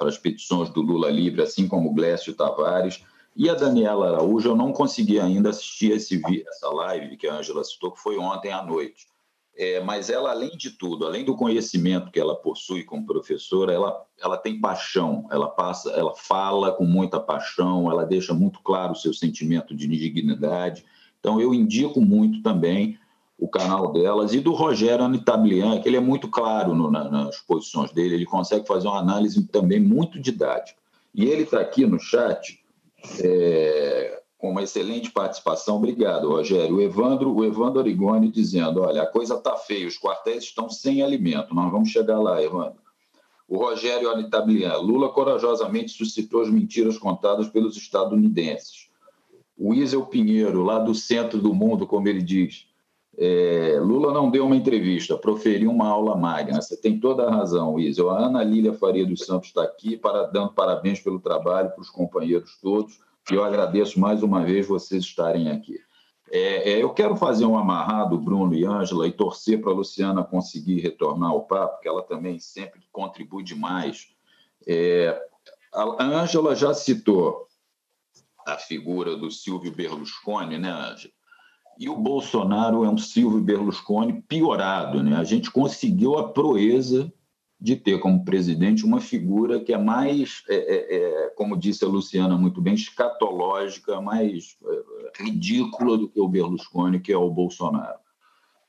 as 0.00 0.18
petições 0.18 0.68
do 0.68 0.82
Lula 0.82 1.08
livre, 1.10 1.42
assim 1.42 1.68
como 1.68 1.90
o 1.90 1.94
Glécio 1.94 2.34
Tavares. 2.34 3.04
E 3.36 3.48
a 3.48 3.54
Daniela 3.54 4.08
Araújo, 4.08 4.48
eu 4.48 4.56
não 4.56 4.72
consegui 4.72 5.20
ainda 5.20 5.50
assistir 5.50 5.92
esse, 5.92 6.20
essa 6.46 6.68
live 6.70 7.16
que 7.16 7.28
a 7.28 7.36
Ângela 7.36 7.62
citou, 7.62 7.92
que 7.92 8.00
foi 8.00 8.18
ontem 8.18 8.52
à 8.52 8.62
noite. 8.62 9.06
É, 9.56 9.80
mas 9.80 10.08
ela, 10.08 10.30
além 10.30 10.56
de 10.56 10.70
tudo, 10.70 11.06
além 11.06 11.24
do 11.24 11.36
conhecimento 11.36 12.10
que 12.10 12.18
ela 12.18 12.34
possui 12.34 12.84
como 12.84 13.04
professora, 13.04 13.72
ela, 13.72 14.02
ela 14.18 14.38
tem 14.38 14.58
paixão, 14.58 15.26
ela 15.30 15.48
passa, 15.48 15.90
ela 15.90 16.14
fala 16.14 16.72
com 16.72 16.84
muita 16.84 17.20
paixão, 17.20 17.90
ela 17.90 18.06
deixa 18.06 18.32
muito 18.32 18.60
claro 18.62 18.92
o 18.92 18.96
seu 18.96 19.12
sentimento 19.12 19.74
de 19.74 19.86
dignidade. 19.86 20.84
Então, 21.20 21.40
eu 21.40 21.52
indico 21.52 22.00
muito 22.00 22.42
também 22.42 22.98
o 23.38 23.48
canal 23.48 23.92
delas 23.92 24.32
e 24.32 24.40
do 24.40 24.52
Rogério 24.52 25.04
Anitablian, 25.04 25.80
que 25.80 25.88
ele 25.88 25.96
é 25.96 26.00
muito 26.00 26.28
claro 26.28 26.74
no, 26.74 26.90
na, 26.90 27.10
nas 27.10 27.38
posições 27.38 27.90
dele, 27.92 28.14
ele 28.14 28.24
consegue 28.24 28.66
fazer 28.66 28.86
uma 28.86 29.00
análise 29.00 29.44
também 29.48 29.80
muito 29.80 30.18
didática. 30.20 30.80
E 31.14 31.24
ele 31.24 31.42
está 31.42 31.60
aqui 31.60 31.84
no 31.84 31.98
chat. 31.98 32.58
É, 33.20 34.21
com 34.42 34.50
uma 34.50 34.64
excelente 34.64 35.08
participação. 35.12 35.76
Obrigado, 35.76 36.28
Rogério. 36.28 36.78
O 36.78 36.82
Evandro, 36.82 37.32
o 37.32 37.44
Evandro 37.44 37.78
Origoni 37.78 38.28
dizendo: 38.28 38.82
olha, 38.82 39.04
a 39.04 39.06
coisa 39.06 39.36
está 39.36 39.54
feia, 39.56 39.86
os 39.86 39.96
quartéis 39.96 40.42
estão 40.42 40.68
sem 40.68 41.00
alimento. 41.00 41.54
Nós 41.54 41.70
vamos 41.70 41.90
chegar 41.90 42.18
lá, 42.18 42.42
Evandro. 42.42 42.82
O 43.48 43.56
Rogério 43.56 44.10
Anitablian, 44.10 44.76
Lula 44.78 45.10
corajosamente 45.10 45.92
suscitou 45.92 46.42
as 46.42 46.50
mentiras 46.50 46.98
contadas 46.98 47.46
pelos 47.50 47.76
estadunidenses. 47.76 48.88
O 49.56 49.72
Isel 49.72 50.06
Pinheiro, 50.06 50.64
lá 50.64 50.80
do 50.80 50.92
centro 50.92 51.38
do 51.38 51.54
mundo, 51.54 51.86
como 51.86 52.08
ele 52.08 52.20
diz, 52.20 52.66
É, 53.16 53.78
Lula 53.80 54.12
não 54.12 54.28
deu 54.28 54.46
uma 54.46 54.56
entrevista, 54.56 55.16
proferiu 55.16 55.70
uma 55.70 55.86
aula 55.86 56.16
magna. 56.16 56.60
Você 56.60 56.76
tem 56.76 56.98
toda 56.98 57.28
a 57.28 57.30
razão, 57.30 57.78
Isa. 57.78 58.02
A 58.10 58.26
Ana 58.26 58.42
Lília 58.42 58.72
Faria 58.72 59.06
dos 59.06 59.20
Santos 59.20 59.50
está 59.50 59.62
aqui 59.62 59.96
para, 59.96 60.24
dando 60.24 60.52
parabéns 60.52 60.98
pelo 60.98 61.20
trabalho 61.20 61.70
para 61.70 61.82
os 61.82 61.90
companheiros 61.90 62.58
todos. 62.60 62.98
E 63.30 63.34
eu 63.34 63.44
agradeço 63.44 64.00
mais 64.00 64.22
uma 64.22 64.44
vez 64.44 64.66
vocês 64.66 65.04
estarem 65.04 65.50
aqui. 65.50 65.78
É, 66.30 66.72
é, 66.72 66.82
eu 66.82 66.90
quero 66.94 67.14
fazer 67.14 67.44
um 67.44 67.58
amarrado, 67.58 68.18
Bruno 68.18 68.54
e 68.54 68.64
Ângela, 68.64 69.06
e 69.06 69.12
torcer 69.12 69.60
para 69.60 69.70
a 69.70 69.74
Luciana 69.74 70.24
conseguir 70.24 70.80
retornar 70.80 71.30
ao 71.30 71.42
papo, 71.42 71.74
porque 71.74 71.88
ela 71.88 72.02
também 72.02 72.38
sempre 72.38 72.80
contribui 72.90 73.44
demais. 73.44 74.08
É, 74.66 75.20
a 75.72 76.02
Ângela 76.02 76.56
já 76.56 76.72
citou 76.72 77.46
a 78.46 78.56
figura 78.56 79.14
do 79.16 79.30
Silvio 79.30 79.70
Berlusconi, 79.70 80.58
né, 80.58 80.70
Ângela? 80.70 81.12
E 81.78 81.88
o 81.88 81.96
Bolsonaro 81.96 82.84
é 82.84 82.88
um 82.88 82.98
Silvio 82.98 83.40
Berlusconi 83.40 84.22
piorado, 84.22 85.02
né? 85.02 85.16
A 85.16 85.24
gente 85.24 85.50
conseguiu 85.50 86.18
a 86.18 86.28
proeza 86.28 87.12
de 87.62 87.76
ter 87.76 88.00
como 88.00 88.24
presidente 88.24 88.84
uma 88.84 89.00
figura 89.00 89.60
que 89.60 89.72
é 89.72 89.78
mais, 89.78 90.42
é, 90.48 90.56
é, 90.56 90.96
é 90.96 91.28
como 91.36 91.56
disse 91.56 91.84
a 91.84 91.88
Luciana 91.88 92.36
muito 92.36 92.60
bem, 92.60 92.74
escatológica, 92.74 94.00
mais 94.00 94.56
é, 94.66 95.22
ridícula 95.22 95.96
do 95.96 96.08
que 96.08 96.20
o 96.20 96.26
Berlusconi, 96.26 96.98
que 96.98 97.12
é 97.12 97.16
o 97.16 97.30
Bolsonaro. 97.30 98.00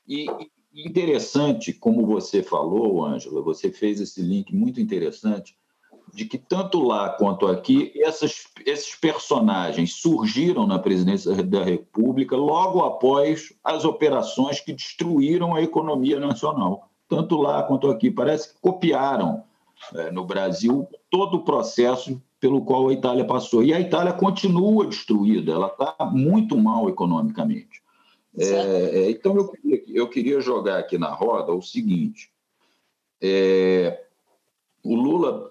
E 0.06 0.26
interessante, 0.72 1.72
como 1.72 2.06
você 2.06 2.40
falou, 2.40 3.04
Ângela, 3.04 3.42
você 3.42 3.68
fez 3.68 4.00
esse 4.00 4.22
link 4.22 4.54
muito 4.54 4.80
interessante, 4.80 5.56
de 6.12 6.24
que 6.24 6.38
tanto 6.38 6.80
lá 6.80 7.08
quanto 7.08 7.48
aqui, 7.48 7.92
essas, 7.96 8.44
esses 8.64 8.94
personagens 8.94 9.94
surgiram 9.94 10.68
na 10.68 10.78
presidência 10.78 11.34
da 11.42 11.64
República 11.64 12.36
logo 12.36 12.84
após 12.84 13.52
as 13.64 13.84
operações 13.84 14.60
que 14.60 14.72
destruíram 14.72 15.52
a 15.52 15.62
economia 15.62 16.20
nacional 16.20 16.93
tanto 17.08 17.36
lá 17.36 17.62
quanto 17.62 17.90
aqui. 17.90 18.10
Parece 18.10 18.52
que 18.52 18.60
copiaram 18.60 19.44
é, 19.94 20.10
no 20.10 20.24
Brasil 20.24 20.88
todo 21.10 21.38
o 21.38 21.44
processo 21.44 22.20
pelo 22.40 22.64
qual 22.64 22.88
a 22.88 22.92
Itália 22.92 23.24
passou. 23.24 23.62
E 23.62 23.72
a 23.72 23.80
Itália 23.80 24.12
continua 24.12 24.86
destruída, 24.86 25.52
ela 25.52 25.68
está 25.68 25.96
muito 26.04 26.56
mal 26.56 26.88
economicamente. 26.88 27.82
É, 28.36 28.44
é, 28.44 29.10
então, 29.10 29.36
eu 29.36 29.48
queria, 29.48 29.82
eu 29.88 30.08
queria 30.08 30.40
jogar 30.40 30.78
aqui 30.78 30.98
na 30.98 31.08
roda 31.08 31.52
o 31.52 31.62
seguinte: 31.62 32.30
é, 33.20 34.04
o 34.82 34.94
Lula 34.94 35.50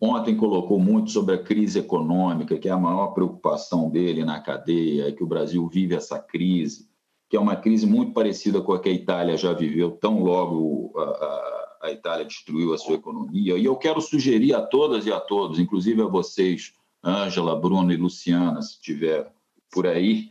ontem 0.00 0.36
colocou 0.36 0.78
muito 0.78 1.10
sobre 1.10 1.34
a 1.34 1.42
crise 1.42 1.78
econômica, 1.78 2.58
que 2.58 2.68
é 2.68 2.72
a 2.72 2.78
maior 2.78 3.08
preocupação 3.08 3.88
dele 3.88 4.24
na 4.24 4.40
cadeia, 4.40 5.08
é 5.08 5.12
que 5.12 5.22
o 5.22 5.26
Brasil 5.26 5.66
vive 5.68 5.94
essa 5.94 6.18
crise 6.18 6.88
que 7.34 7.36
é 7.36 7.40
uma 7.40 7.56
crise 7.56 7.84
muito 7.84 8.12
parecida 8.12 8.60
com 8.60 8.72
a 8.72 8.78
que 8.78 8.88
a 8.88 8.92
Itália 8.92 9.36
já 9.36 9.52
viveu, 9.52 9.90
tão 9.90 10.22
logo 10.22 10.92
a, 10.96 11.02
a, 11.02 11.76
a 11.82 11.90
Itália 11.90 12.24
destruiu 12.24 12.72
a 12.72 12.78
sua 12.78 12.94
economia. 12.94 13.58
E 13.58 13.64
eu 13.64 13.74
quero 13.74 14.00
sugerir 14.00 14.54
a 14.54 14.62
todas 14.62 15.04
e 15.04 15.12
a 15.12 15.18
todos, 15.18 15.58
inclusive 15.58 16.00
a 16.00 16.06
vocês, 16.06 16.74
Ângela, 17.02 17.56
Bruno 17.56 17.92
e 17.92 17.96
Luciana, 17.96 18.62
se 18.62 18.80
tiver 18.80 19.32
por 19.72 19.84
aí, 19.84 20.28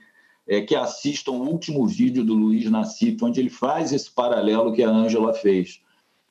é 0.48 0.62
que 0.62 0.78
assistam 0.78 1.34
o 1.34 1.50
último 1.50 1.86
vídeo 1.86 2.24
do 2.24 2.34
Luiz 2.34 2.72
Nassif, 2.72 3.22
onde 3.22 3.42
ele 3.42 3.50
faz 3.50 3.92
esse 3.92 4.10
paralelo 4.10 4.72
que 4.72 4.82
a 4.82 4.90
Ângela 4.90 5.34
fez. 5.34 5.82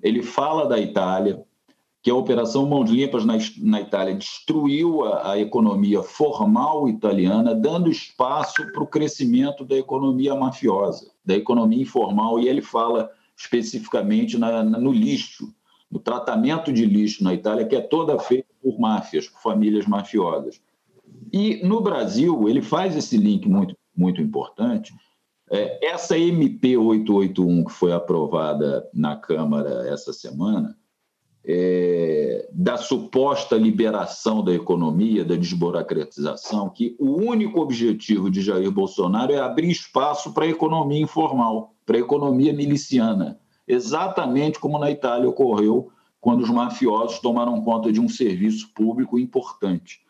Ele 0.02 0.22
fala 0.22 0.66
da 0.66 0.80
Itália, 0.80 1.44
que 2.02 2.10
a 2.10 2.14
Operação 2.14 2.66
Mãos 2.66 2.90
Limpas 2.90 3.24
na, 3.24 3.34
na 3.58 3.80
Itália 3.80 4.14
destruiu 4.14 5.04
a, 5.04 5.32
a, 5.32 5.38
economia 5.38 6.02
formal 6.02 6.88
italiana, 6.88 7.54
dando 7.54 7.88
espaço 7.88 8.66
para 8.72 8.82
o 8.82 8.86
crescimento 8.88 9.64
da 9.64 9.76
economia 9.76 10.34
mafiosa, 10.34 11.12
da 11.24 11.36
economia 11.36 11.80
informal, 11.80 12.40
e 12.40 12.48
ele 12.48 12.60
fala 12.60 13.08
especificamente 13.36 14.36
na, 14.36 14.64
na, 14.64 14.78
no 14.78 14.92
lixo, 14.92 15.54
no 15.88 16.00
tratamento 16.00 16.72
de 16.72 16.84
lixo 16.84 17.22
na 17.22 17.34
Itália, 17.34 17.66
que 17.66 17.76
é 17.76 17.80
toda 17.80 18.18
feita 18.18 18.48
por 18.60 18.80
máfias, 18.80 19.28
por 19.28 19.40
famílias 19.40 19.86
mafiosas. 19.86 20.60
E 21.32 21.64
no 21.64 21.80
Brasil, 21.80 22.48
ele 22.48 22.62
faz 22.62 22.96
esse 22.96 23.16
link 23.16 23.48
muito, 23.48 23.76
muito 23.96 24.20
importante. 24.20 24.92
É, 25.48 25.86
essa 25.86 26.18
MP 26.18 26.76
881, 26.76 27.64
que 27.64 27.72
foi 27.72 27.92
aprovada 27.92 28.88
na 28.92 29.14
Câmara 29.14 29.88
essa 29.88 30.12
semana, 30.12 30.76
é, 31.44 32.48
da 32.52 32.76
suposta 32.76 33.56
liberação 33.56 34.44
da 34.44 34.52
economia, 34.52 35.24
da 35.24 35.34
desburocratização, 35.34 36.68
que 36.68 36.96
o 36.98 37.10
único 37.10 37.60
objetivo 37.60 38.30
de 38.30 38.40
Jair 38.40 38.70
Bolsonaro 38.70 39.32
é 39.32 39.40
abrir 39.40 39.70
espaço 39.70 40.32
para 40.32 40.44
a 40.44 40.48
economia 40.48 41.02
informal, 41.02 41.74
para 41.84 41.96
a 41.96 42.00
economia 42.00 42.52
miliciana, 42.52 43.40
exatamente 43.66 44.58
como 44.58 44.78
na 44.78 44.90
Itália 44.90 45.28
ocorreu 45.28 45.90
quando 46.20 46.42
os 46.42 46.50
mafiosos 46.50 47.18
tomaram 47.18 47.60
conta 47.62 47.90
de 47.90 48.00
um 48.00 48.08
serviço 48.08 48.72
público 48.72 49.18
importante. 49.18 50.00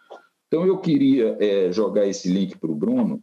Então, 0.47 0.66
eu 0.66 0.76
queria 0.76 1.35
é, 1.41 1.72
jogar 1.72 2.07
esse 2.07 2.30
link 2.30 2.59
para 2.59 2.70
o 2.70 2.74
Bruno. 2.74 3.22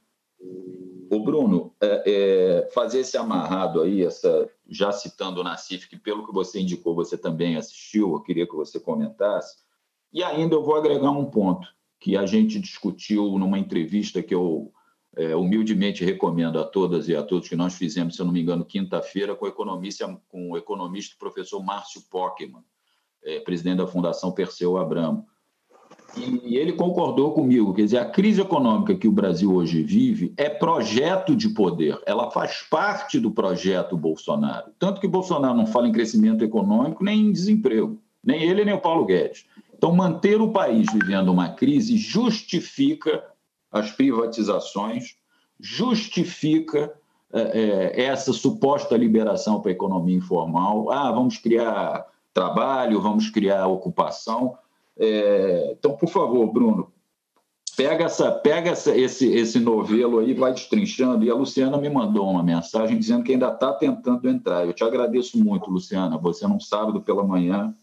O 1.11 1.19
Bruno, 1.23 1.73
é, 1.81 2.03
é, 2.05 2.69
fazer 2.71 2.99
esse 2.99 3.17
amarrado 3.17 3.81
aí, 3.81 4.03
essa 4.03 4.47
já 4.67 4.91
citando 4.91 5.41
o 5.41 5.43
Nassif, 5.43 5.89
que 5.89 5.97
pelo 5.97 6.25
que 6.25 6.31
você 6.31 6.59
indicou, 6.59 6.93
você 6.93 7.17
também 7.17 7.55
assistiu, 7.55 8.13
eu 8.13 8.21
queria 8.21 8.45
que 8.45 8.55
você 8.55 8.79
comentasse. 8.79 9.57
E 10.13 10.23
ainda 10.23 10.55
eu 10.55 10.63
vou 10.63 10.75
agregar 10.75 11.09
um 11.09 11.25
ponto 11.25 11.67
que 11.99 12.15
a 12.15 12.25
gente 12.25 12.59
discutiu 12.59 13.37
numa 13.39 13.57
entrevista 13.57 14.21
que 14.21 14.33
eu 14.33 14.71
é, 15.17 15.35
humildemente 15.35 16.05
recomendo 16.05 16.59
a 16.59 16.63
todas 16.63 17.09
e 17.09 17.15
a 17.15 17.23
todos 17.23 17.49
que 17.49 17.55
nós 17.55 17.73
fizemos, 17.73 18.15
se 18.15 18.21
eu 18.21 18.25
não 18.25 18.33
me 18.33 18.41
engano, 18.41 18.63
quinta-feira, 18.63 19.35
com 19.35 19.45
o 19.45 19.49
economista, 19.49 20.21
com 20.27 20.51
o 20.51 20.57
economista 20.57 21.15
professor 21.17 21.63
Márcio 21.63 22.03
Pockman, 22.09 22.63
é, 23.23 23.39
presidente 23.39 23.77
da 23.77 23.87
Fundação 23.87 24.31
Perseu 24.31 24.77
Abramo. 24.77 25.27
E 26.17 26.57
ele 26.57 26.73
concordou 26.73 27.33
comigo, 27.33 27.73
quer 27.73 27.83
dizer, 27.83 27.99
a 27.99 28.05
crise 28.05 28.41
econômica 28.41 28.95
que 28.95 29.07
o 29.07 29.11
Brasil 29.11 29.53
hoje 29.53 29.83
vive 29.83 30.33
é 30.37 30.49
projeto 30.49 31.35
de 31.35 31.49
poder, 31.49 31.99
ela 32.05 32.31
faz 32.31 32.61
parte 32.69 33.19
do 33.19 33.31
projeto 33.31 33.97
Bolsonaro. 33.97 34.71
Tanto 34.79 34.99
que 34.99 35.07
Bolsonaro 35.07 35.55
não 35.55 35.67
fala 35.67 35.87
em 35.87 35.91
crescimento 35.91 36.43
econômico 36.43 37.03
nem 37.03 37.21
em 37.21 37.31
desemprego, 37.31 37.99
nem 38.23 38.43
ele 38.43 38.65
nem 38.65 38.73
o 38.73 38.81
Paulo 38.81 39.05
Guedes. 39.05 39.45
Então, 39.77 39.95
manter 39.95 40.41
o 40.41 40.51
país 40.51 40.87
vivendo 40.91 41.29
uma 41.29 41.49
crise 41.49 41.97
justifica 41.97 43.23
as 43.71 43.91
privatizações, 43.91 45.15
justifica 45.59 46.93
é, 47.31 47.41
é, 47.41 48.05
essa 48.05 48.33
suposta 48.33 48.97
liberação 48.97 49.61
para 49.61 49.71
a 49.71 49.73
economia 49.73 50.17
informal. 50.17 50.91
Ah, 50.91 51.11
vamos 51.11 51.37
criar 51.37 52.05
trabalho, 52.33 53.01
vamos 53.01 53.29
criar 53.29 53.67
ocupação. 53.67 54.57
É, 54.99 55.71
então, 55.71 55.95
por 55.95 56.09
favor, 56.09 56.51
Bruno, 56.51 56.91
pega, 57.77 58.03
essa, 58.03 58.29
pega 58.31 58.71
essa, 58.71 58.95
esse, 58.95 59.31
esse 59.33 59.59
novelo 59.59 60.19
aí, 60.19 60.33
vai 60.33 60.51
destrinchando. 60.51 61.23
E 61.23 61.29
a 61.29 61.35
Luciana 61.35 61.77
me 61.77 61.89
mandou 61.89 62.29
uma 62.29 62.43
mensagem 62.43 62.99
dizendo 62.99 63.23
que 63.23 63.31
ainda 63.31 63.47
está 63.47 63.73
tentando 63.73 64.27
entrar. 64.29 64.65
Eu 64.65 64.73
te 64.73 64.83
agradeço 64.83 65.41
muito, 65.41 65.71
Luciana. 65.71 66.17
Você, 66.17 66.45
num 66.45 66.59
sábado 66.59 67.01
pela 67.01 67.23
manhã, 67.23 67.73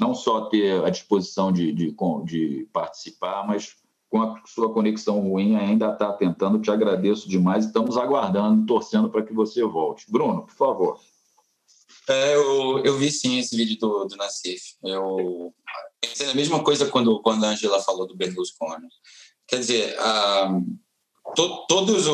não 0.00 0.14
só 0.14 0.46
ter 0.46 0.82
a 0.82 0.88
disposição 0.88 1.52
de, 1.52 1.70
de, 1.72 1.94
de 2.24 2.68
participar, 2.72 3.46
mas 3.46 3.76
com 4.08 4.22
a 4.22 4.40
sua 4.46 4.72
conexão 4.72 5.20
ruim, 5.20 5.56
ainda 5.56 5.92
está 5.92 6.12
tentando. 6.14 6.58
Te 6.58 6.70
agradeço 6.70 7.28
demais. 7.28 7.66
Estamos 7.66 7.98
aguardando, 7.98 8.64
torcendo 8.64 9.10
para 9.10 9.22
que 9.22 9.34
você 9.34 9.62
volte. 9.64 10.10
Bruno, 10.10 10.42
por 10.46 10.54
favor. 10.54 11.00
É, 12.08 12.36
eu, 12.36 12.78
eu 12.84 12.96
vi 12.96 13.10
sim 13.10 13.38
esse 13.38 13.56
vídeo 13.56 13.76
do, 13.78 14.04
do 14.04 14.16
Nassif. 14.16 14.76
Eu 14.82 15.52
a 16.30 16.34
mesma 16.34 16.62
coisa 16.62 16.86
quando, 16.86 17.20
quando 17.22 17.44
a 17.44 17.48
Angela 17.48 17.82
falou 17.82 18.06
do 18.06 18.16
Berlusconi. 18.16 18.88
Quer 19.46 19.60
dizer, 19.60 19.96
to, 21.34 21.66
todas 21.68 22.06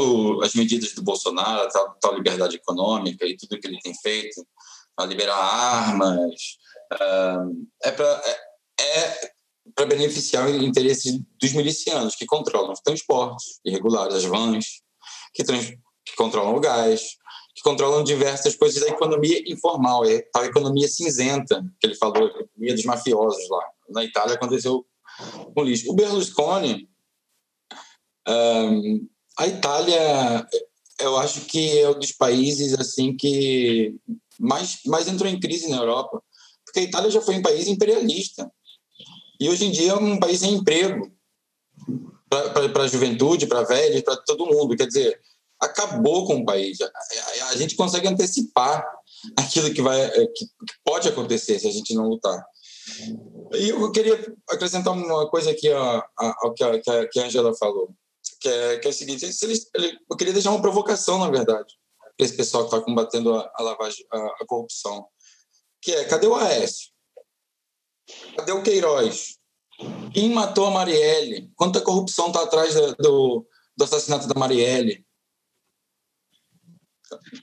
as 0.45 0.55
medidas 0.55 0.93
do 0.93 1.03
Bolsonaro, 1.03 1.63
a 1.63 1.69
tal, 1.69 1.97
tal, 2.01 2.15
liberdade 2.15 2.57
econômica 2.57 3.27
e 3.27 3.37
tudo 3.37 3.59
que 3.59 3.67
ele 3.67 3.81
tem 3.81 3.95
feito, 3.95 4.47
a 4.97 5.05
liberar 5.07 5.37
armas, 5.37 6.59
é 7.83 7.91
para 7.91 8.23
é, 8.79 8.83
é 8.83 9.33
para 9.75 9.87
beneficiar 9.87 10.47
o 10.49 10.65
interesse 10.65 11.25
dos 11.41 11.53
milicianos 11.53 12.15
que 12.15 12.27
controlam 12.27 12.73
os 12.73 12.81
transportes 12.81 13.61
irregulares, 13.65 14.15
as 14.15 14.25
vans, 14.25 14.83
que, 15.33 15.45
trans, 15.45 15.67
que 16.05 16.17
controlam 16.17 16.55
o 16.55 16.61
gás, 16.61 17.17
que 17.55 17.63
controlam 17.63 18.03
diversas 18.03 18.57
coisas 18.57 18.81
da 18.81 18.89
economia 18.89 19.43
informal, 19.47 20.05
é 20.05 20.25
a 20.35 20.45
economia 20.45 20.89
cinzenta, 20.89 21.63
que 21.81 21.87
ele 21.87 21.95
falou, 21.95 22.25
a 22.25 22.41
economia 22.41 22.75
dos 22.75 22.85
mafiosos 22.85 23.49
lá. 23.49 23.65
Na 23.91 24.05
Itália 24.05 24.35
aconteceu 24.35 24.87
com 25.55 25.63
lixo. 25.63 25.91
O 25.91 25.95
Berlusconi, 25.95 26.89
um, 28.27 29.07
a 29.39 29.47
Itália, 29.47 30.47
eu 31.01 31.17
acho 31.19 31.43
que 31.43 31.79
é 31.79 31.91
um 31.91 31.99
dos 31.99 32.13
países 32.13 32.73
assim 32.75 33.15
que 33.17 33.95
mais, 34.39 34.81
mais 34.87 35.09
entrou 35.09 35.31
em 35.31 35.39
crise 35.39 35.69
na 35.69 35.77
Europa, 35.77 36.23
porque 36.65 36.81
a 36.81 36.85
Itália 36.85 37.11
já 37.11 37.21
foi 37.21 37.37
um 37.37 37.43
país 37.43 37.67
imperialista. 37.67 38.51
E 39.39 39.49
hoje 39.49 39.67
em 39.67 39.71
dia 39.71 39.93
é 39.93 39.95
um 39.95 40.19
país 40.19 40.41
sem 40.41 40.55
emprego 40.55 41.13
para 42.31 42.85
a 42.85 42.89
juventude, 42.89 43.47
para 43.47 43.63
velhos, 43.63 44.03
para 44.03 44.17
todo 44.17 44.47
mundo. 44.47 44.77
Quer 44.77 44.87
dizer, 44.87 45.21
acabou 45.63 46.27
com 46.27 46.39
o 46.39 46.45
país. 46.45 46.79
A, 47.49 47.57
gente 47.57 47.77
consegue 47.77 48.09
antecipar 48.09 48.85
aquilo 49.37 49.73
que, 49.73 49.81
vai, 49.81 50.11
que 50.29 50.47
pode 50.85 51.09
acontecer 51.09 51.59
se 51.59 51.69
a 51.69 51.71
gente 51.71 51.95
não 51.95 52.09
lutar. 52.09 52.45
E 53.55 53.69
eu 53.69 53.93
queria 53.93 54.35
acrescentar 54.51 54.93
uma 54.93 55.29
coisa 55.31 55.53
aqui 55.53 55.71
ao 55.71 56.53
que 56.53 56.65
a, 56.65 57.07
que 57.09 57.21
a 57.21 57.27
Angela 57.27 57.55
falou, 57.55 57.95
que 58.41 58.49
é, 58.49 58.79
que 58.79 58.89
é 58.89 58.91
o 58.91 58.95
seguinte: 58.95 59.25
eles, 59.25 59.71
eu 60.11 60.17
queria 60.17 60.33
deixar 60.33 60.51
uma 60.51 60.61
provocação, 60.61 61.19
na 61.19 61.31
verdade, 61.31 61.73
para 62.17 62.27
esse 62.27 62.37
pessoal 62.37 62.65
que 62.65 62.75
está 62.75 62.85
combatendo 62.85 63.35
a, 63.35 63.53
a 63.55 63.63
lavagem, 63.63 64.05
a, 64.13 64.19
a, 64.19 64.47
corrupção, 64.47 65.07
que 65.81 65.93
é: 65.93 66.05
cadê 66.05 66.27
o 66.27 66.35
Aécio? 66.35 66.91
Cadê 68.37 68.51
o 68.51 68.63
Queiroz? 68.63 69.37
Quem 70.13 70.31
matou 70.31 70.67
a 70.67 70.71
Marielle? 70.71 71.51
Quanta 71.55 71.81
corrupção 71.81 72.29
está 72.29 72.43
atrás 72.43 72.75
do, 72.99 73.47
do 73.77 73.85
assassinato 73.85 74.27
da 74.27 74.39
Marielle? 74.39 75.05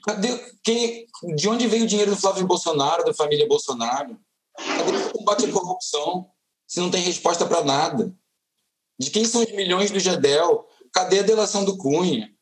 Cadê, 0.04 0.28
quem, 0.62 1.06
de 1.36 1.48
onde 1.48 1.66
veio 1.66 1.84
o 1.84 1.86
dinheiro 1.86 2.10
do 2.10 2.20
Flávio 2.20 2.46
Bolsonaro, 2.46 3.04
da 3.04 3.14
família 3.14 3.46
Bolsonaro? 3.46 4.18
Cadê 4.56 4.96
o 4.96 5.12
combate 5.12 5.46
à 5.46 5.52
corrupção? 5.52 6.30
Se 6.66 6.80
não 6.80 6.90
tem 6.90 7.02
resposta 7.02 7.46
para 7.46 7.64
nada. 7.64 8.14
De 8.98 9.10
quem 9.10 9.24
são 9.24 9.42
os 9.42 9.52
milhões 9.52 9.90
do 9.90 9.98
Gedel? 9.98 10.66
Cadê 10.92 11.20
a 11.20 11.22
delação 11.22 11.64
do 11.64 11.76
Cunha? 11.76 12.32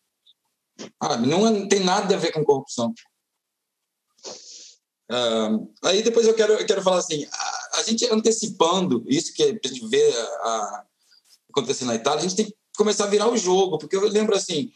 Ah, 1.01 1.16
não 1.16 1.68
tem 1.68 1.81
nada 1.81 2.14
a 2.14 2.18
ver 2.18 2.33
com 2.33 2.45
corrupção. 2.45 2.93
Aí 5.83 6.03
depois 6.03 6.26
eu 6.26 6.35
quero, 6.35 6.53
eu 6.55 6.66
quero 6.66 6.83
falar 6.83 6.99
assim, 6.99 7.26
a, 7.33 7.79
a, 7.79 7.83
gente 7.83 8.05
antecipando 8.12 9.05
isso 9.07 9.33
que 9.33 9.43
a 9.43 9.68
gente 9.68 9.89
vê 9.89 10.07
a, 10.12 10.22
a, 10.22 10.87
acontecer 11.51 11.87
na 11.87 11.95
Itália, 11.95 12.20
a 12.20 12.22
gente 12.22 12.37
tem 12.37 12.47
que 12.47 12.55
começar 12.76 13.05
a 13.05 13.09
virar 13.09 13.29
o 13.29 13.37
jogo, 13.37 13.79
porque 13.79 13.97
eu 13.97 14.07
lembro 14.07 14.37
assim, 14.37 14.70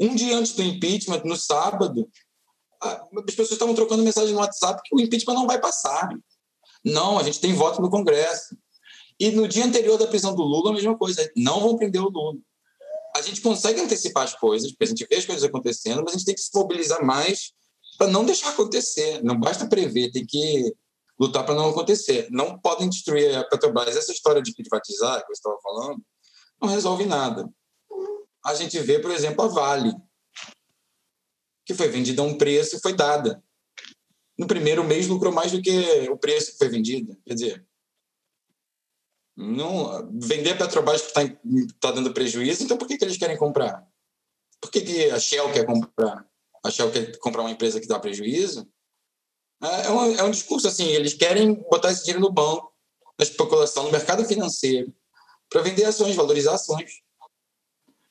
um 0.00 0.14
dia 0.14 0.36
antes 0.36 0.52
do 0.52 0.62
impeachment, 0.62 1.22
no 1.24 1.36
sábado, 1.36 2.08
as 2.80 3.34
pessoas 3.34 3.52
estavam 3.52 3.74
trocando 3.74 4.02
mensagem 4.02 4.32
no 4.32 4.40
WhatsApp 4.40 4.80
que 4.84 4.94
o 4.94 5.00
impeachment 5.00 5.34
não 5.34 5.46
vai 5.46 5.60
passar. 5.60 6.08
Não, 6.84 7.18
a 7.18 7.22
gente 7.22 7.40
tem 7.40 7.52
voto 7.52 7.82
no 7.82 7.90
Congresso. 7.90 8.56
E 9.18 9.30
no 9.32 9.48
dia 9.48 9.64
anterior 9.64 9.98
da 9.98 10.06
prisão 10.06 10.34
do 10.34 10.42
Lula, 10.42 10.70
a 10.70 10.74
mesma 10.74 10.96
coisa. 10.96 11.28
Não 11.36 11.60
vão 11.60 11.76
prender 11.76 12.00
o 12.00 12.08
Lula. 12.08 12.38
A 13.16 13.22
gente 13.22 13.40
consegue 13.40 13.80
antecipar 13.80 14.24
as 14.24 14.34
coisas, 14.34 14.70
porque 14.70 14.84
a 14.84 14.86
gente 14.86 15.06
vê 15.10 15.16
as 15.16 15.26
coisas 15.26 15.42
acontecendo, 15.42 16.02
mas 16.04 16.14
a 16.14 16.18
gente 16.18 16.26
tem 16.26 16.34
que 16.34 16.40
se 16.40 16.50
mobilizar 16.54 17.04
mais 17.04 17.52
para 17.96 18.06
não 18.06 18.24
deixar 18.24 18.50
acontecer. 18.50 19.22
Não 19.24 19.38
basta 19.38 19.66
prever, 19.66 20.12
tem 20.12 20.24
que 20.24 20.72
lutar 21.18 21.44
para 21.44 21.54
não 21.54 21.70
acontecer. 21.70 22.28
Não 22.30 22.56
podem 22.60 22.88
destruir 22.88 23.36
a 23.36 23.44
Petrobras. 23.44 23.96
Essa 23.96 24.12
história 24.12 24.40
de 24.40 24.54
privatizar, 24.54 25.20
que 25.20 25.26
você 25.26 25.32
estava 25.32 25.58
falando, 25.60 26.00
não 26.62 26.68
resolve 26.68 27.04
nada. 27.06 27.48
A 28.48 28.54
gente 28.54 28.78
vê, 28.80 28.98
por 28.98 29.10
exemplo, 29.10 29.44
a 29.44 29.48
Vale, 29.48 29.94
que 31.64 31.74
foi 31.74 31.88
vendida 31.88 32.22
a 32.22 32.24
um 32.24 32.36
preço 32.36 32.76
e 32.76 32.80
foi 32.80 32.94
dada 32.94 33.42
no 34.38 34.46
primeiro 34.46 34.84
mês 34.84 35.08
lucrou 35.08 35.32
mais 35.32 35.50
do 35.50 35.60
que 35.60 36.08
o 36.08 36.16
preço 36.16 36.52
que 36.52 36.58
foi 36.58 36.68
vendido. 36.68 37.18
Quer 37.26 37.34
dizer, 37.34 37.66
não, 39.36 40.08
vender 40.20 40.52
a 40.52 40.56
Petrobras 40.56 41.02
que 41.02 41.08
está 41.08 41.22
tá 41.80 41.90
dando 41.90 42.14
prejuízo, 42.14 42.62
então 42.62 42.78
por 42.78 42.86
que, 42.86 42.96
que 42.96 43.04
eles 43.04 43.18
querem 43.18 43.36
comprar? 43.36 43.84
Por 44.60 44.70
que, 44.70 44.80
que 44.80 45.10
a 45.10 45.18
Shell 45.18 45.52
quer 45.52 45.66
comprar? 45.66 46.24
A 46.64 46.70
Shell 46.70 46.92
quer 46.92 47.18
comprar 47.18 47.42
uma 47.42 47.50
empresa 47.50 47.80
que 47.80 47.88
dá 47.88 47.98
prejuízo? 47.98 48.68
É, 49.62 49.86
é 49.86 49.90
um, 49.90 50.14
é 50.14 50.22
um 50.22 50.30
discurso 50.30 50.68
assim, 50.68 50.86
eles 50.86 51.14
querem 51.14 51.54
botar 51.54 51.90
esse 51.90 52.04
dinheiro 52.04 52.20
no 52.20 52.32
banco, 52.32 52.72
na 53.18 53.24
especulação, 53.24 53.84
no 53.84 53.90
mercado 53.90 54.24
financeiro, 54.24 54.94
para 55.50 55.62
vender 55.62 55.84
ações, 55.84 56.14
valorizar 56.14 56.54
ações. 56.54 57.00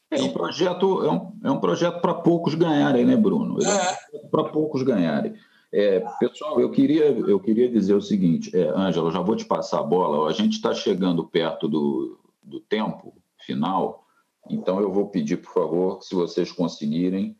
É 0.09 0.21
um 0.21 0.29
projeto, 0.29 1.03
é 1.03 1.11
um, 1.11 1.33
é 1.43 1.51
um 1.51 1.59
projeto 1.59 1.99
para 1.99 2.13
poucos 2.13 2.55
ganharem, 2.55 3.05
né, 3.05 3.15
Bruno? 3.15 3.57
É. 3.61 4.17
é 4.17 4.19
para 4.31 4.45
poucos 4.45 4.81
ganharem. 4.81 5.33
É, 5.71 5.99
pessoal, 6.19 6.61
eu 6.61 6.71
queria, 6.71 7.05
eu 7.05 7.39
queria 7.39 7.69
dizer 7.69 7.93
o 7.93 8.01
seguinte, 8.01 8.55
é, 8.55 8.69
Ângela, 8.69 9.11
já 9.11 9.19
vou 9.19 9.35
te 9.35 9.43
passar 9.43 9.79
a 9.79 9.83
bola. 9.83 10.29
A 10.29 10.33
gente 10.33 10.53
está 10.53 10.73
chegando 10.73 11.27
perto 11.27 11.67
do, 11.67 12.17
do 12.41 12.59
tempo 12.61 13.13
final, 13.45 14.05
então 14.49 14.79
eu 14.79 14.91
vou 14.91 15.09
pedir, 15.09 15.37
por 15.37 15.51
favor, 15.51 16.01
se 16.01 16.15
vocês 16.15 16.51
conseguirem, 16.51 17.35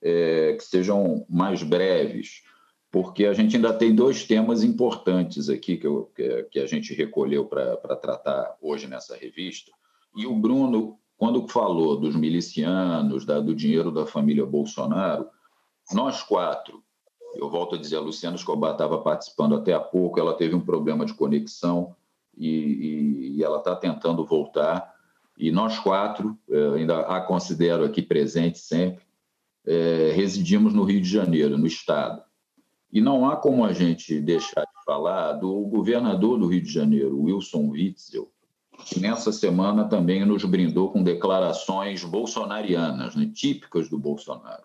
é, 0.00 0.54
que 0.54 0.64
sejam 0.64 1.26
mais 1.28 1.62
breves, 1.62 2.42
porque 2.90 3.26
a 3.26 3.32
gente 3.32 3.56
ainda 3.56 3.72
tem 3.72 3.94
dois 3.94 4.24
temas 4.24 4.62
importantes 4.62 5.48
aqui 5.48 5.76
que, 5.76 5.86
eu, 5.86 6.12
que 6.50 6.60
a 6.60 6.66
gente 6.66 6.94
recolheu 6.94 7.46
para 7.46 7.96
tratar 7.96 8.56
hoje 8.60 8.86
nessa 8.86 9.16
revista. 9.16 9.72
E 10.14 10.26
o 10.26 10.34
Bruno, 10.34 10.98
quando 11.22 11.46
falou 11.46 11.96
dos 11.96 12.16
milicianos, 12.16 13.24
da, 13.24 13.38
do 13.38 13.54
dinheiro 13.54 13.92
da 13.92 14.04
família 14.04 14.44
Bolsonaro, 14.44 15.28
nós 15.92 16.20
quatro 16.20 16.82
eu 17.36 17.48
volto 17.48 17.76
a 17.76 17.78
dizer, 17.78 17.94
a 17.94 18.00
Luciana 18.00 18.34
Escobar 18.34 18.72
estava 18.72 18.98
participando 18.98 19.54
até 19.54 19.72
há 19.72 19.78
pouco, 19.78 20.18
ela 20.18 20.34
teve 20.34 20.56
um 20.56 20.60
problema 20.60 21.06
de 21.06 21.14
conexão 21.14 21.94
e, 22.36 22.48
e, 22.48 23.36
e 23.36 23.44
ela 23.44 23.58
está 23.58 23.76
tentando 23.76 24.24
voltar. 24.24 24.92
E 25.38 25.52
nós 25.52 25.78
quatro, 25.78 26.36
eh, 26.50 26.74
ainda 26.76 27.02
a 27.02 27.20
considero 27.20 27.84
aqui 27.84 28.02
presente 28.02 28.58
sempre, 28.58 29.04
é, 29.64 30.10
residimos 30.14 30.74
no 30.74 30.82
Rio 30.82 31.00
de 31.00 31.08
Janeiro, 31.08 31.56
no 31.56 31.68
Estado. 31.68 32.20
E 32.92 33.00
não 33.00 33.30
há 33.30 33.36
como 33.36 33.64
a 33.64 33.72
gente 33.72 34.20
deixar 34.20 34.62
de 34.62 34.84
falar 34.84 35.34
do 35.34 35.52
governador 35.68 36.36
do 36.36 36.48
Rio 36.48 36.62
de 36.62 36.70
Janeiro, 36.70 37.22
Wilson 37.22 37.68
Witzel, 37.68 38.28
que 38.84 39.00
nessa 39.00 39.32
semana 39.32 39.84
também 39.84 40.24
nos 40.24 40.44
brindou 40.44 40.90
com 40.90 41.02
declarações 41.02 42.04
bolsonarianas, 42.04 43.14
né, 43.14 43.30
típicas 43.32 43.88
do 43.88 43.98
Bolsonaro 43.98 44.64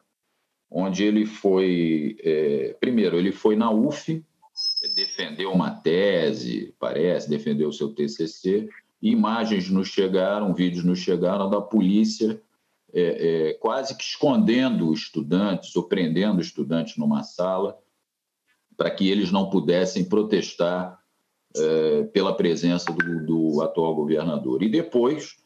onde 0.69 1.03
ele 1.03 1.25
foi. 1.25 2.17
É, 2.23 2.75
primeiro, 2.79 3.17
ele 3.17 3.31
foi 3.31 3.55
na 3.55 3.71
UF, 3.71 4.23
defendeu 4.95 5.51
uma 5.51 5.71
tese, 5.71 6.73
parece, 6.79 7.29
defendeu 7.29 7.69
o 7.69 7.73
seu 7.73 7.93
TCC, 7.93 8.69
e 9.01 9.11
imagens 9.11 9.69
nos 9.69 9.87
chegaram, 9.87 10.53
vídeos 10.53 10.83
nos 10.83 10.99
chegaram 10.99 11.49
da 11.49 11.61
polícia 11.61 12.41
é, 12.93 13.49
é, 13.49 13.53
quase 13.55 13.95
que 13.95 14.03
escondendo 14.03 14.91
estudantes 14.93 15.75
ou 15.75 15.83
prendendo 15.83 16.41
estudantes 16.41 16.97
numa 16.97 17.21
sala 17.21 17.77
para 18.75 18.89
que 18.89 19.09
eles 19.09 19.31
não 19.31 19.49
pudessem 19.49 20.05
protestar 20.05 20.96
é, 21.59 22.03
pela 22.03 22.35
presença 22.35 22.91
do, 22.91 23.25
do 23.25 23.61
atual 23.61 23.95
governador. 23.95 24.63
E 24.63 24.69
depois, 24.69 25.37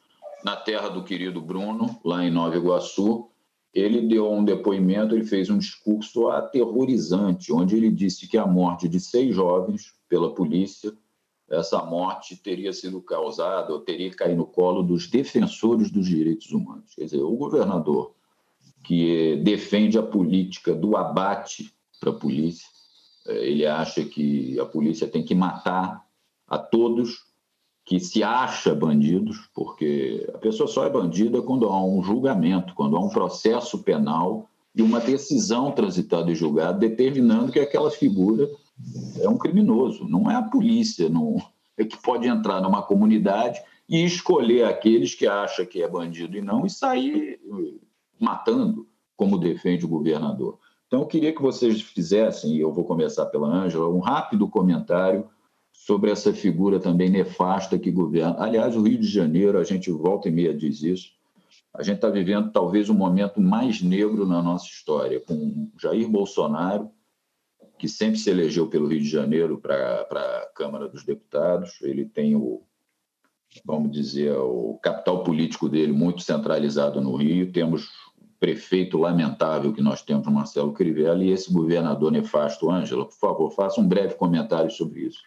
na 0.43 0.55
terra 0.55 0.89
do 0.89 1.03
querido 1.03 1.41
Bruno, 1.41 1.99
lá 2.03 2.23
em 2.25 2.31
Nova 2.31 2.55
Iguaçu, 2.55 3.27
ele 3.73 4.01
deu 4.01 4.29
um 4.31 4.43
depoimento, 4.43 5.15
ele 5.15 5.23
fez 5.23 5.49
um 5.49 5.57
discurso 5.57 6.27
aterrorizante, 6.27 7.53
onde 7.53 7.75
ele 7.75 7.89
disse 7.89 8.27
que 8.27 8.37
a 8.37 8.45
morte 8.45 8.87
de 8.87 8.99
seis 8.99 9.33
jovens 9.33 9.93
pela 10.09 10.33
polícia, 10.33 10.91
essa 11.49 11.83
morte 11.83 12.35
teria 12.35 12.71
sido 12.73 13.01
causada 13.01 13.73
ou 13.73 13.79
teria 13.79 14.09
caído 14.11 14.37
no 14.37 14.45
colo 14.45 14.81
dos 14.81 15.09
defensores 15.09 15.91
dos 15.91 16.07
direitos 16.07 16.51
humanos. 16.51 16.93
Quer 16.95 17.05
dizer, 17.05 17.21
o 17.21 17.35
governador 17.35 18.13
que 18.83 19.37
defende 19.37 19.97
a 19.97 20.03
política 20.03 20.73
do 20.73 20.97
abate 20.97 21.73
para 21.99 22.09
a 22.09 22.15
polícia, 22.15 22.67
eh, 22.67 22.70
ele 23.25 23.65
acha 23.65 24.03
que 24.03 24.59
a 24.59 24.65
polícia 24.65 25.07
tem 25.07 25.23
que 25.23 25.35
matar 25.35 26.05
a 26.47 26.57
todos 26.57 27.25
que 27.85 27.99
se 27.99 28.23
acha 28.23 28.75
bandidos, 28.75 29.49
porque 29.53 30.29
a 30.33 30.37
pessoa 30.37 30.67
só 30.67 30.85
é 30.85 30.89
bandida 30.89 31.41
quando 31.41 31.67
há 31.67 31.83
um 31.83 32.01
julgamento, 32.03 32.73
quando 32.73 32.95
há 32.95 32.99
um 32.99 33.09
processo 33.09 33.79
penal 33.79 34.47
e 34.73 34.81
uma 34.81 34.99
decisão 34.99 35.71
transitada 35.71 36.31
e 36.31 36.35
julgada 36.35 36.77
determinando 36.77 37.51
que 37.51 37.59
aquela 37.59 37.91
figura 37.91 38.49
é 39.19 39.27
um 39.27 39.37
criminoso. 39.37 40.07
Não 40.07 40.29
é 40.29 40.35
a 40.35 40.41
polícia 40.41 41.09
não, 41.09 41.35
é 41.77 41.83
que 41.83 42.01
pode 42.01 42.27
entrar 42.27 42.61
numa 42.61 42.81
comunidade 42.81 43.59
e 43.89 44.05
escolher 44.05 44.63
aqueles 44.65 45.13
que 45.13 45.27
acha 45.27 45.65
que 45.65 45.83
é 45.83 45.87
bandido 45.87 46.37
e 46.37 46.41
não 46.41 46.65
e 46.65 46.69
sair 46.69 47.39
matando, 48.19 48.87
como 49.17 49.37
defende 49.37 49.83
o 49.83 49.89
governador. 49.89 50.59
Então, 50.91 51.03
eu 51.03 51.07
queria 51.07 51.33
que 51.33 51.41
vocês 51.41 51.81
fizessem, 51.81 52.57
e 52.57 52.59
eu 52.59 52.73
vou 52.73 52.83
começar 52.83 53.25
pela 53.27 53.47
Ângela, 53.47 53.87
um 53.87 53.99
rápido 53.99 54.45
comentário 54.49 55.25
sobre 55.71 56.11
essa 56.11 56.33
figura 56.33 56.81
também 56.81 57.09
nefasta 57.09 57.79
que 57.79 57.89
governa. 57.89 58.35
Aliás, 58.37 58.75
o 58.75 58.81
Rio 58.81 58.99
de 58.99 59.07
Janeiro, 59.07 59.57
a 59.57 59.63
gente 59.63 59.89
volta 59.89 60.27
e 60.27 60.31
meia 60.33 60.53
diz 60.53 60.83
isso, 60.83 61.11
a 61.73 61.81
gente 61.81 61.95
está 61.95 62.09
vivendo 62.09 62.51
talvez 62.51 62.89
o 62.89 62.93
momento 62.93 63.39
mais 63.39 63.81
negro 63.81 64.25
na 64.25 64.43
nossa 64.43 64.65
história, 64.65 65.21
com 65.21 65.71
Jair 65.79 66.09
Bolsonaro, 66.09 66.91
que 67.79 67.87
sempre 67.87 68.19
se 68.19 68.29
elegeu 68.29 68.67
pelo 68.67 68.87
Rio 68.87 68.99
de 68.99 69.07
Janeiro 69.07 69.59
para 69.59 70.01
a 70.01 70.49
Câmara 70.53 70.89
dos 70.89 71.05
Deputados, 71.05 71.81
ele 71.81 72.03
tem 72.03 72.35
o, 72.35 72.63
vamos 73.63 73.93
dizer, 73.93 74.33
o 74.33 74.77
capital 74.83 75.23
político 75.23 75.69
dele 75.69 75.93
muito 75.93 76.21
centralizado 76.21 76.99
no 76.99 77.15
Rio, 77.15 77.49
temos 77.49 78.10
prefeito 78.41 78.97
lamentável 78.97 79.71
que 79.71 79.83
nós 79.83 80.01
temos, 80.01 80.27
Marcelo 80.27 80.73
Crivella, 80.73 81.23
e 81.23 81.29
esse 81.29 81.53
governador 81.53 82.11
nefasto, 82.11 82.71
Ângela, 82.71 83.05
por 83.05 83.15
favor, 83.15 83.51
faça 83.51 83.79
um 83.79 83.87
breve 83.87 84.15
comentário 84.15 84.71
sobre 84.71 85.01
isso. 85.01 85.21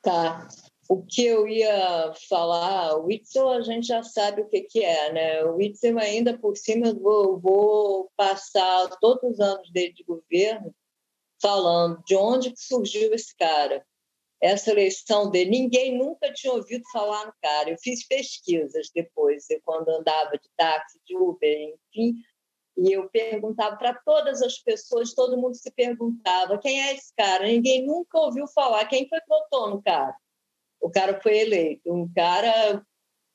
Tá. 0.00 0.48
o 0.88 1.02
que 1.02 1.24
eu 1.24 1.46
ia 1.46 2.12
falar, 2.28 2.96
o 2.96 3.06
Witzel 3.06 3.50
a 3.50 3.60
gente 3.60 3.86
já 3.86 4.02
sabe 4.02 4.42
o 4.42 4.48
que, 4.48 4.62
que 4.62 4.82
é, 4.82 5.12
né? 5.12 5.44
O 5.44 5.56
Witzel 5.56 5.98
ainda 5.98 6.36
por 6.36 6.56
cima 6.56 6.88
eu 6.88 6.98
vou, 6.98 7.38
vou 7.38 8.10
passar 8.16 8.88
todos 9.00 9.22
os 9.22 9.40
anos 9.40 9.70
dele 9.70 9.92
de 9.92 10.04
governo 10.04 10.74
falando 11.40 12.02
de 12.06 12.16
onde 12.16 12.50
que 12.50 12.60
surgiu 12.60 13.12
esse 13.12 13.36
cara. 13.36 13.84
Essa 14.44 14.70
eleição 14.70 15.30
dele, 15.30 15.50
ninguém 15.50 15.96
nunca 15.96 16.32
tinha 16.32 16.52
ouvido 16.52 16.84
falar 16.92 17.26
no 17.26 17.34
cara. 17.40 17.70
Eu 17.70 17.78
fiz 17.78 18.06
pesquisas 18.06 18.90
depois, 18.94 19.48
eu, 19.48 19.60
quando 19.64 19.88
andava 19.88 20.32
de 20.32 20.48
táxi, 20.56 21.00
de 21.06 21.16
Uber, 21.16 21.74
enfim, 21.94 22.14
e 22.76 22.92
eu 22.92 23.08
perguntava 23.08 23.76
para 23.76 23.94
todas 24.04 24.42
as 24.42 24.58
pessoas, 24.58 25.14
todo 25.14 25.38
mundo 25.38 25.54
se 25.54 25.70
perguntava 25.70 26.58
quem 26.58 26.82
é 26.82 26.94
esse 26.94 27.12
cara. 27.16 27.46
Ninguém 27.46 27.86
nunca 27.86 28.18
ouviu 28.18 28.46
falar 28.48 28.84
quem 28.86 29.08
foi 29.08 29.20
que 29.20 29.28
votou 29.28 29.70
no 29.70 29.82
cara 29.82 30.14
o 30.84 30.90
cara 30.90 31.18
foi 31.22 31.38
eleito. 31.38 31.90
Um 31.90 32.12
cara 32.12 32.84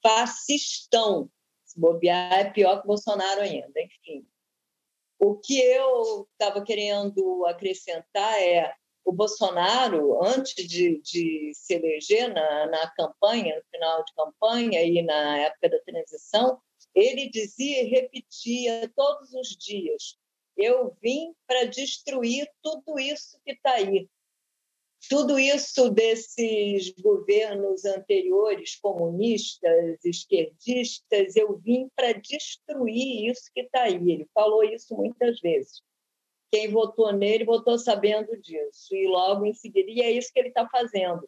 fascistão. 0.05 1.29
Se 1.65 1.79
bobear, 1.79 2.31
é 2.33 2.51
pior 2.51 2.79
que 2.79 2.87
Bolsonaro 2.87 3.41
ainda. 3.41 3.73
Enfim. 3.81 4.27
O 5.17 5.35
que 5.35 5.59
eu 5.59 6.27
estava 6.31 6.63
querendo 6.63 7.45
acrescentar 7.47 8.39
é 8.39 8.71
o 9.05 9.11
Bolsonaro, 9.11 10.23
antes 10.23 10.67
de, 10.67 11.01
de 11.01 11.51
se 11.53 11.73
eleger 11.73 12.33
na, 12.33 12.67
na 12.67 12.89
campanha, 12.91 13.55
no 13.55 13.63
final 13.71 14.03
de 14.03 14.13
campanha 14.13 14.83
e 14.83 15.01
na 15.01 15.39
época 15.39 15.69
da 15.69 15.79
transição, 15.79 16.61
ele 16.93 17.29
dizia 17.29 17.83
e 17.83 17.87
repetia 17.87 18.91
todos 18.95 19.33
os 19.33 19.49
dias: 19.49 20.17
eu 20.57 20.95
vim 21.01 21.33
para 21.47 21.65
destruir 21.65 22.49
tudo 22.61 22.99
isso 22.99 23.39
que 23.45 23.51
está 23.53 23.73
aí. 23.73 24.09
Tudo 25.09 25.39
isso 25.39 25.89
desses 25.89 26.93
governos 26.99 27.85
anteriores, 27.85 28.75
comunistas, 28.75 30.03
esquerdistas, 30.03 31.37
eu 31.37 31.57
vim 31.57 31.89
para 31.95 32.11
destruir 32.11 33.31
isso 33.31 33.49
que 33.53 33.61
está 33.61 33.83
aí. 33.83 34.11
Ele 34.11 34.27
falou 34.33 34.61
isso 34.61 34.93
muitas 34.95 35.39
vezes. 35.39 35.81
Quem 36.51 36.71
votou 36.71 37.11
nele 37.13 37.45
votou 37.45 37.77
sabendo 37.77 38.35
disso. 38.41 38.95
E 38.95 39.07
logo 39.07 39.45
em 39.45 39.53
seguida, 39.53 39.89
e 39.89 40.01
é 40.01 40.11
isso 40.11 40.31
que 40.33 40.39
ele 40.39 40.49
está 40.49 40.67
fazendo. 40.67 41.27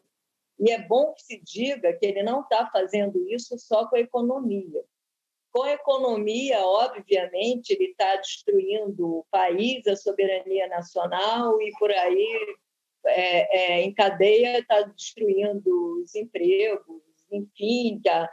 E 0.58 0.70
é 0.70 0.80
bom 0.80 1.12
que 1.14 1.22
se 1.22 1.40
diga 1.42 1.92
que 1.92 2.06
ele 2.06 2.22
não 2.22 2.42
está 2.42 2.68
fazendo 2.70 3.28
isso 3.28 3.58
só 3.58 3.86
com 3.88 3.96
a 3.96 4.00
economia. 4.00 4.82
Com 5.52 5.62
a 5.62 5.72
economia, 5.72 6.60
obviamente, 6.60 7.70
ele 7.70 7.90
está 7.90 8.16
destruindo 8.16 9.18
o 9.18 9.26
país, 9.30 9.86
a 9.86 9.96
soberania 9.96 10.66
nacional 10.68 11.60
e 11.60 11.70
por 11.78 11.90
aí 11.90 12.56
é, 13.06 13.58
é, 13.58 13.80
em 13.82 13.92
cadeia 13.92 14.60
está 14.60 14.82
destruindo 14.82 16.00
os 16.00 16.14
empregos, 16.14 17.02
enfim, 17.30 18.00
a, 18.08 18.30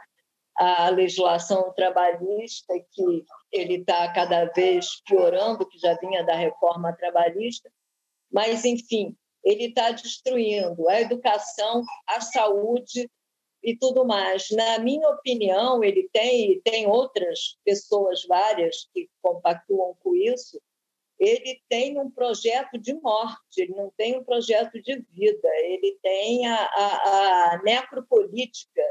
a 0.60 0.90
legislação 0.90 1.72
trabalhista 1.72 2.74
que 2.92 3.24
ele 3.50 3.76
está 3.76 4.12
cada 4.12 4.44
vez 4.44 5.00
piorando, 5.06 5.66
que 5.66 5.78
já 5.78 5.94
vinha 5.94 6.22
da 6.22 6.34
reforma 6.34 6.92
trabalhista, 6.92 7.72
mas, 8.30 8.66
enfim, 8.66 9.16
ele 9.42 9.68
está 9.68 9.90
destruindo 9.90 10.86
a 10.86 11.00
educação, 11.00 11.82
a 12.06 12.20
saúde 12.20 13.10
e 13.62 13.74
tudo 13.74 14.04
mais. 14.04 14.50
Na 14.50 14.78
minha 14.78 15.08
opinião, 15.08 15.82
ele 15.82 16.10
tem, 16.12 16.60
tem 16.60 16.86
outras 16.86 17.56
pessoas 17.64 18.22
várias 18.28 18.86
que 18.92 19.08
compactuam 19.22 19.96
com 20.00 20.14
isso, 20.14 20.60
ele 21.18 21.58
tem 21.70 21.98
um 21.98 22.10
projeto 22.10 22.76
de 22.76 22.92
morte, 22.92 23.62
ele 23.62 23.74
não 23.74 23.90
tem 23.96 24.18
um 24.18 24.24
projeto 24.24 24.80
de 24.82 24.96
vida, 25.08 25.48
ele 25.64 25.98
tem 26.02 26.46
a, 26.46 26.54
a, 26.54 27.54
a 27.54 27.62
necropolítica, 27.62 28.82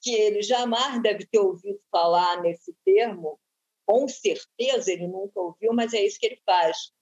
que 0.00 0.14
ele 0.14 0.42
jamais 0.42 1.00
deve 1.02 1.26
ter 1.26 1.38
ouvido 1.38 1.80
falar 1.90 2.40
nesse 2.42 2.74
termo, 2.84 3.38
com 3.86 4.06
certeza 4.08 4.92
ele 4.92 5.06
nunca 5.06 5.40
ouviu, 5.40 5.72
mas 5.72 5.92
é 5.92 6.04
isso 6.04 6.18
que 6.18 6.26
ele 6.26 6.40
faz, 6.44 6.92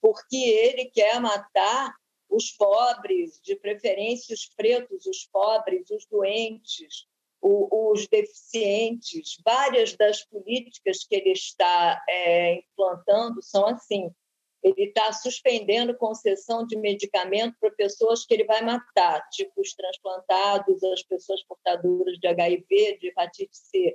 porque 0.00 0.36
ele 0.36 0.86
quer 0.86 1.20
matar 1.20 1.94
os 2.28 2.50
pobres, 2.50 3.40
de 3.42 3.56
preferência 3.56 4.34
os 4.34 4.46
pretos, 4.56 5.06
os 5.06 5.26
pobres, 5.26 5.88
os 5.90 6.06
doentes, 6.06 7.06
os 7.40 8.06
deficientes. 8.08 9.36
Várias 9.44 9.94
das 9.96 10.24
políticas 10.24 11.04
que 11.04 11.14
ele 11.14 11.32
está 11.32 12.02
é, 12.08 12.56
implantando 12.56 13.42
são 13.42 13.66
assim. 13.66 14.10
Ele 14.64 14.84
está 14.84 15.12
suspendendo 15.12 15.94
concessão 15.94 16.66
de 16.66 16.74
medicamento 16.74 17.54
para 17.60 17.70
pessoas 17.72 18.24
que 18.24 18.32
ele 18.32 18.44
vai 18.44 18.62
matar, 18.62 19.20
tipo 19.28 19.60
os 19.60 19.74
transplantados, 19.74 20.82
as 20.82 21.02
pessoas 21.02 21.44
portadoras 21.44 22.18
de 22.18 22.26
HIV, 22.26 22.98
de 22.98 23.08
hepatite 23.08 23.54
C. 23.54 23.94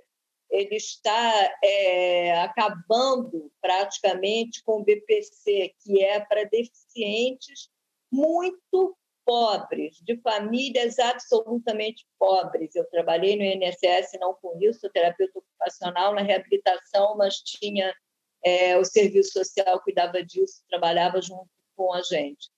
Ele 0.51 0.75
está 0.75 1.57
é, 1.63 2.39
acabando 2.41 3.51
praticamente 3.59 4.63
com 4.63 4.81
o 4.81 4.83
BPC, 4.83 5.73
que 5.81 6.03
é 6.03 6.19
para 6.19 6.43
deficientes 6.43 7.67
muito 8.11 8.95
pobres, 9.25 9.97
de 10.03 10.17
famílias 10.21 10.99
absolutamente 10.99 12.05
pobres. 12.19 12.75
Eu 12.75 12.87
trabalhei 12.89 13.35
no 13.35 13.43
INSS, 13.43 14.19
não 14.19 14.35
com 14.35 14.55
isso, 14.61 14.81
sou 14.81 14.89
terapeuta 14.91 15.39
ocupacional 15.39 16.13
na 16.13 16.21
reabilitação, 16.21 17.17
mas 17.17 17.35
tinha 17.37 17.91
é, 18.43 18.77
o 18.77 18.85
serviço 18.85 19.33
social 19.33 19.81
cuidava 19.81 20.23
disso, 20.23 20.63
trabalhava 20.69 21.21
junto 21.21 21.49
com 21.75 21.93
a 21.93 22.01
gente. 22.01 22.49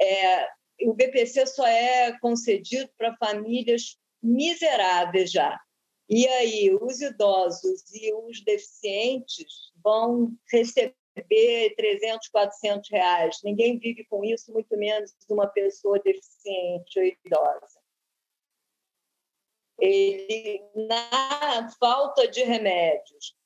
É, 0.00 0.48
o 0.82 0.94
BPC 0.94 1.46
só 1.46 1.66
é 1.66 2.18
concedido 2.20 2.90
para 2.96 3.16
famílias 3.16 3.98
miseráveis 4.22 5.30
já. 5.30 5.58
E 6.08 6.26
aí, 6.26 6.74
os 6.80 7.00
idosos 7.00 7.82
e 7.92 8.14
os 8.14 8.42
deficientes 8.42 9.72
vão 9.82 10.32
receber 10.50 10.96
receber 11.18 11.74
300, 11.76 12.28
400 12.28 12.90
reais. 12.90 13.40
Ninguém 13.42 13.78
vive 13.78 14.04
com 14.04 14.24
isso, 14.24 14.52
muito 14.52 14.76
menos 14.76 15.14
uma 15.28 15.46
pessoa 15.46 15.98
deficiente 15.98 16.98
ou 16.98 17.04
idosa. 17.04 17.80
Ele, 19.80 20.60
na 20.74 21.70
falta 21.78 22.26
de 22.26 22.42
remédios, 22.42 23.36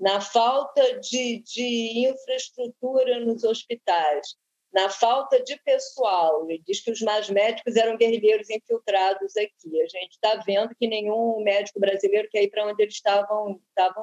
na 0.00 0.18
falta 0.18 0.98
de, 0.98 1.42
de 1.42 2.08
infraestrutura 2.08 3.20
nos 3.20 3.44
hospitais, 3.44 4.34
na 4.72 4.88
falta 4.88 5.42
de 5.42 5.60
pessoal. 5.62 6.48
Ele 6.48 6.62
diz 6.66 6.80
que 6.80 6.90
os 6.90 7.02
mais 7.02 7.28
médicos 7.28 7.76
eram 7.76 7.98
guerrilheiros 7.98 8.48
infiltrados 8.48 9.36
aqui. 9.36 9.82
A 9.82 9.86
gente 9.86 10.12
está 10.12 10.36
vendo 10.46 10.74
que 10.74 10.88
nenhum 10.88 11.42
médico 11.42 11.78
brasileiro 11.78 12.28
quer 12.30 12.44
ir 12.44 12.50
para 12.50 12.66
onde 12.66 12.82
eles 12.82 12.94
estavam, 12.94 13.60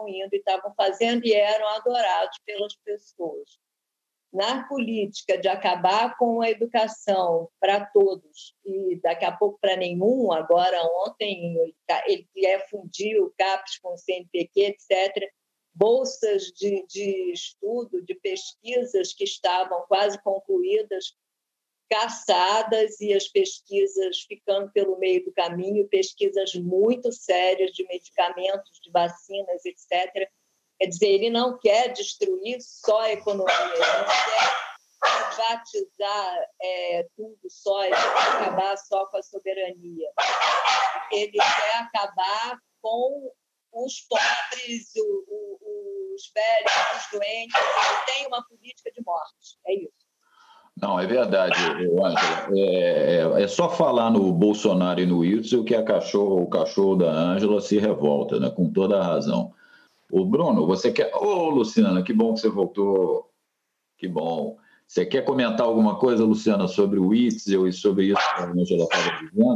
indo 0.08 0.34
e 0.34 0.38
estavam 0.38 0.72
fazendo 0.76 1.26
e 1.26 1.34
eram 1.34 1.68
adorados 1.70 2.38
pelas 2.46 2.76
pessoas. 2.76 3.58
Na 4.32 4.68
política 4.68 5.38
de 5.38 5.48
acabar 5.48 6.16
com 6.18 6.42
a 6.42 6.50
educação 6.50 7.50
para 7.60 7.86
todos 7.86 8.54
e 8.64 9.00
daqui 9.02 9.26
a 9.26 9.32
pouco 9.32 9.58
para 9.60 9.78
nenhum, 9.78 10.32
agora 10.32 10.78
ontem 11.08 11.56
ele 12.06 12.46
é 12.46 12.60
fundir 12.68 13.20
o 13.20 13.34
CAPES 13.36 13.80
com 13.80 13.94
o 13.94 13.98
CNPq, 13.98 14.52
etc 14.62 15.32
bolsas 15.78 16.46
de, 16.46 16.86
de 16.88 17.32
estudo, 17.32 18.02
de 18.02 18.16
pesquisas 18.16 19.14
que 19.14 19.24
estavam 19.24 19.84
quase 19.88 20.22
concluídas, 20.24 21.16
caçadas 21.90 23.00
e 23.00 23.14
as 23.14 23.28
pesquisas 23.28 24.22
ficando 24.22 24.72
pelo 24.72 24.98
meio 24.98 25.24
do 25.24 25.32
caminho, 25.32 25.88
pesquisas 25.88 26.54
muito 26.56 27.12
sérias 27.12 27.72
de 27.72 27.86
medicamentos, 27.88 28.80
de 28.84 28.92
vacinas, 28.92 29.64
etc. 29.66 30.30
Quer 30.80 30.88
dizer, 30.88 31.08
ele 31.08 31.30
não 31.30 31.58
quer 31.58 31.94
destruir 31.94 32.58
só 32.60 33.02
a 33.02 33.14
economia, 33.14 33.54
ele 33.54 33.80
não 33.80 34.06
quer 34.06 34.68
privatizar 35.38 36.48
é, 36.62 37.08
tudo 37.16 37.50
só, 37.50 37.82
acabar 37.92 38.78
só 38.78 39.06
com 39.06 39.18
a 39.18 39.24
soberania. 39.24 40.10
Ele 41.12 41.32
quer 41.32 41.78
acabar 41.78 42.60
com 42.82 43.32
os 43.86 44.02
pobres, 44.02 44.92
o, 44.96 45.26
o, 45.28 46.16
os 46.16 46.32
velhos, 46.34 46.72
os 46.98 47.12
doentes. 47.12 47.56
Ele 47.56 48.06
tem 48.06 48.28
uma 48.28 48.44
política 48.44 48.92
de 48.92 49.04
morte. 49.06 49.58
É 49.68 49.74
isso. 49.76 50.08
Não, 50.80 51.00
é 51.00 51.08
verdade, 51.08 51.56
Ângela. 51.60 52.48
É, 52.56 53.40
é, 53.40 53.44
é, 53.44 53.48
só 53.48 53.68
falar 53.68 54.12
no 54.12 54.32
Bolsonaro 54.32 55.00
e 55.00 55.08
no 55.08 55.20
Wilson 55.20 55.64
que 55.64 55.74
a 55.74 55.84
cachorro, 55.84 56.44
o 56.44 56.50
cachorro 56.50 56.96
da 56.96 57.12
Ângela 57.12 57.60
se 57.60 57.80
revolta, 57.80 58.40
né? 58.40 58.52
com 58.52 58.72
toda 58.72 59.00
a 59.00 59.04
razão. 59.04 59.54
O 60.12 60.24
Bruno, 60.24 60.68
você 60.68 60.92
quer. 60.92 61.14
Ô, 61.16 61.26
oh, 61.26 61.50
Luciana, 61.50 62.04
que 62.04 62.14
bom 62.14 62.34
que 62.34 62.42
você 62.42 62.50
voltou. 62.50 63.30
Que 63.98 64.08
bom. 64.08 64.58
Você 64.88 65.06
quer 65.06 65.26
comentar 65.26 65.66
alguma 65.66 65.98
coisa, 65.98 66.24
Luciana, 66.24 66.68
sobre 66.68 67.00
o 67.00 67.08
Witzel 67.08 67.68
e 67.68 67.74
sobre 67.74 68.06
isso 68.06 68.36
que 68.36 68.42
a 68.42 68.46
Ângela 68.46 68.84
estava 68.84 69.18
dizendo? 69.20 69.56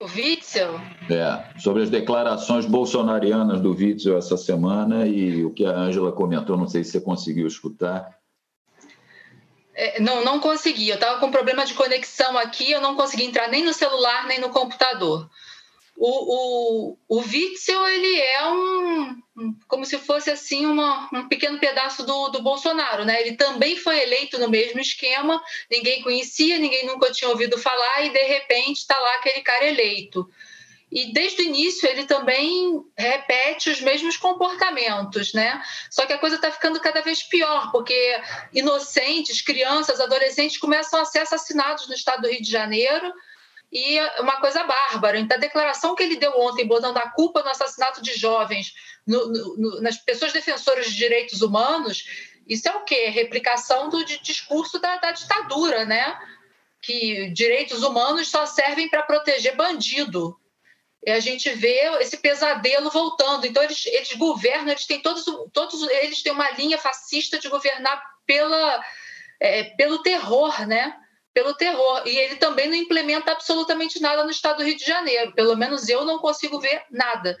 O 0.00 0.06
Witzel? 0.48 0.80
É, 1.10 1.60
sobre 1.60 1.82
as 1.82 1.90
declarações 1.90 2.64
bolsonarianas 2.64 3.60
do 3.60 3.72
Witzel 3.72 4.16
essa 4.16 4.36
semana 4.36 5.06
e 5.06 5.44
o 5.44 5.52
que 5.52 5.66
a 5.66 5.76
Ângela 5.76 6.10
comentou, 6.10 6.56
não 6.56 6.66
sei 6.66 6.82
se 6.82 6.92
você 6.92 7.00
conseguiu 7.00 7.46
escutar. 7.46 8.16
É, 9.74 10.00
não, 10.00 10.24
não 10.24 10.40
consegui. 10.40 10.88
Eu 10.88 10.94
estava 10.94 11.20
com 11.20 11.30
problema 11.30 11.64
de 11.64 11.74
conexão 11.74 12.36
aqui, 12.38 12.70
eu 12.70 12.80
não 12.80 12.96
consegui 12.96 13.24
entrar 13.24 13.48
nem 13.48 13.64
no 13.64 13.72
celular, 13.72 14.26
nem 14.26 14.40
no 14.40 14.48
computador. 14.48 15.28
O, 16.00 16.92
o, 16.92 16.98
o 17.08 17.18
Witzel, 17.18 17.88
ele 17.88 18.20
é 18.20 18.48
um, 18.48 19.20
como 19.66 19.84
se 19.84 19.98
fosse 19.98 20.30
assim 20.30 20.64
uma, 20.64 21.08
um 21.12 21.26
pequeno 21.26 21.58
pedaço 21.58 22.06
do, 22.06 22.28
do 22.28 22.40
Bolsonaro, 22.40 23.04
né? 23.04 23.20
Ele 23.20 23.36
também 23.36 23.74
foi 23.74 24.00
eleito 24.00 24.38
no 24.38 24.48
mesmo 24.48 24.78
esquema, 24.78 25.42
ninguém 25.68 26.00
conhecia, 26.00 26.56
ninguém 26.56 26.86
nunca 26.86 27.10
tinha 27.10 27.28
ouvido 27.28 27.58
falar 27.58 28.04
e 28.04 28.10
de 28.10 28.22
repente 28.22 28.78
está 28.78 28.96
lá 28.96 29.16
aquele 29.16 29.42
cara 29.42 29.66
eleito. 29.66 30.30
E 30.90 31.12
desde 31.12 31.42
o 31.42 31.44
início 31.44 31.88
ele 31.88 32.04
também 32.04 32.80
repete 32.96 33.68
os 33.68 33.80
mesmos 33.80 34.16
comportamentos, 34.16 35.34
né? 35.34 35.60
Só 35.90 36.06
que 36.06 36.12
a 36.12 36.18
coisa 36.18 36.36
está 36.36 36.50
ficando 36.52 36.78
cada 36.80 37.02
vez 37.02 37.24
pior, 37.24 37.72
porque 37.72 38.20
inocentes, 38.54 39.42
crianças, 39.42 40.00
adolescentes 40.00 40.58
começam 40.58 41.00
a 41.00 41.04
ser 41.04 41.18
assassinados 41.18 41.88
no 41.88 41.94
estado 41.94 42.22
do 42.22 42.28
Rio 42.28 42.40
de 42.40 42.50
Janeiro 42.50 43.12
e 43.70 44.00
uma 44.20 44.40
coisa 44.40 44.64
bárbara. 44.64 45.18
Então, 45.18 45.36
a 45.36 45.40
declaração 45.40 45.94
que 45.94 46.02
ele 46.02 46.16
deu 46.16 46.32
ontem, 46.38 46.66
botando 46.66 46.96
a 46.96 47.10
culpa 47.10 47.42
no 47.42 47.50
assassinato 47.50 48.02
de 48.02 48.14
jovens, 48.14 48.72
no, 49.06 49.28
no, 49.28 49.80
nas 49.82 49.98
pessoas 49.98 50.32
defensoras 50.32 50.86
de 50.86 50.96
direitos 50.96 51.42
humanos, 51.42 52.04
isso 52.46 52.68
é 52.68 52.74
o 52.74 52.84
quê? 52.84 53.08
Replicação 53.08 53.90
do 53.90 54.02
discurso 54.04 54.78
da, 54.78 54.96
da 54.96 55.12
ditadura, 55.12 55.84
né? 55.84 56.18
Que 56.80 57.30
direitos 57.30 57.82
humanos 57.82 58.30
só 58.30 58.46
servem 58.46 58.88
para 58.88 59.02
proteger 59.02 59.54
bandido. 59.54 60.38
E 61.04 61.10
a 61.10 61.20
gente 61.20 61.50
vê 61.50 61.80
esse 62.00 62.16
pesadelo 62.16 62.90
voltando. 62.90 63.46
Então, 63.46 63.62
eles, 63.62 63.84
eles 63.86 64.14
governam, 64.14 64.70
eles 64.70 64.86
têm 64.86 65.00
todos, 65.00 65.24
todos 65.52 65.82
eles 65.90 66.22
têm 66.22 66.32
uma 66.32 66.50
linha 66.52 66.78
fascista 66.78 67.38
de 67.38 67.48
governar 67.48 68.02
pela, 68.26 68.82
é, 69.38 69.64
pelo 69.76 70.02
terror, 70.02 70.66
né? 70.66 70.96
Pelo 71.32 71.54
terror. 71.54 72.02
E 72.06 72.16
ele 72.16 72.36
também 72.36 72.68
não 72.68 72.74
implementa 72.74 73.32
absolutamente 73.32 74.00
nada 74.00 74.24
no 74.24 74.30
estado 74.30 74.58
do 74.58 74.64
Rio 74.64 74.76
de 74.76 74.84
Janeiro. 74.84 75.32
Pelo 75.34 75.56
menos 75.56 75.88
eu 75.88 76.04
não 76.04 76.18
consigo 76.18 76.60
ver 76.60 76.82
nada. 76.90 77.36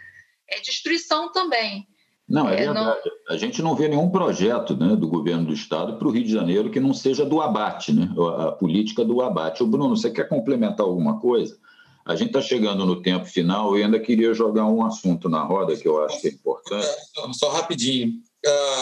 É 0.48 0.60
destruição 0.60 1.32
também. 1.32 1.86
Não, 2.28 2.48
é, 2.48 2.54
é 2.54 2.56
verdade. 2.58 3.00
Não... 3.04 3.34
A 3.34 3.36
gente 3.38 3.62
não 3.62 3.74
vê 3.74 3.88
nenhum 3.88 4.10
projeto 4.10 4.76
né, 4.76 4.94
do 4.94 5.08
governo 5.08 5.46
do 5.46 5.52
estado 5.54 5.96
para 5.96 6.06
o 6.06 6.10
Rio 6.10 6.24
de 6.24 6.32
Janeiro 6.32 6.70
que 6.70 6.78
não 6.78 6.92
seja 6.92 7.24
do 7.24 7.40
abate, 7.40 7.92
né? 7.92 8.08
a 8.38 8.52
política 8.52 9.04
do 9.04 9.22
abate. 9.22 9.62
O 9.62 9.66
Bruno, 9.66 9.96
você 9.96 10.10
quer 10.10 10.28
complementar 10.28 10.84
alguma 10.84 11.18
coisa? 11.18 11.58
A 12.04 12.14
gente 12.14 12.28
está 12.28 12.40
chegando 12.40 12.86
no 12.86 13.02
tempo 13.02 13.26
final 13.26 13.76
e 13.76 13.82
ainda 13.82 14.00
queria 14.00 14.32
jogar 14.32 14.64
um 14.66 14.84
assunto 14.84 15.28
na 15.28 15.42
roda 15.42 15.76
que 15.76 15.86
eu 15.86 16.02
acho 16.04 16.20
que 16.20 16.28
é 16.28 16.30
importante. 16.30 16.86
É, 16.86 17.32
só 17.32 17.50
rapidinho. 17.50 18.12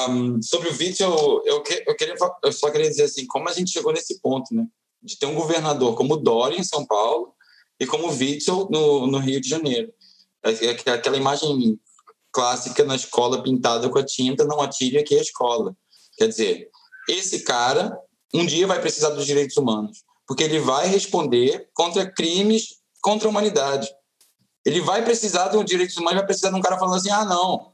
Um, 0.08 0.40
sobre 0.42 0.68
o 0.68 0.72
vídeo, 0.72 1.04
eu, 1.04 1.42
eu, 1.44 1.64
eu, 1.86 1.96
queria, 1.96 2.14
eu 2.44 2.52
só 2.52 2.70
queria 2.70 2.88
dizer 2.88 3.04
assim, 3.04 3.26
como 3.26 3.48
a 3.48 3.52
gente 3.52 3.70
chegou 3.70 3.92
nesse 3.92 4.20
ponto, 4.20 4.54
né? 4.54 4.66
De 5.02 5.18
ter 5.18 5.26
um 5.26 5.34
governador 5.34 5.94
como 5.94 6.16
Dória 6.16 6.58
em 6.58 6.64
São 6.64 6.84
Paulo 6.86 7.34
e 7.78 7.86
como 7.86 8.08
Witzel 8.08 8.68
no, 8.70 9.06
no 9.06 9.18
Rio 9.18 9.40
de 9.40 9.48
Janeiro. 9.48 9.92
É, 10.44 10.66
é 10.66 10.70
aquela 10.70 11.16
imagem 11.16 11.78
clássica 12.32 12.84
na 12.84 12.96
escola 12.96 13.42
pintada 13.42 13.88
com 13.88 13.98
a 13.98 14.04
tinta, 14.04 14.44
não 14.44 14.60
atire 14.60 14.98
aqui 14.98 15.18
a 15.18 15.22
escola. 15.22 15.76
Quer 16.16 16.28
dizer, 16.28 16.70
esse 17.08 17.40
cara 17.40 17.98
um 18.34 18.44
dia 18.44 18.66
vai 18.66 18.80
precisar 18.80 19.10
dos 19.10 19.24
direitos 19.24 19.56
humanos, 19.56 20.04
porque 20.26 20.42
ele 20.42 20.58
vai 20.58 20.86
responder 20.86 21.70
contra 21.72 22.10
crimes 22.10 22.76
contra 23.00 23.28
a 23.28 23.30
humanidade. 23.30 23.88
Ele 24.64 24.80
vai 24.80 25.04
precisar 25.04 25.54
um 25.56 25.62
direitos 25.62 25.96
humanos, 25.96 26.18
vai 26.18 26.26
precisar 26.26 26.50
de 26.50 26.56
um 26.56 26.60
cara 26.60 26.78
falando 26.78 26.96
assim: 26.96 27.10
ah, 27.10 27.24
não, 27.24 27.72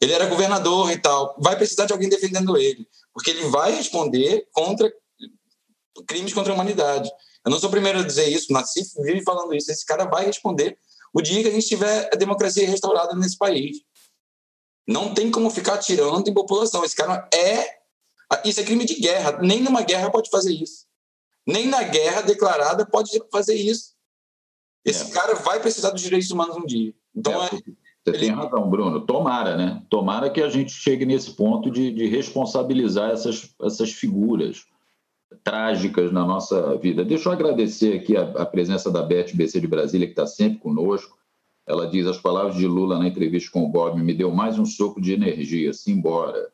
ele 0.00 0.12
era 0.12 0.26
governador 0.26 0.90
e 0.90 0.98
tal. 0.98 1.36
Vai 1.38 1.56
precisar 1.56 1.84
de 1.84 1.92
alguém 1.92 2.08
defendendo 2.08 2.56
ele, 2.56 2.88
porque 3.12 3.30
ele 3.30 3.44
vai 3.48 3.72
responder 3.72 4.48
contra 4.52 4.90
crimes 6.06 6.32
contra 6.32 6.52
a 6.52 6.54
humanidade. 6.54 7.10
Eu 7.44 7.50
não 7.50 7.58
sou 7.58 7.68
o 7.68 7.72
primeiro 7.72 8.00
a 8.00 8.02
dizer 8.02 8.28
isso, 8.28 8.52
nasci 8.52 8.82
vive 9.02 9.22
falando 9.22 9.54
isso. 9.54 9.70
Esse 9.70 9.84
cara 9.84 10.04
vai 10.04 10.26
responder 10.26 10.78
o 11.14 11.22
dia 11.22 11.42
que 11.42 11.48
a 11.48 11.52
gente 11.52 11.66
tiver 11.66 12.10
a 12.12 12.16
democracia 12.16 12.68
restaurada 12.68 13.14
nesse 13.14 13.38
país. 13.38 13.78
Não 14.86 15.14
tem 15.14 15.30
como 15.30 15.50
ficar 15.50 15.74
atirando 15.74 16.28
em 16.28 16.34
população. 16.34 16.84
Esse 16.84 16.96
cara 16.96 17.28
é. 17.32 17.78
Isso 18.44 18.60
é 18.60 18.64
crime 18.64 18.84
de 18.84 18.94
guerra. 18.94 19.38
Nem 19.40 19.62
numa 19.62 19.82
guerra 19.82 20.10
pode 20.10 20.30
fazer 20.30 20.52
isso. 20.52 20.86
Nem 21.46 21.66
na 21.66 21.82
guerra 21.82 22.22
declarada 22.22 22.84
pode 22.86 23.10
fazer 23.32 23.54
isso. 23.54 23.94
Esse 24.84 25.10
é. 25.10 25.14
cara 25.14 25.34
vai 25.34 25.60
precisar 25.60 25.90
dos 25.90 26.02
direitos 26.02 26.30
humanos 26.30 26.56
um 26.56 26.66
dia. 26.66 26.94
Então 27.14 27.42
é. 27.42 27.46
é 27.46 27.50
você 28.04 28.18
tem 28.18 28.30
razão, 28.30 28.68
Bruno. 28.68 29.04
Tomara, 29.04 29.56
né? 29.56 29.82
Tomara 29.90 30.30
que 30.30 30.40
a 30.40 30.48
gente 30.48 30.72
chegue 30.72 31.04
nesse 31.04 31.32
ponto 31.32 31.70
de, 31.70 31.92
de 31.92 32.06
responsabilizar 32.06 33.10
essas, 33.10 33.54
essas 33.62 33.92
figuras 33.92 34.64
trágicas 35.44 36.12
na 36.12 36.24
nossa 36.24 36.76
vida. 36.76 37.04
Deixa 37.04 37.28
eu 37.28 37.32
agradecer 37.32 37.94
aqui 37.96 38.16
a, 38.16 38.22
a 38.22 38.46
presença 38.46 38.90
da 38.90 39.02
Beth 39.02 39.34
BC 39.34 39.60
de 39.60 39.66
Brasília, 39.66 40.06
que 40.06 40.12
está 40.12 40.26
sempre 40.26 40.58
conosco. 40.58 41.18
Ela 41.66 41.86
diz: 41.86 42.06
as 42.06 42.18
palavras 42.18 42.56
de 42.56 42.66
Lula 42.66 42.98
na 42.98 43.08
entrevista 43.08 43.50
com 43.50 43.64
o 43.64 43.68
Bob 43.68 44.00
me 44.00 44.14
deu 44.14 44.30
mais 44.30 44.58
um 44.58 44.64
soco 44.64 45.00
de 45.00 45.12
energia. 45.12 45.72
Simbora. 45.72 46.50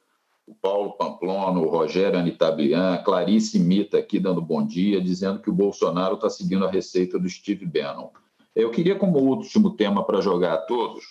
O 0.46 0.54
Paulo 0.54 0.92
Pamplona, 0.98 1.58
o 1.58 1.70
Rogério 1.70 2.18
Anitablian, 2.18 2.98
Clarice 2.98 3.58
Mita 3.58 3.96
aqui 3.96 4.20
dando 4.20 4.42
bom 4.42 4.62
dia, 4.62 5.00
dizendo 5.00 5.40
que 5.40 5.48
o 5.48 5.54
Bolsonaro 5.54 6.16
está 6.16 6.28
seguindo 6.28 6.66
a 6.66 6.70
receita 6.70 7.18
do 7.18 7.26
Steve 7.30 7.64
Bannon. 7.64 8.10
Eu 8.54 8.70
queria, 8.70 8.94
como 8.94 9.18
último 9.18 9.70
tema 9.70 10.04
para 10.04 10.20
jogar 10.20 10.52
a 10.52 10.58
todos, 10.58 11.02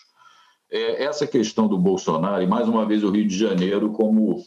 é 0.72 1.04
essa 1.04 1.26
questão 1.26 1.68
do 1.68 1.80
Bolsonaro, 1.80 2.44
e 2.44 2.48
mais 2.48 2.68
uma 2.68 2.86
vez 2.86 3.04
o 3.04 3.10
Rio 3.10 3.28
de 3.28 3.36
Janeiro 3.36 3.92
como 3.92 4.44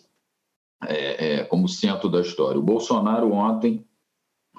é, 0.85 1.35
é, 1.35 1.45
como 1.45 1.68
centro 1.68 2.09
da 2.09 2.20
história. 2.20 2.59
O 2.59 2.62
Bolsonaro 2.62 3.33
ontem 3.33 3.85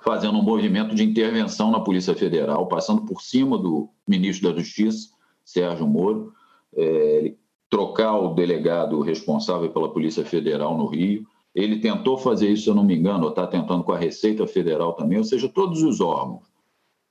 fazendo 0.04 0.38
um 0.38 0.44
movimento 0.44 0.96
de 0.96 1.04
intervenção 1.04 1.72
na 1.72 1.80
Polícia 1.80 2.16
Federal, 2.16 2.68
passando 2.68 3.02
por 3.06 3.22
cima 3.22 3.58
do 3.58 3.90
ministro 4.08 4.50
da 4.50 4.60
Justiça, 4.60 5.10
Sérgio 5.44 5.88
Moro, 5.88 6.34
é, 6.76 7.34
trocar 7.70 8.18
o 8.18 8.34
delegado 8.34 9.02
responsável 9.02 9.70
pela 9.70 9.92
Polícia 9.92 10.24
Federal 10.24 10.78
no 10.78 10.86
Rio. 10.86 11.26
Ele 11.54 11.80
tentou 11.80 12.18
fazer 12.18 12.50
isso, 12.50 12.64
se 12.64 12.70
eu 12.70 12.76
não 12.76 12.84
me 12.84 12.96
engano, 12.96 13.24
ou 13.24 13.30
está 13.30 13.48
tentando 13.48 13.84
com 13.84 13.92
a 13.92 13.98
Receita 13.98 14.46
Federal 14.46 14.94
também, 14.94 15.18
ou 15.18 15.24
seja, 15.24 15.50
todos 15.50 15.82
os 15.82 16.00
órgãos 16.00 16.46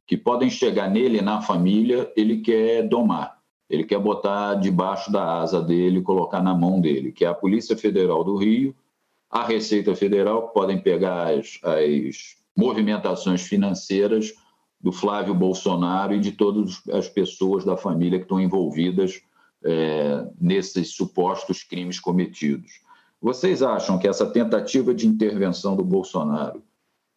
que 0.07 0.17
podem 0.17 0.49
chegar 0.49 0.89
nele 0.89 1.21
na 1.21 1.43
família, 1.43 2.11
ele 2.17 2.39
quer 2.39 2.87
domar. 2.87 3.37
Ele 3.69 3.83
quer 3.83 3.99
botar 3.99 4.55
debaixo 4.55 5.11
da 5.11 5.41
asa 5.41 5.61
dele, 5.61 6.01
colocar 6.01 6.41
na 6.41 6.55
mão 6.55 6.81
dele, 6.81 7.11
que 7.11 7.25
é 7.25 7.29
a 7.29 7.35
Polícia 7.35 7.77
Federal 7.77 8.23
do 8.23 8.37
Rio 8.37 8.73
a 9.31 9.45
Receita 9.45 9.95
Federal, 9.95 10.49
podem 10.49 10.81
pegar 10.81 11.35
as, 11.35 11.59
as 11.63 12.37
movimentações 12.57 13.43
financeiras 13.43 14.33
do 14.81 14.93
Flávio 14.93 15.35
Bolsonaro 15.35 16.15
e 16.15 16.21
de 16.21 16.33
todas 16.33 16.81
as 16.93 17.09
pessoas 17.09 17.65
da 17.65 17.77
família 17.77 18.19
que 18.19 18.25
estão 18.25 18.41
envolvidas 18.41 19.21
é, 19.65 20.25
nesses 20.41 20.91
supostos 20.91 21.63
crimes 21.63 21.99
cometidos. 21.99 22.81
Vocês 23.21 23.63
acham 23.63 23.99
que 23.99 24.07
essa 24.07 24.27
tentativa 24.27 24.95
de 24.95 25.07
intervenção 25.07 25.75
do 25.77 25.85
Bolsonaro 25.85 26.63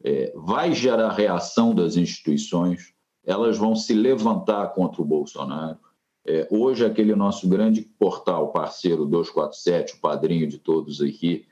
é, 0.04 0.34
vai 0.36 0.74
gerar 0.74 1.12
reação 1.12 1.76
das 1.76 1.96
instituições? 1.96 2.94
Elas 3.26 3.58
vão 3.58 3.76
se 3.76 3.94
levantar 3.94 4.70
contra 4.74 5.02
o 5.02 5.06
Bolsonaro? 5.06 5.78
É, 6.26 6.48
hoje, 6.50 6.86
aquele 6.86 7.16
nosso 7.16 7.48
grande 7.48 7.82
portal 7.82 8.52
parceiro 8.52 9.06
247, 9.06 9.96
o 9.96 10.00
padrinho 10.00 10.48
de 10.48 10.58
todos 10.58 11.02
aqui, 11.02 11.46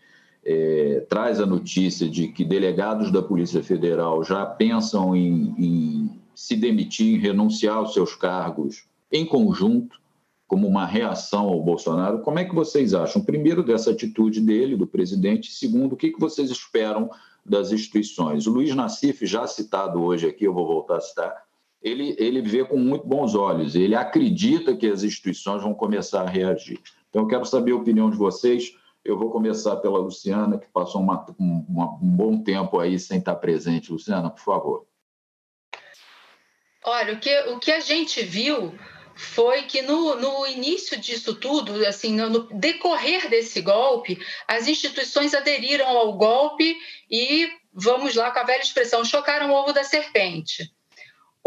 é, 0.50 1.06
traz 1.10 1.42
a 1.42 1.46
notícia 1.46 2.08
de 2.08 2.30
que 2.30 2.46
delegados 2.46 3.12
da 3.12 3.22
Polícia 3.22 3.62
Federal 3.62 4.24
já 4.24 4.46
pensam 4.46 5.14
em, 5.14 5.54
em 5.60 6.10
se 6.34 6.56
demitir, 6.56 7.16
em 7.16 7.20
renunciar 7.20 7.76
aos 7.76 7.94
seus 7.94 8.16
cargos 8.16 8.86
em 9.12 9.26
conjunto, 9.26 10.00
como 10.48 10.66
uma 10.66 10.86
reação 10.86 11.50
ao 11.50 11.62
Bolsonaro. 11.62 12.22
Como 12.22 12.40
é 12.40 12.46
que 12.46 12.56
vocês 12.56 12.94
acham, 12.94 13.22
primeiro, 13.22 13.62
dessa 13.62 13.92
atitude 13.92 14.40
dele, 14.40 14.78
do 14.78 14.88
presidente, 14.88 15.52
segundo, 15.52 15.94
o 15.94 15.98
que, 15.98 16.12
que 16.12 16.20
vocês 16.20 16.50
esperam 16.50 17.10
das 17.46 17.74
instituições? 17.74 18.48
O 18.48 18.52
Luiz 18.52 18.74
Nassif, 18.74 19.26
já 19.26 19.46
citado 19.46 20.02
hoje 20.02 20.28
aqui, 20.28 20.46
eu 20.46 20.54
vou 20.54 20.66
voltar 20.66 20.96
a 20.96 21.02
citar, 21.02 21.44
ele, 21.84 22.16
ele 22.18 22.42
vê 22.42 22.64
com 22.64 22.78
muito 22.78 23.06
bons 23.06 23.36
olhos, 23.36 23.76
ele 23.76 23.96
acredita 23.96 24.74
que 24.74 24.88
as 24.88 25.04
instituições 25.04 25.62
vão 25.62 25.74
começar 25.74 26.22
a 26.22 26.30
reagir. 26.30 26.80
Então, 27.10 27.24
eu 27.24 27.28
quero 27.28 27.44
saber 27.44 27.74
a 27.74 27.76
opinião 27.76 28.10
de 28.10 28.16
vocês 28.16 28.77
eu 29.08 29.18
vou 29.18 29.32
começar 29.32 29.78
pela 29.78 30.00
Luciana, 30.00 30.60
que 30.60 30.68
passou 30.68 31.02
uma, 31.02 31.26
um, 31.40 31.66
um 31.70 31.98
bom 32.02 32.44
tempo 32.44 32.78
aí 32.78 33.00
sem 33.00 33.20
estar 33.20 33.36
presente. 33.36 33.92
Luciana, 33.92 34.30
por 34.30 34.44
favor. 34.44 34.86
Olha, 36.84 37.14
o 37.14 37.20
que, 37.20 37.40
o 37.50 37.58
que 37.58 37.72
a 37.72 37.80
gente 37.80 38.22
viu 38.22 38.78
foi 39.16 39.64
que 39.64 39.82
no, 39.82 40.16
no 40.16 40.46
início 40.46 41.00
disso 41.00 41.34
tudo, 41.34 41.86
assim, 41.86 42.16
no, 42.16 42.30
no, 42.30 42.40
decorrer 42.60 43.30
desse 43.30 43.62
golpe, 43.62 44.20
as 44.46 44.68
instituições 44.68 45.34
aderiram 45.34 45.88
ao 45.88 46.14
golpe 46.14 46.78
e, 47.10 47.50
vamos 47.74 48.14
lá 48.14 48.30
com 48.30 48.40
a 48.40 48.44
velha 48.44 48.62
expressão, 48.62 49.06
chocaram 49.06 49.52
o 49.52 49.54
ovo 49.54 49.72
da 49.72 49.86
serpente. 49.86 50.70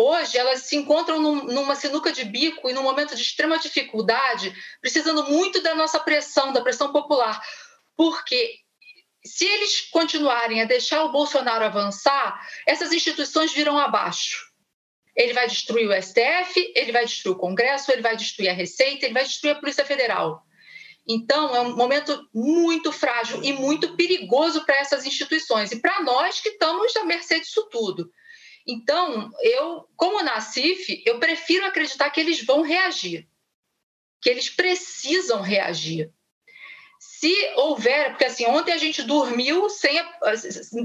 Hoje, 0.02 0.38
elas 0.38 0.62
se 0.62 0.76
encontram 0.76 1.20
num, 1.20 1.44
numa 1.44 1.74
sinuca 1.74 2.10
de 2.10 2.24
bico 2.24 2.70
e 2.70 2.72
num 2.72 2.82
momento 2.82 3.14
de 3.14 3.20
extrema 3.20 3.58
dificuldade, 3.58 4.50
precisando 4.80 5.24
muito 5.24 5.62
da 5.62 5.74
nossa 5.74 6.00
pressão, 6.00 6.54
da 6.54 6.62
pressão 6.62 6.90
popular, 6.90 7.38
porque 7.94 8.60
se 9.22 9.44
eles 9.44 9.90
continuarem 9.90 10.62
a 10.62 10.64
deixar 10.64 11.04
o 11.04 11.12
Bolsonaro 11.12 11.66
avançar, 11.66 12.40
essas 12.66 12.94
instituições 12.94 13.52
viram 13.52 13.76
abaixo. 13.76 14.42
Ele 15.14 15.34
vai 15.34 15.46
destruir 15.46 15.86
o 15.86 16.02
STF, 16.02 16.72
ele 16.74 16.92
vai 16.92 17.04
destruir 17.04 17.34
o 17.34 17.38
Congresso, 17.38 17.92
ele 17.92 18.00
vai 18.00 18.16
destruir 18.16 18.48
a 18.48 18.54
Receita, 18.54 19.04
ele 19.04 19.12
vai 19.12 19.24
destruir 19.24 19.50
a 19.50 19.60
Polícia 19.60 19.84
Federal. 19.84 20.42
Então, 21.06 21.54
é 21.54 21.60
um 21.60 21.76
momento 21.76 22.26
muito 22.32 22.90
frágil 22.90 23.44
e 23.44 23.52
muito 23.52 23.94
perigoso 23.96 24.64
para 24.64 24.78
essas 24.78 25.04
instituições 25.04 25.72
e 25.72 25.80
para 25.80 26.02
nós 26.02 26.40
que 26.40 26.48
estamos 26.48 26.96
à 26.96 27.04
mercê 27.04 27.38
disso 27.38 27.68
tudo. 27.70 28.10
Então, 28.66 29.30
eu, 29.40 29.88
como 29.96 30.22
Nacif, 30.22 31.02
eu 31.06 31.18
prefiro 31.18 31.66
acreditar 31.66 32.10
que 32.10 32.20
eles 32.20 32.44
vão 32.44 32.62
reagir, 32.62 33.28
que 34.20 34.28
eles 34.28 34.48
precisam 34.48 35.40
reagir 35.40 36.12
se 37.20 37.52
houver, 37.56 38.10
porque 38.10 38.26
assim, 38.26 38.46
ontem 38.46 38.72
a 38.72 38.78
gente 38.78 39.02
dormiu 39.02 39.70
sem, 39.70 39.98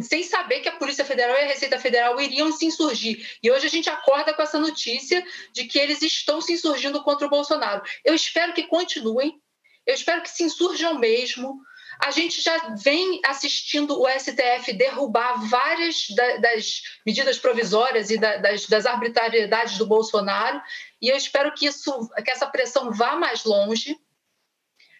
sem 0.01 0.23
saber 0.23 0.61
que 0.61 0.69
a 0.69 0.75
Polícia 0.77 1.03
Federal 1.03 1.35
e 1.37 1.41
a 1.41 1.47
Receita 1.47 1.77
Federal 1.77 2.19
iriam 2.19 2.53
se 2.53 2.65
insurgir. 2.65 3.37
E 3.43 3.51
hoje 3.51 3.67
a 3.67 3.69
gente 3.69 3.89
acorda 3.89 4.33
com 4.33 4.41
essa 4.41 4.57
notícia 4.57 5.25
de 5.51 5.65
que 5.65 5.77
eles 5.77 6.01
estão 6.01 6.39
se 6.39 6.53
insurgindo 6.53 7.03
contra 7.03 7.27
o 7.27 7.29
Bolsonaro. 7.29 7.81
Eu 8.03 8.13
espero 8.13 8.53
que 8.53 8.63
continuem, 8.63 9.41
eu 9.85 9.93
espero 9.93 10.21
que 10.21 10.29
se 10.29 10.43
insurjam 10.43 10.97
mesmo. 10.97 11.61
A 11.99 12.11
gente 12.11 12.41
já 12.41 12.75
vem 12.75 13.19
assistindo 13.25 13.99
o 13.99 14.07
STF 14.07 14.73
derrubar 14.73 15.47
várias 15.47 16.07
das 16.41 16.81
medidas 17.05 17.37
provisórias 17.37 18.09
e 18.09 18.17
das, 18.17 18.85
arbitrariedades 18.85 19.77
do 19.77 19.85
Bolsonaro, 19.85 20.61
e 21.01 21.09
eu 21.09 21.17
espero 21.17 21.53
que, 21.53 21.65
isso, 21.65 22.09
que 22.23 22.31
essa 22.31 22.47
pressão 22.47 22.91
vá 22.91 23.15
mais 23.15 23.43
longe 23.43 23.97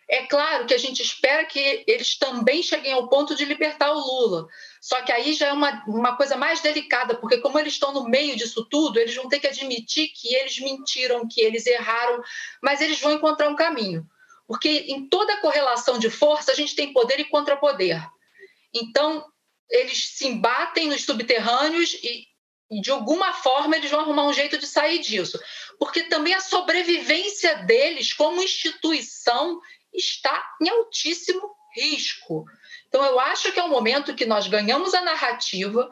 é 0.08 0.28
claro 0.28 0.68
que 0.68 0.74
a 0.74 0.78
gente 0.78 1.02
espera 1.02 1.46
que 1.46 1.84
eles 1.88 2.18
também 2.18 2.62
cheguem 2.62 2.94
ao 2.94 3.10
ponto 3.10 3.36
de 3.36 3.44
libertar 3.44 3.92
o 3.92 4.00
Lula. 4.00 4.48
Só 4.80 5.02
que 5.02 5.12
aí 5.12 5.34
já 5.34 5.48
é 5.48 5.54
uma, 5.54 5.84
uma 5.88 6.16
coisa 6.16 6.38
mais 6.38 6.62
delicada, 6.62 7.16
porque 7.16 7.40
como 7.40 7.58
eles 7.58 7.74
estão 7.74 7.92
no 7.92 8.08
meio 8.08 8.36
disso 8.36 8.68
tudo, 8.70 9.00
eles 9.00 9.16
vão 9.16 9.28
ter 9.28 9.40
que 9.40 9.48
admitir 9.48 10.10
que 10.10 10.36
eles 10.36 10.60
mentiram, 10.60 11.28
que 11.28 11.42
eles 11.42 11.66
erraram, 11.66 12.22
mas 12.62 12.82
eles 12.82 13.00
vão 13.00 13.14
encontrar 13.14 13.50
um 13.50 13.56
caminho. 13.56 14.08
Porque 14.48 14.86
em 14.88 15.08
toda 15.08 15.38
correlação 15.38 15.98
de 15.98 16.10
força, 16.10 16.52
a 16.52 16.56
gente 16.56 16.76
tem 16.76 16.94
poder 16.94 17.20
e 17.20 17.26
contrapoder. 17.26 18.06
Então, 18.74 19.26
eles 19.70 20.10
se 20.10 20.28
embatem 20.28 20.88
nos 20.88 21.04
subterrâneos 21.04 21.94
e, 21.96 22.28
e, 22.70 22.82
de 22.82 22.92
alguma 22.92 23.34
forma, 23.34 23.76
eles 23.76 23.90
vão 23.90 24.02
arrumar 24.02 24.28
um 24.28 24.34
jeito 24.34 24.58
de 24.58 24.68
sair 24.68 25.00
disso. 25.00 25.40
Porque 25.80 26.04
também 26.04 26.34
a 26.34 26.42
sobrevivência 26.42 27.56
deles 27.64 28.14
como 28.14 28.42
instituição 28.42 29.60
está 29.94 30.44
em 30.62 30.70
altíssimo 30.70 31.56
risco. 31.76 32.46
Então, 32.88 33.04
eu 33.04 33.20
acho 33.20 33.52
que 33.52 33.60
é 33.60 33.64
um 33.64 33.70
momento 33.70 34.16
que 34.16 34.26
nós 34.26 34.48
ganhamos 34.48 34.94
a 34.94 35.02
narrativa, 35.02 35.90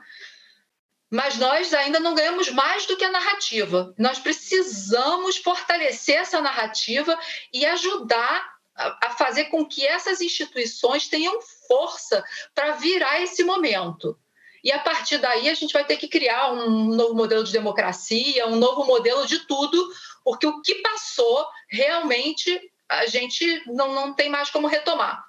mas 1.13 1.37
nós 1.37 1.71
ainda 1.75 1.99
não 1.99 2.15
ganhamos 2.15 2.49
mais 2.49 2.87
do 2.87 2.97
que 2.97 3.05
a 3.05 3.11
narrativa. 3.11 3.93
Nós 3.99 4.17
precisamos 4.17 5.37
fortalecer 5.37 6.15
essa 6.15 6.41
narrativa 6.41 7.15
e 7.53 7.63
ajudar 7.67 8.51
a 8.75 9.11
fazer 9.11 9.45
com 9.45 9.63
que 9.63 9.85
essas 9.85 10.21
instituições 10.21 11.07
tenham 11.07 11.39
força 11.67 12.23
para 12.55 12.71
virar 12.71 13.21
esse 13.21 13.43
momento. 13.43 14.17
E 14.63 14.71
a 14.71 14.79
partir 14.79 15.19
daí 15.19 15.47
a 15.49 15.53
gente 15.53 15.71
vai 15.71 15.85
ter 15.85 15.97
que 15.97 16.07
criar 16.07 16.51
um 16.51 16.87
novo 16.87 17.13
modelo 17.13 17.43
de 17.43 17.51
democracia, 17.51 18.47
um 18.47 18.55
novo 18.55 18.83
modelo 18.83 19.27
de 19.27 19.45
tudo, 19.45 19.87
porque 20.23 20.47
o 20.47 20.63
que 20.63 20.81
passou 20.81 21.45
realmente 21.69 22.59
a 22.89 23.05
gente 23.05 23.61
não, 23.67 23.93
não 23.93 24.13
tem 24.15 24.31
mais 24.31 24.49
como 24.49 24.65
retomar. 24.65 25.23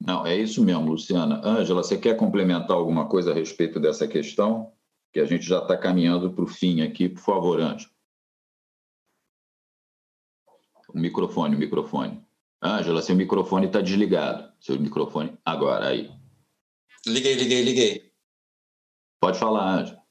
Não, 0.00 0.26
é 0.26 0.34
isso 0.34 0.64
mesmo, 0.64 0.88
Luciana. 0.88 1.42
Ângela, 1.44 1.82
você 1.82 1.98
quer 1.98 2.16
complementar 2.16 2.78
alguma 2.78 3.06
coisa 3.06 3.32
a 3.32 3.34
respeito 3.34 3.78
dessa 3.78 4.08
questão? 4.08 4.72
Que 5.16 5.20
a 5.20 5.24
gente 5.24 5.46
já 5.46 5.62
está 5.62 5.78
caminhando 5.78 6.30
para 6.30 6.44
o 6.44 6.46
fim 6.46 6.82
aqui, 6.82 7.08
por 7.08 7.22
favor, 7.22 7.58
Ângela. 7.58 7.90
O 10.90 10.98
microfone, 10.98 11.56
o 11.56 11.58
microfone. 11.58 12.22
Ângela, 12.62 13.00
seu 13.00 13.16
microfone 13.16 13.66
está 13.66 13.80
desligado. 13.80 14.52
Seu 14.60 14.78
microfone. 14.78 15.38
Agora, 15.42 15.88
aí. 15.88 16.10
Liguei, 17.06 17.32
liguei, 17.32 17.62
liguei. 17.62 18.12
Pode 19.18 19.38
falar, 19.38 19.78
Ângela. 19.78 20.06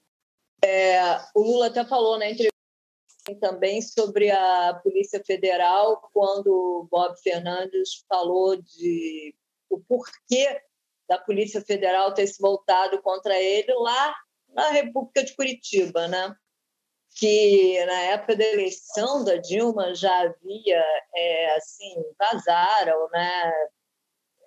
É, 0.64 1.18
o 1.36 1.42
Lula 1.44 1.68
até 1.68 1.86
falou 1.86 2.18
na 2.18 2.28
entrevista 2.32 2.56
também 3.40 3.84
sobre 3.84 4.32
a 4.32 4.74
Polícia 4.82 5.24
Federal, 5.24 6.10
quando 6.12 6.88
Bob 6.90 7.16
Fernandes 7.22 8.04
falou 8.10 8.60
de 8.60 9.36
o 9.70 9.80
porquê 9.82 10.64
da 11.08 11.20
Polícia 11.20 11.62
Federal 11.62 12.12
ter 12.12 12.26
se 12.26 12.42
voltado 12.42 13.00
contra 13.04 13.40
ele 13.40 13.72
lá 13.76 14.16
na 14.56 14.70
República 14.70 15.24
de 15.24 15.36
Curitiba, 15.36 16.08
né? 16.08 16.36
que 17.18 17.86
na 17.86 18.00
época 18.02 18.36
da 18.36 18.44
eleição 18.44 19.24
da 19.24 19.38
Dilma 19.38 19.96
já 19.96 20.22
havia 20.22 20.84
é, 21.16 21.56
assim 21.56 21.96
vazaram 22.20 23.10
né 23.10 23.54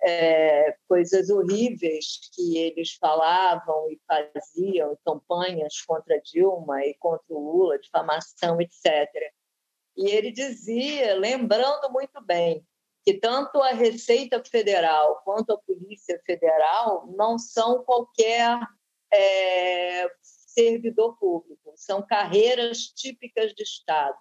é, 0.03 0.75
coisas 0.87 1.29
horríveis 1.29 2.19
que 2.33 2.57
eles 2.57 2.93
falavam 2.93 3.89
e 3.91 3.99
faziam, 4.07 4.97
campanhas 5.05 5.81
contra 5.81 6.21
Dilma 6.21 6.85
e 6.85 6.93
contra 6.95 7.25
o 7.29 7.39
Lula, 7.39 7.79
difamação, 7.79 8.61
etc. 8.61 8.85
E 9.97 10.09
ele 10.09 10.31
dizia, 10.31 11.15
lembrando 11.15 11.91
muito 11.91 12.21
bem, 12.21 12.65
que 13.03 13.15
tanto 13.15 13.61
a 13.61 13.71
Receita 13.71 14.41
Federal 14.43 15.21
quanto 15.25 15.51
a 15.51 15.57
Polícia 15.57 16.21
Federal 16.25 17.07
não 17.17 17.37
são 17.37 17.83
qualquer 17.83 18.57
é, 19.13 20.07
servidor 20.21 21.17
público, 21.17 21.73
são 21.75 22.05
carreiras 22.05 22.87
típicas 22.87 23.53
de 23.53 23.63
Estado. 23.63 24.17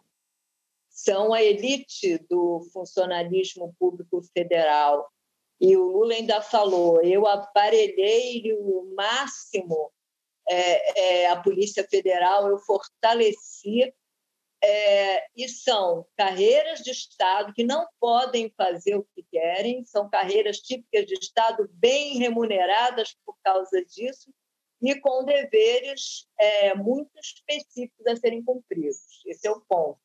São 0.88 1.32
a 1.32 1.42
elite 1.42 2.18
do 2.28 2.68
funcionalismo 2.72 3.74
público 3.78 4.22
federal 4.32 5.08
e 5.60 5.76
o 5.76 5.84
Lula 5.84 6.14
ainda 6.14 6.40
falou: 6.40 7.02
eu 7.02 7.26
aparelhei 7.26 8.52
o 8.52 8.94
máximo 8.94 9.92
é, 10.48 11.22
é, 11.22 11.26
a 11.28 11.36
Polícia 11.40 11.86
Federal, 11.88 12.48
eu 12.48 12.58
fortaleci. 12.58 13.92
É, 14.60 15.24
e 15.36 15.48
são 15.48 16.04
carreiras 16.16 16.80
de 16.80 16.90
Estado 16.90 17.52
que 17.54 17.62
não 17.62 17.86
podem 18.00 18.52
fazer 18.56 18.96
o 18.96 19.06
que 19.14 19.22
querem, 19.30 19.84
são 19.84 20.10
carreiras 20.10 20.58
típicas 20.58 21.06
de 21.06 21.14
Estado 21.14 21.70
bem 21.74 22.18
remuneradas 22.18 23.16
por 23.24 23.36
causa 23.44 23.84
disso 23.84 24.34
e 24.80 24.94
com 25.00 25.24
deveres 25.24 26.26
é, 26.38 26.74
muito 26.74 27.10
específicos 27.18 28.06
a 28.06 28.16
serem 28.16 28.42
cumpridos. 28.42 29.22
Esse 29.26 29.46
é 29.48 29.50
o 29.50 29.60
ponto. 29.60 29.98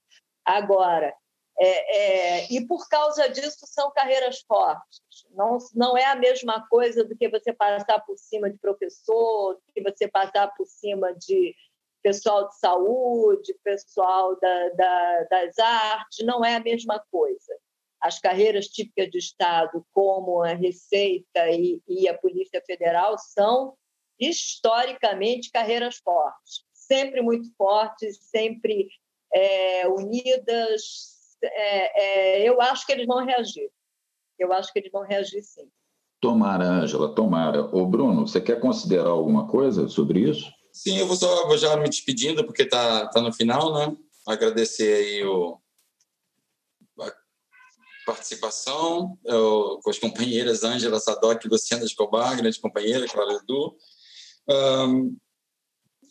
Agora, 0.44 1.14
é, 1.58 1.98
é, 1.98 2.48
e 2.52 2.66
por 2.66 2.88
causa 2.90 3.30
disso 3.30 3.66
são 3.68 3.92
carreiras 3.92 4.42
fortes. 4.42 5.02
Não, 5.32 5.58
não 5.74 5.98
é 5.98 6.06
a 6.06 6.16
mesma 6.16 6.68
coisa 6.68 7.04
do 7.04 7.16
que 7.16 7.30
você 7.30 7.54
passar 7.54 8.00
por 8.00 8.18
cima 8.18 8.50
de 8.50 8.58
professor, 8.58 9.56
do 9.56 9.74
que 9.74 9.82
você 9.82 10.08
passar 10.08 10.48
por 10.56 10.66
cima 10.66 11.14
de 11.14 11.56
pessoal 12.02 12.50
de 12.50 12.58
saúde, 12.58 13.56
pessoal 13.64 14.38
da, 14.40 14.70
da, 14.70 15.24
das 15.30 15.58
artes, 15.58 16.26
não 16.26 16.44
é 16.44 16.56
a 16.56 16.60
mesma 16.60 17.00
coisa. 17.12 17.58
As 18.02 18.20
carreiras 18.20 18.68
típicas 18.68 19.10
de 19.10 19.20
Estado, 19.20 19.86
como 19.94 20.42
a 20.42 20.54
Receita 20.54 21.50
e, 21.50 21.82
e 21.88 22.10
a 22.10 22.18
Polícia 22.18 22.62
Federal, 22.66 23.18
são 23.18 23.78
historicamente 24.20 25.52
carreiras 25.52 25.98
fortes, 25.98 26.64
sempre 26.74 27.22
muito 27.22 27.54
fortes, 27.56 28.18
sempre 28.22 28.88
é, 29.34 29.88
unidas, 29.88 31.38
é, 31.44 32.42
é, 32.42 32.50
eu 32.50 32.62
acho 32.62 32.86
que 32.86 32.92
eles 32.92 33.08
vão 33.08 33.26
reagir. 33.26 33.70
Eu 34.38 34.52
acho 34.54 34.72
que 34.72 34.80
eles 34.80 34.92
vão 34.92 35.04
reagir 35.04 35.44
sim. 35.44 35.70
Tomara, 36.22 36.64
Ângela, 36.64 37.14
tomara. 37.14 37.66
Ô, 37.76 37.86
Bruno, 37.86 38.28
você 38.28 38.40
quer 38.40 38.60
considerar 38.60 39.10
alguma 39.10 39.48
coisa 39.48 39.90
sobre 39.90 40.22
isso? 40.22 40.50
Sim, 40.72 40.98
eu 40.98 41.06
vou 41.06 41.16
só 41.16 41.48
vou 41.48 41.58
já 41.58 41.76
me 41.76 41.90
despedindo, 41.90 42.46
porque 42.46 42.64
está 42.64 43.08
tá 43.10 43.22
no 43.22 43.34
final, 43.34 43.74
né? 43.74 43.96
Agradecer 44.26 44.94
aí 44.94 45.24
o, 45.26 45.60
a 47.00 47.12
participação 48.06 49.18
eu, 49.26 49.80
com 49.84 49.90
as 49.90 50.00
companheiras 50.00 50.64
Ângela 50.64 51.00
Sadoc 51.00 51.44
e 51.44 51.50
Luciana 51.50 51.84
Escobar, 51.84 52.38
grande 52.38 52.60
companheira, 52.60 53.08
Clara 53.08 53.34
Edu. 53.34 53.76
Um, 54.50 55.16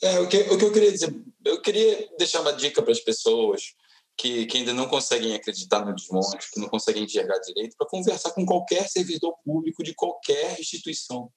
é, 0.03 0.21
o, 0.21 0.29
que, 0.29 0.39
o 0.39 0.59
que 0.59 0.65
eu 0.65 0.73
queria 0.73 0.93
dizer, 0.93 1.15
eu 1.45 1.61
queria 1.61 2.09
deixar 2.19 2.41
uma 2.41 2.53
dica 2.53 2.83
para 2.83 2.93
as 2.93 3.01
pessoas 3.01 3.75
que, 4.17 4.47
que 4.47 4.59
ainda 4.59 4.73
não 4.73 4.89
conseguem 4.89 5.35
acreditar 5.35 5.85
no 5.85 5.95
desmonte, 5.95 6.51
que 6.53 6.61
não 6.61 6.69
conseguem 6.69 7.05
enxergar 7.05 7.39
direito, 7.39 7.77
para 7.77 7.87
conversar 7.87 8.33
com 8.33 8.45
qualquer 8.45 8.89
servidor 8.89 9.35
público 9.45 9.83
de 9.83 9.95
qualquer 9.95 10.59
instituição. 10.61 11.31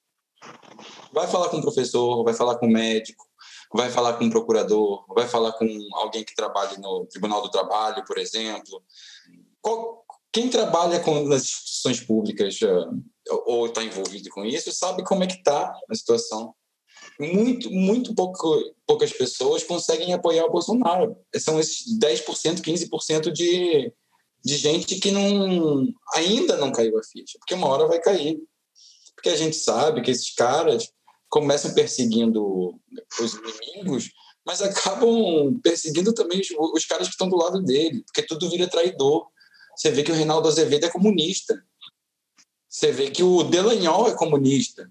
Vai 1.12 1.26
falar 1.26 1.48
com 1.48 1.58
um 1.58 1.62
professor, 1.62 2.22
vai 2.22 2.34
falar 2.34 2.58
com 2.58 2.66
um 2.66 2.72
médico, 2.72 3.24
vai 3.72 3.90
falar 3.90 4.14
com 4.14 4.24
um 4.24 4.30
procurador, 4.30 5.04
vai 5.14 5.26
falar 5.26 5.52
com 5.52 5.66
alguém 5.94 6.24
que 6.24 6.34
trabalhe 6.34 6.78
no 6.78 7.06
Tribunal 7.06 7.42
do 7.42 7.50
Trabalho, 7.50 8.04
por 8.04 8.18
exemplo. 8.18 8.82
Qual, 9.60 10.04
quem 10.32 10.50
trabalha 10.50 11.00
com, 11.00 11.24
nas 11.24 11.42
instituições 11.42 12.00
públicas, 12.00 12.58
ou, 13.28 13.44
ou 13.46 13.66
está 13.66 13.82
envolvido 13.82 14.28
com 14.30 14.44
isso 14.44 14.70
sabe 14.72 15.02
como 15.04 15.24
é 15.24 15.26
que 15.26 15.36
está 15.36 15.74
a 15.90 15.94
situação. 15.94 16.54
Muito, 17.18 17.70
muito 17.70 18.14
pouco, 18.14 18.74
poucas 18.86 19.12
pessoas 19.12 19.64
conseguem 19.64 20.12
apoiar 20.12 20.44
o 20.44 20.50
Bolsonaro. 20.50 21.16
São 21.36 21.58
esses 21.58 21.98
10%, 21.98 22.60
15% 22.60 23.32
de, 23.32 23.92
de 24.44 24.56
gente 24.56 24.96
que 24.96 25.10
não, 25.10 25.86
ainda 26.14 26.56
não 26.56 26.70
caiu 26.70 26.98
a 26.98 27.02
ficha, 27.02 27.38
porque 27.38 27.54
uma 27.54 27.68
hora 27.68 27.86
vai 27.86 28.00
cair. 28.00 28.38
Porque 29.14 29.30
a 29.30 29.36
gente 29.36 29.56
sabe 29.56 30.02
que 30.02 30.10
esses 30.10 30.34
caras 30.34 30.90
começam 31.28 31.74
perseguindo 31.74 32.78
os 33.20 33.34
inimigos, 33.34 34.10
mas 34.44 34.62
acabam 34.62 35.58
perseguindo 35.62 36.12
também 36.12 36.40
os, 36.40 36.48
os 36.74 36.84
caras 36.84 37.08
que 37.08 37.14
estão 37.14 37.28
do 37.28 37.36
lado 37.36 37.62
dele, 37.62 38.02
porque 38.04 38.22
tudo 38.22 38.50
vira 38.50 38.68
traidor. 38.68 39.26
Você 39.74 39.90
vê 39.90 40.02
que 40.02 40.12
o 40.12 40.14
Reinaldo 40.14 40.48
Azevedo 40.48 40.84
é 40.84 40.90
comunista. 40.90 41.62
Você 42.68 42.92
vê 42.92 43.10
que 43.10 43.22
o 43.22 43.42
Delanhol 43.42 44.08
é 44.08 44.14
comunista. 44.14 44.90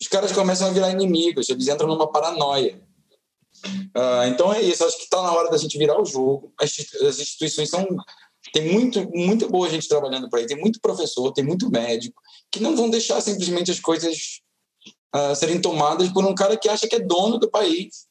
Os 0.00 0.08
caras 0.08 0.32
começam 0.32 0.68
a 0.68 0.70
virar 0.70 0.90
inimigos, 0.90 1.48
eles 1.48 1.68
entram 1.68 1.88
numa 1.88 2.10
paranoia. 2.10 2.80
Uh, 3.64 4.28
então 4.28 4.52
é 4.52 4.60
isso, 4.60 4.84
acho 4.84 4.98
que 4.98 5.04
está 5.04 5.22
na 5.22 5.32
hora 5.32 5.50
da 5.50 5.56
gente 5.56 5.78
virar 5.78 6.00
o 6.00 6.04
jogo. 6.04 6.52
As, 6.60 6.70
as 7.02 7.18
instituições 7.18 7.70
são. 7.70 7.86
Tem 8.52 8.72
muito, 8.72 9.10
muito 9.10 9.48
boa 9.48 9.68
gente 9.68 9.88
trabalhando 9.88 10.30
por 10.30 10.38
aí, 10.38 10.46
tem 10.46 10.56
muito 10.56 10.80
professor, 10.80 11.32
tem 11.32 11.44
muito 11.44 11.68
médico, 11.68 12.22
que 12.50 12.60
não 12.60 12.76
vão 12.76 12.88
deixar 12.88 13.20
simplesmente 13.20 13.72
as 13.72 13.80
coisas 13.80 14.40
uh, 15.14 15.34
serem 15.34 15.60
tomadas 15.60 16.08
por 16.10 16.24
um 16.24 16.34
cara 16.34 16.56
que 16.56 16.68
acha 16.68 16.86
que 16.86 16.94
é 16.94 17.00
dono 17.00 17.38
do 17.38 17.50
país, 17.50 18.06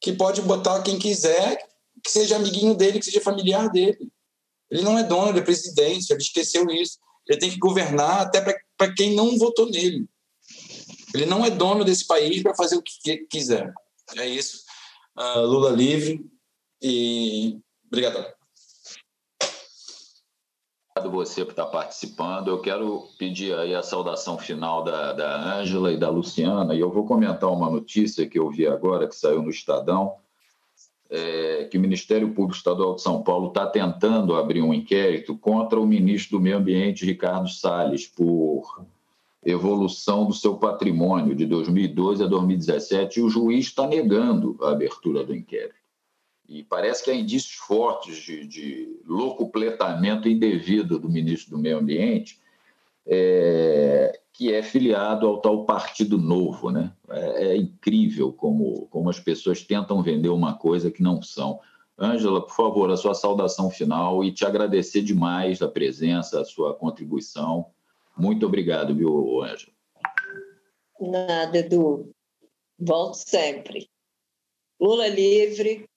que 0.00 0.12
pode 0.12 0.40
botar 0.42 0.82
quem 0.82 0.96
quiser, 0.96 1.58
que 2.04 2.10
seja 2.10 2.36
amiguinho 2.36 2.74
dele, 2.74 3.00
que 3.00 3.06
seja 3.06 3.20
familiar 3.20 3.68
dele. 3.70 4.12
Ele 4.70 4.82
não 4.82 4.98
é 4.98 5.02
dono, 5.02 5.30
ele 5.30 5.40
é 5.40 5.42
presidente, 5.42 6.10
ele 6.10 6.22
esqueceu 6.22 6.68
isso. 6.70 6.98
Ele 7.28 7.38
tem 7.38 7.50
que 7.50 7.58
governar 7.58 8.20
até 8.20 8.40
para 8.76 8.94
quem 8.94 9.14
não 9.14 9.38
votou 9.38 9.70
nele. 9.70 10.06
Ele 11.14 11.26
não 11.26 11.44
é 11.44 11.50
dono 11.50 11.84
desse 11.84 12.04
país 12.04 12.42
para 12.42 12.54
fazer 12.54 12.76
o 12.76 12.82
que 12.82 13.18
quiser. 13.18 13.72
É 14.16 14.26
isso. 14.26 14.64
Uh, 15.16 15.46
Lula 15.46 15.70
livre 15.70 16.28
e 16.82 17.60
obrigado. 17.86 18.26
Obrigado 20.90 21.16
você 21.16 21.44
por 21.44 21.52
estar 21.52 21.66
participando. 21.66 22.48
Eu 22.48 22.60
quero 22.60 23.08
pedir 23.16 23.54
aí 23.54 23.74
a 23.74 23.82
saudação 23.82 24.36
final 24.36 24.82
da 24.82 25.58
Ângela 25.58 25.92
e 25.92 25.96
da 25.96 26.10
Luciana, 26.10 26.74
e 26.74 26.80
eu 26.80 26.90
vou 26.90 27.06
comentar 27.06 27.50
uma 27.50 27.70
notícia 27.70 28.28
que 28.28 28.38
eu 28.38 28.50
vi 28.50 28.66
agora, 28.66 29.08
que 29.08 29.14
saiu 29.14 29.42
no 29.42 29.50
Estadão, 29.50 30.16
é, 31.10 31.64
que 31.64 31.78
o 31.78 31.80
Ministério 31.80 32.32
Público 32.32 32.56
Estadual 32.56 32.96
de 32.96 33.02
São 33.02 33.22
Paulo 33.22 33.48
está 33.48 33.66
tentando 33.66 34.34
abrir 34.34 34.62
um 34.62 34.74
inquérito 34.74 35.36
contra 35.36 35.80
o 35.80 35.86
ministro 35.86 36.38
do 36.38 36.42
Meio 36.42 36.58
Ambiente, 36.58 37.06
Ricardo 37.06 37.48
Salles, 37.48 38.06
por 38.06 38.84
evolução 39.44 40.26
do 40.26 40.32
seu 40.32 40.56
patrimônio 40.56 41.34
de 41.34 41.46
2012 41.46 42.22
a 42.22 42.26
2017, 42.26 43.20
e 43.20 43.22
o 43.22 43.28
juiz 43.28 43.66
está 43.66 43.86
negando 43.86 44.56
a 44.62 44.70
abertura 44.70 45.24
do 45.24 45.34
inquérito. 45.34 45.84
E 46.48 46.62
parece 46.62 47.02
que 47.02 47.10
há 47.10 47.14
indícios 47.14 47.54
fortes 47.54 48.16
de, 48.16 48.46
de 48.46 49.00
locupletamento 49.06 50.28
indevido 50.28 50.98
do 50.98 51.08
ministro 51.08 51.52
do 51.52 51.58
Meio 51.58 51.78
Ambiente, 51.78 52.38
é, 53.06 54.18
que 54.32 54.52
é 54.52 54.62
filiado 54.62 55.26
ao 55.26 55.40
tal 55.40 55.64
Partido 55.64 56.18
Novo. 56.18 56.70
Né? 56.70 56.92
É, 57.10 57.46
é, 57.46 57.56
incrível 57.56 58.32
como, 58.32 58.86
como 58.88 59.08
as 59.08 59.18
pessoas 59.18 59.62
tentam 59.62 60.02
vender 60.02 60.28
uma 60.28 60.54
coisa 60.54 60.90
que 60.90 61.02
não 61.02 61.22
são. 61.22 61.60
Ângela, 61.98 62.42
por 62.42 62.54
favor, 62.54 62.90
a 62.90 62.96
sua 62.96 63.14
saudação 63.14 63.70
final 63.70 64.24
e 64.24 64.32
te 64.32 64.44
agradecer 64.44 65.02
demais 65.02 65.62
a 65.62 65.68
presença, 65.68 66.40
a 66.40 66.44
sua 66.44 66.74
contribuição. 66.74 67.66
Muito 68.16 68.46
obrigado, 68.46 68.94
viu, 68.94 69.42
Ângela? 69.42 69.72
Nada, 71.00 71.58
Edu. 71.58 72.14
Volto 72.78 73.14
sempre. 73.16 73.90
Lula 74.80 75.08
livre, 75.08 75.88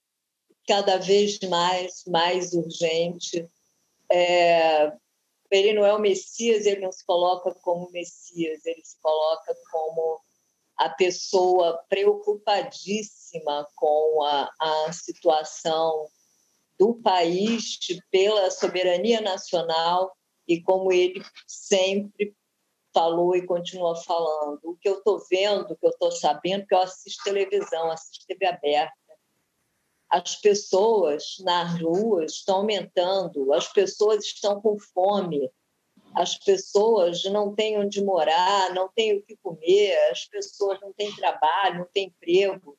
cada 0.66 0.96
vez 0.98 1.38
mais, 1.40 2.04
mais 2.06 2.52
urgente. 2.52 3.48
É, 4.10 4.92
ele 5.50 5.72
não 5.72 5.84
é 5.84 5.94
o 5.94 6.00
Messias, 6.00 6.66
ele 6.66 6.80
não 6.80 6.92
se 6.92 7.04
coloca 7.04 7.54
como 7.62 7.90
Messias, 7.90 8.64
ele 8.66 8.82
se 8.84 9.00
coloca 9.00 9.54
como 9.70 10.20
a 10.76 10.88
pessoa 10.90 11.82
preocupadíssima 11.88 13.66
com 13.74 14.22
a, 14.24 14.48
a 14.60 14.92
situação 14.92 16.08
do 16.78 16.94
país 16.94 17.78
pela 18.10 18.50
soberania 18.50 19.20
nacional 19.20 20.16
e 20.48 20.60
como 20.62 20.90
ele 20.90 21.22
sempre 21.46 22.34
falou 22.92 23.36
e 23.36 23.46
continua 23.46 23.94
falando. 23.96 24.60
O 24.64 24.76
que 24.76 24.88
eu 24.88 24.98
estou 24.98 25.22
vendo, 25.30 25.72
o 25.72 25.76
que 25.76 25.86
eu 25.86 25.90
estou 25.90 26.10
sabendo, 26.10 26.66
que 26.66 26.74
eu 26.74 26.80
assisto 26.80 27.22
televisão, 27.22 27.90
assisto 27.90 28.26
TV 28.26 28.46
aberta, 28.46 28.92
as 30.10 30.36
pessoas 30.36 31.36
nas 31.40 31.80
ruas 31.80 32.32
estão 32.32 32.56
aumentando, 32.56 33.52
as 33.52 33.70
pessoas 33.70 34.24
estão 34.24 34.60
com 34.60 34.78
fome, 34.78 35.50
as 36.16 36.36
pessoas 36.36 37.22
não 37.24 37.54
têm 37.54 37.78
onde 37.78 38.02
morar, 38.02 38.72
não 38.72 38.88
têm 38.88 39.18
o 39.18 39.22
que 39.22 39.36
comer, 39.36 39.94
as 40.10 40.24
pessoas 40.24 40.80
não 40.80 40.92
têm 40.94 41.14
trabalho, 41.14 41.80
não 41.80 41.88
têm 41.92 42.06
emprego. 42.06 42.78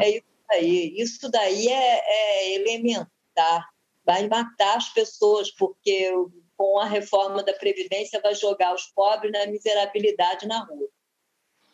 É 0.00 0.10
isso 0.10 0.26
daí. 0.48 0.94
Isso 0.96 1.30
daí 1.30 1.68
é, 1.68 2.02
é 2.04 2.54
elementar. 2.54 3.66
Vai 4.04 4.28
matar 4.28 4.76
as 4.76 4.90
pessoas, 4.90 5.50
porque 5.50 6.12
com 6.58 6.80
a 6.80 6.84
reforma 6.84 7.40
da 7.44 7.52
Previdência 7.52 8.20
vai 8.20 8.34
jogar 8.34 8.74
os 8.74 8.86
pobres 8.86 9.30
na 9.30 9.46
miserabilidade 9.46 10.44
na 10.44 10.58
rua. 10.64 10.88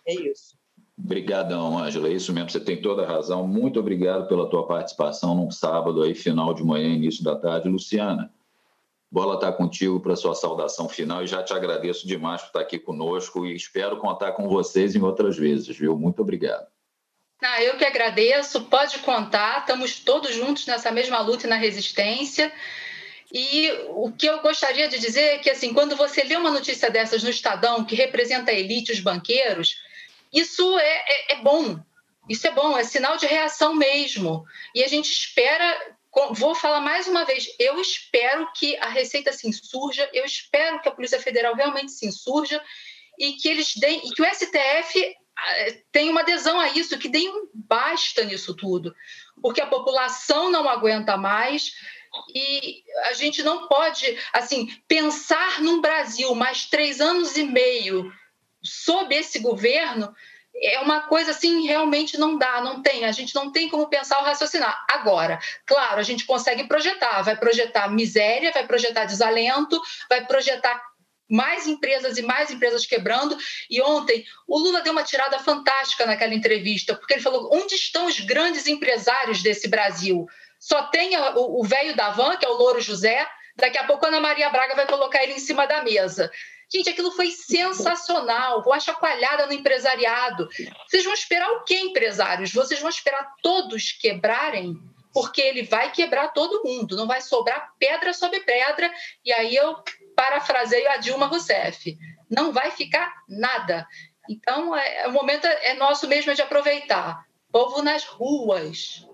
É 0.07 0.13
isso. 0.13 0.59
Obrigadão, 0.97 1.79
Ângela. 1.79 2.09
É 2.09 2.13
isso 2.13 2.33
mesmo, 2.35 2.51
você 2.51 2.61
tem 2.61 2.81
toda 2.81 3.03
a 3.03 3.07
razão. 3.07 3.47
Muito 3.47 3.81
obrigado 3.81 4.29
pela 4.29 4.49
tua 4.49 4.67
participação 4.67 5.35
num 5.35 5.51
sábado 5.51 6.03
aí, 6.03 6.15
final 6.15 6.53
de 6.53 6.63
manhã, 6.63 6.89
início 6.89 7.25
da 7.25 7.35
tarde. 7.35 7.69
Luciana, 7.69 8.31
bola 9.11 9.37
está 9.37 9.51
contigo 9.51 9.99
para 9.99 10.15
sua 10.17 10.35
saudação 10.35 10.87
final 10.87 11.25
e 11.25 11.27
já 11.27 11.43
te 11.43 11.55
agradeço 11.55 12.07
demais 12.07 12.43
por 12.43 12.49
estar 12.49 12.61
aqui 12.61 12.79
conosco 12.79 13.47
e 13.47 13.57
espero 13.57 13.97
contar 13.97 14.33
com 14.33 14.49
vocês 14.49 14.95
em 14.95 15.03
outras 15.03 15.37
vezes, 15.37 15.75
viu? 15.75 15.99
Muito 15.99 16.21
obrigado. 16.21 16.67
Ah, 17.43 17.63
eu 17.63 17.77
que 17.77 17.85
agradeço, 17.85 18.65
pode 18.67 18.99
contar, 19.01 19.61
estamos 19.61 19.99
todos 19.99 20.35
juntos 20.35 20.67
nessa 20.67 20.93
mesma 20.93 21.21
luta 21.21 21.47
e 21.47 21.51
na 21.51 21.57
resistência. 21.57 22.53
E 23.37 23.69
o 23.89 24.13
que 24.13 24.27
eu 24.27 24.41
gostaria 24.41 24.87
de 24.87 24.97
dizer 24.97 25.35
é 25.35 25.39
que, 25.39 25.51
assim, 25.51 25.75
quando 25.75 25.97
você 25.97 26.23
lê 26.23 26.37
uma 26.37 26.53
notícia 26.53 26.89
dessas 26.89 27.21
no 27.25 27.31
Estadão, 27.31 27.85
que 27.85 27.97
representa 27.97 28.53
a 28.53 28.55
elite, 28.55 28.93
os 28.93 29.01
banqueiros, 29.01 29.83
isso 30.33 30.79
é, 30.79 31.05
é, 31.07 31.33
é 31.33 31.37
bom. 31.43 31.81
Isso 32.29 32.47
é 32.47 32.53
bom, 32.53 32.79
é 32.79 32.85
sinal 32.85 33.17
de 33.17 33.27
reação 33.27 33.75
mesmo. 33.75 34.45
E 34.73 34.85
a 34.85 34.89
gente 34.89 35.11
espera 35.11 35.95
vou 36.33 36.55
falar 36.55 36.81
mais 36.81 37.09
uma 37.09 37.25
vez, 37.25 37.49
eu 37.59 37.81
espero 37.81 38.49
que 38.53 38.77
a 38.77 38.89
Receita 38.89 39.33
se 39.33 39.49
insurja, 39.49 40.09
eu 40.13 40.25
espero 40.25 40.81
que 40.81 40.89
a 40.89 40.93
Polícia 40.93 41.21
Federal 41.21 41.57
realmente 41.57 41.91
se 41.91 42.07
insurja 42.07 42.63
e 43.19 43.33
que 43.33 43.49
eles 43.49 43.75
deem, 43.75 44.01
e 44.07 44.11
que 44.13 44.23
o 44.23 44.25
STF 44.25 45.17
ah, 45.37 45.55
tenha 45.91 46.13
uma 46.13 46.21
adesão 46.21 46.61
a 46.61 46.69
isso, 46.69 46.99
que 46.99 47.09
deem 47.09 47.29
um 47.29 47.49
basta 47.53 48.25
nisso 48.25 48.55
tudo, 48.55 48.95
porque 49.43 49.61
a 49.61 49.67
população 49.67 50.51
não 50.51 50.69
aguenta 50.69 51.17
mais 51.17 51.73
e 52.35 52.83
a 53.05 53.13
gente 53.13 53.43
não 53.43 53.69
pode, 53.69 54.19
assim, 54.33 54.69
pensar 54.87 55.61
num 55.61 55.81
Brasil 55.81 56.35
mais 56.35 56.67
três 56.67 57.01
anos 57.01 57.37
e 57.37 57.45
meio 57.45 58.13
sob 58.63 59.15
esse 59.15 59.39
governo 59.39 60.15
é 60.57 60.79
uma 60.81 61.03
coisa 61.03 61.33
assim, 61.33 61.67
realmente 61.67 62.17
não 62.17 62.39
dá, 62.39 62.61
não 62.61 62.81
tem. 62.81 63.05
A 63.05 63.13
gente 63.13 63.35
não 63.35 63.51
tem 63.51 63.69
como 63.69 63.89
pensar 63.89 64.19
ou 64.19 64.25
raciocinar. 64.25 64.85
Agora, 64.89 65.39
claro, 65.67 65.99
a 65.99 66.03
gente 66.03 66.25
consegue 66.25 66.65
projetar, 66.65 67.23
vai 67.23 67.37
projetar 67.37 67.89
miséria, 67.89 68.53
vai 68.53 68.67
projetar 68.67 69.05
desalento, 69.05 69.81
vai 70.09 70.25
projetar 70.25 70.81
mais 71.29 71.67
empresas 71.67 72.19
e 72.19 72.23
mais 72.23 72.51
empresas 72.51 72.87
quebrando. 72.87 73.37
E 73.69 73.83
ontem 73.83 74.25
o 74.47 74.59
Lula 74.59 74.81
deu 74.83 74.93
uma 74.93 75.03
tirada 75.03 75.39
fantástica 75.41 76.07
naquela 76.07 76.35
entrevista, 76.35 76.95
porque 76.95 77.15
ele 77.15 77.23
falou: 77.23 77.51
onde 77.53 77.75
estão 77.75 78.07
os 78.07 78.21
grandes 78.21 78.67
empresários 78.67 79.43
desse 79.43 79.67
Brasil? 79.67 80.27
Só 80.65 80.85
tem 80.85 81.11
o 81.37 81.63
velho 81.63 81.95
da 81.95 82.09
van, 82.09 82.39
que 82.39 82.47
é 82.47 82.49
o 82.49 82.55
Louro 82.55 82.81
José. 82.81 83.29
Daqui 83.55 83.77
a 83.77 83.85
pouco 83.85 84.07
a 84.07 84.09
Ana 84.09 84.19
Maria 84.19 84.49
Braga 84.49 84.75
vai 84.75 84.87
colocar 84.87 85.23
ele 85.23 85.35
em 85.35 85.39
cima 85.39 85.67
da 85.67 85.83
mesa. 85.83 86.33
Gente, 86.73 86.89
aquilo 86.89 87.11
foi 87.11 87.31
sensacional. 87.33 88.63
Uma 88.65 88.81
chacoalhada 88.81 89.47
no 89.47 89.53
empresariado. 89.53 90.49
Vocês 90.89 91.05
vão 91.05 91.13
esperar 91.13 91.51
o 91.51 91.65
quê, 91.65 91.79
empresários? 91.81 92.51
Vocês 92.51 92.81
vão 92.81 92.89
esperar 92.89 93.31
todos 93.43 93.93
quebrarem? 93.93 94.75
Porque 95.13 95.43
ele 95.43 95.65
vai 95.65 95.93
quebrar 95.93 96.29
todo 96.29 96.65
mundo, 96.65 96.97
não 96.97 97.07
vai 97.07 97.21
sobrar 97.21 97.75
pedra 97.79 98.15
sobre 98.15 98.41
pedra. 98.41 98.91
E 99.23 99.35
aí 99.35 99.55
eu 99.55 99.77
parafraseio 100.17 100.91
a 100.93 100.97
Dilma 100.97 101.27
Rousseff: 101.27 101.95
não 102.31 102.53
vai 102.55 102.71
ficar 102.71 103.13
nada. 103.29 103.87
Então, 104.31 104.75
é, 104.75 105.07
o 105.09 105.13
momento 105.13 105.45
é 105.47 105.75
nosso 105.75 106.09
mesmo 106.09 106.35
de 106.35 106.41
aproveitar. 106.41 107.23
Povo 107.53 107.83
nas 107.83 108.05
ruas. 108.05 109.07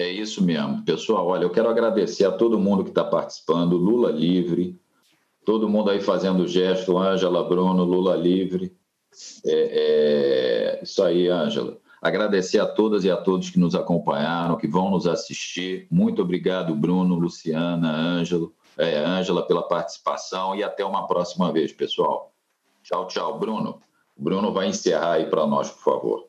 É 0.00 0.08
isso 0.10 0.44
mesmo. 0.44 0.84
Pessoal, 0.84 1.26
olha, 1.26 1.42
eu 1.42 1.50
quero 1.50 1.68
agradecer 1.68 2.24
a 2.24 2.30
todo 2.30 2.58
mundo 2.58 2.84
que 2.84 2.90
está 2.90 3.04
participando. 3.04 3.76
Lula 3.76 4.10
livre, 4.10 4.78
Todo 5.48 5.66
mundo 5.66 5.88
aí 5.88 5.98
fazendo 5.98 6.46
gesto, 6.46 6.98
Ângela, 6.98 7.42
Bruno, 7.42 7.82
Lula 7.82 8.14
livre. 8.14 8.76
É, 9.46 10.76
é, 10.76 10.80
isso 10.82 11.02
aí, 11.02 11.26
Ângela. 11.26 11.78
Agradecer 12.02 12.58
a 12.58 12.66
todas 12.66 13.02
e 13.02 13.10
a 13.10 13.16
todos 13.16 13.48
que 13.48 13.58
nos 13.58 13.74
acompanharam, 13.74 14.58
que 14.58 14.68
vão 14.68 14.90
nos 14.90 15.06
assistir. 15.06 15.86
Muito 15.90 16.20
obrigado, 16.20 16.74
Bruno, 16.74 17.14
Luciana, 17.14 17.90
Ângelo, 17.90 18.52
é, 18.76 18.98
Ângela, 18.98 19.40
pela 19.46 19.66
participação 19.66 20.54
e 20.54 20.62
até 20.62 20.84
uma 20.84 21.06
próxima 21.06 21.50
vez, 21.50 21.72
pessoal. 21.72 22.30
Tchau, 22.82 23.06
tchau, 23.06 23.38
Bruno. 23.38 23.80
Bruno 24.14 24.52
vai 24.52 24.68
encerrar 24.68 25.12
aí 25.12 25.30
para 25.30 25.46
nós, 25.46 25.70
por 25.70 25.82
favor. 25.82 26.27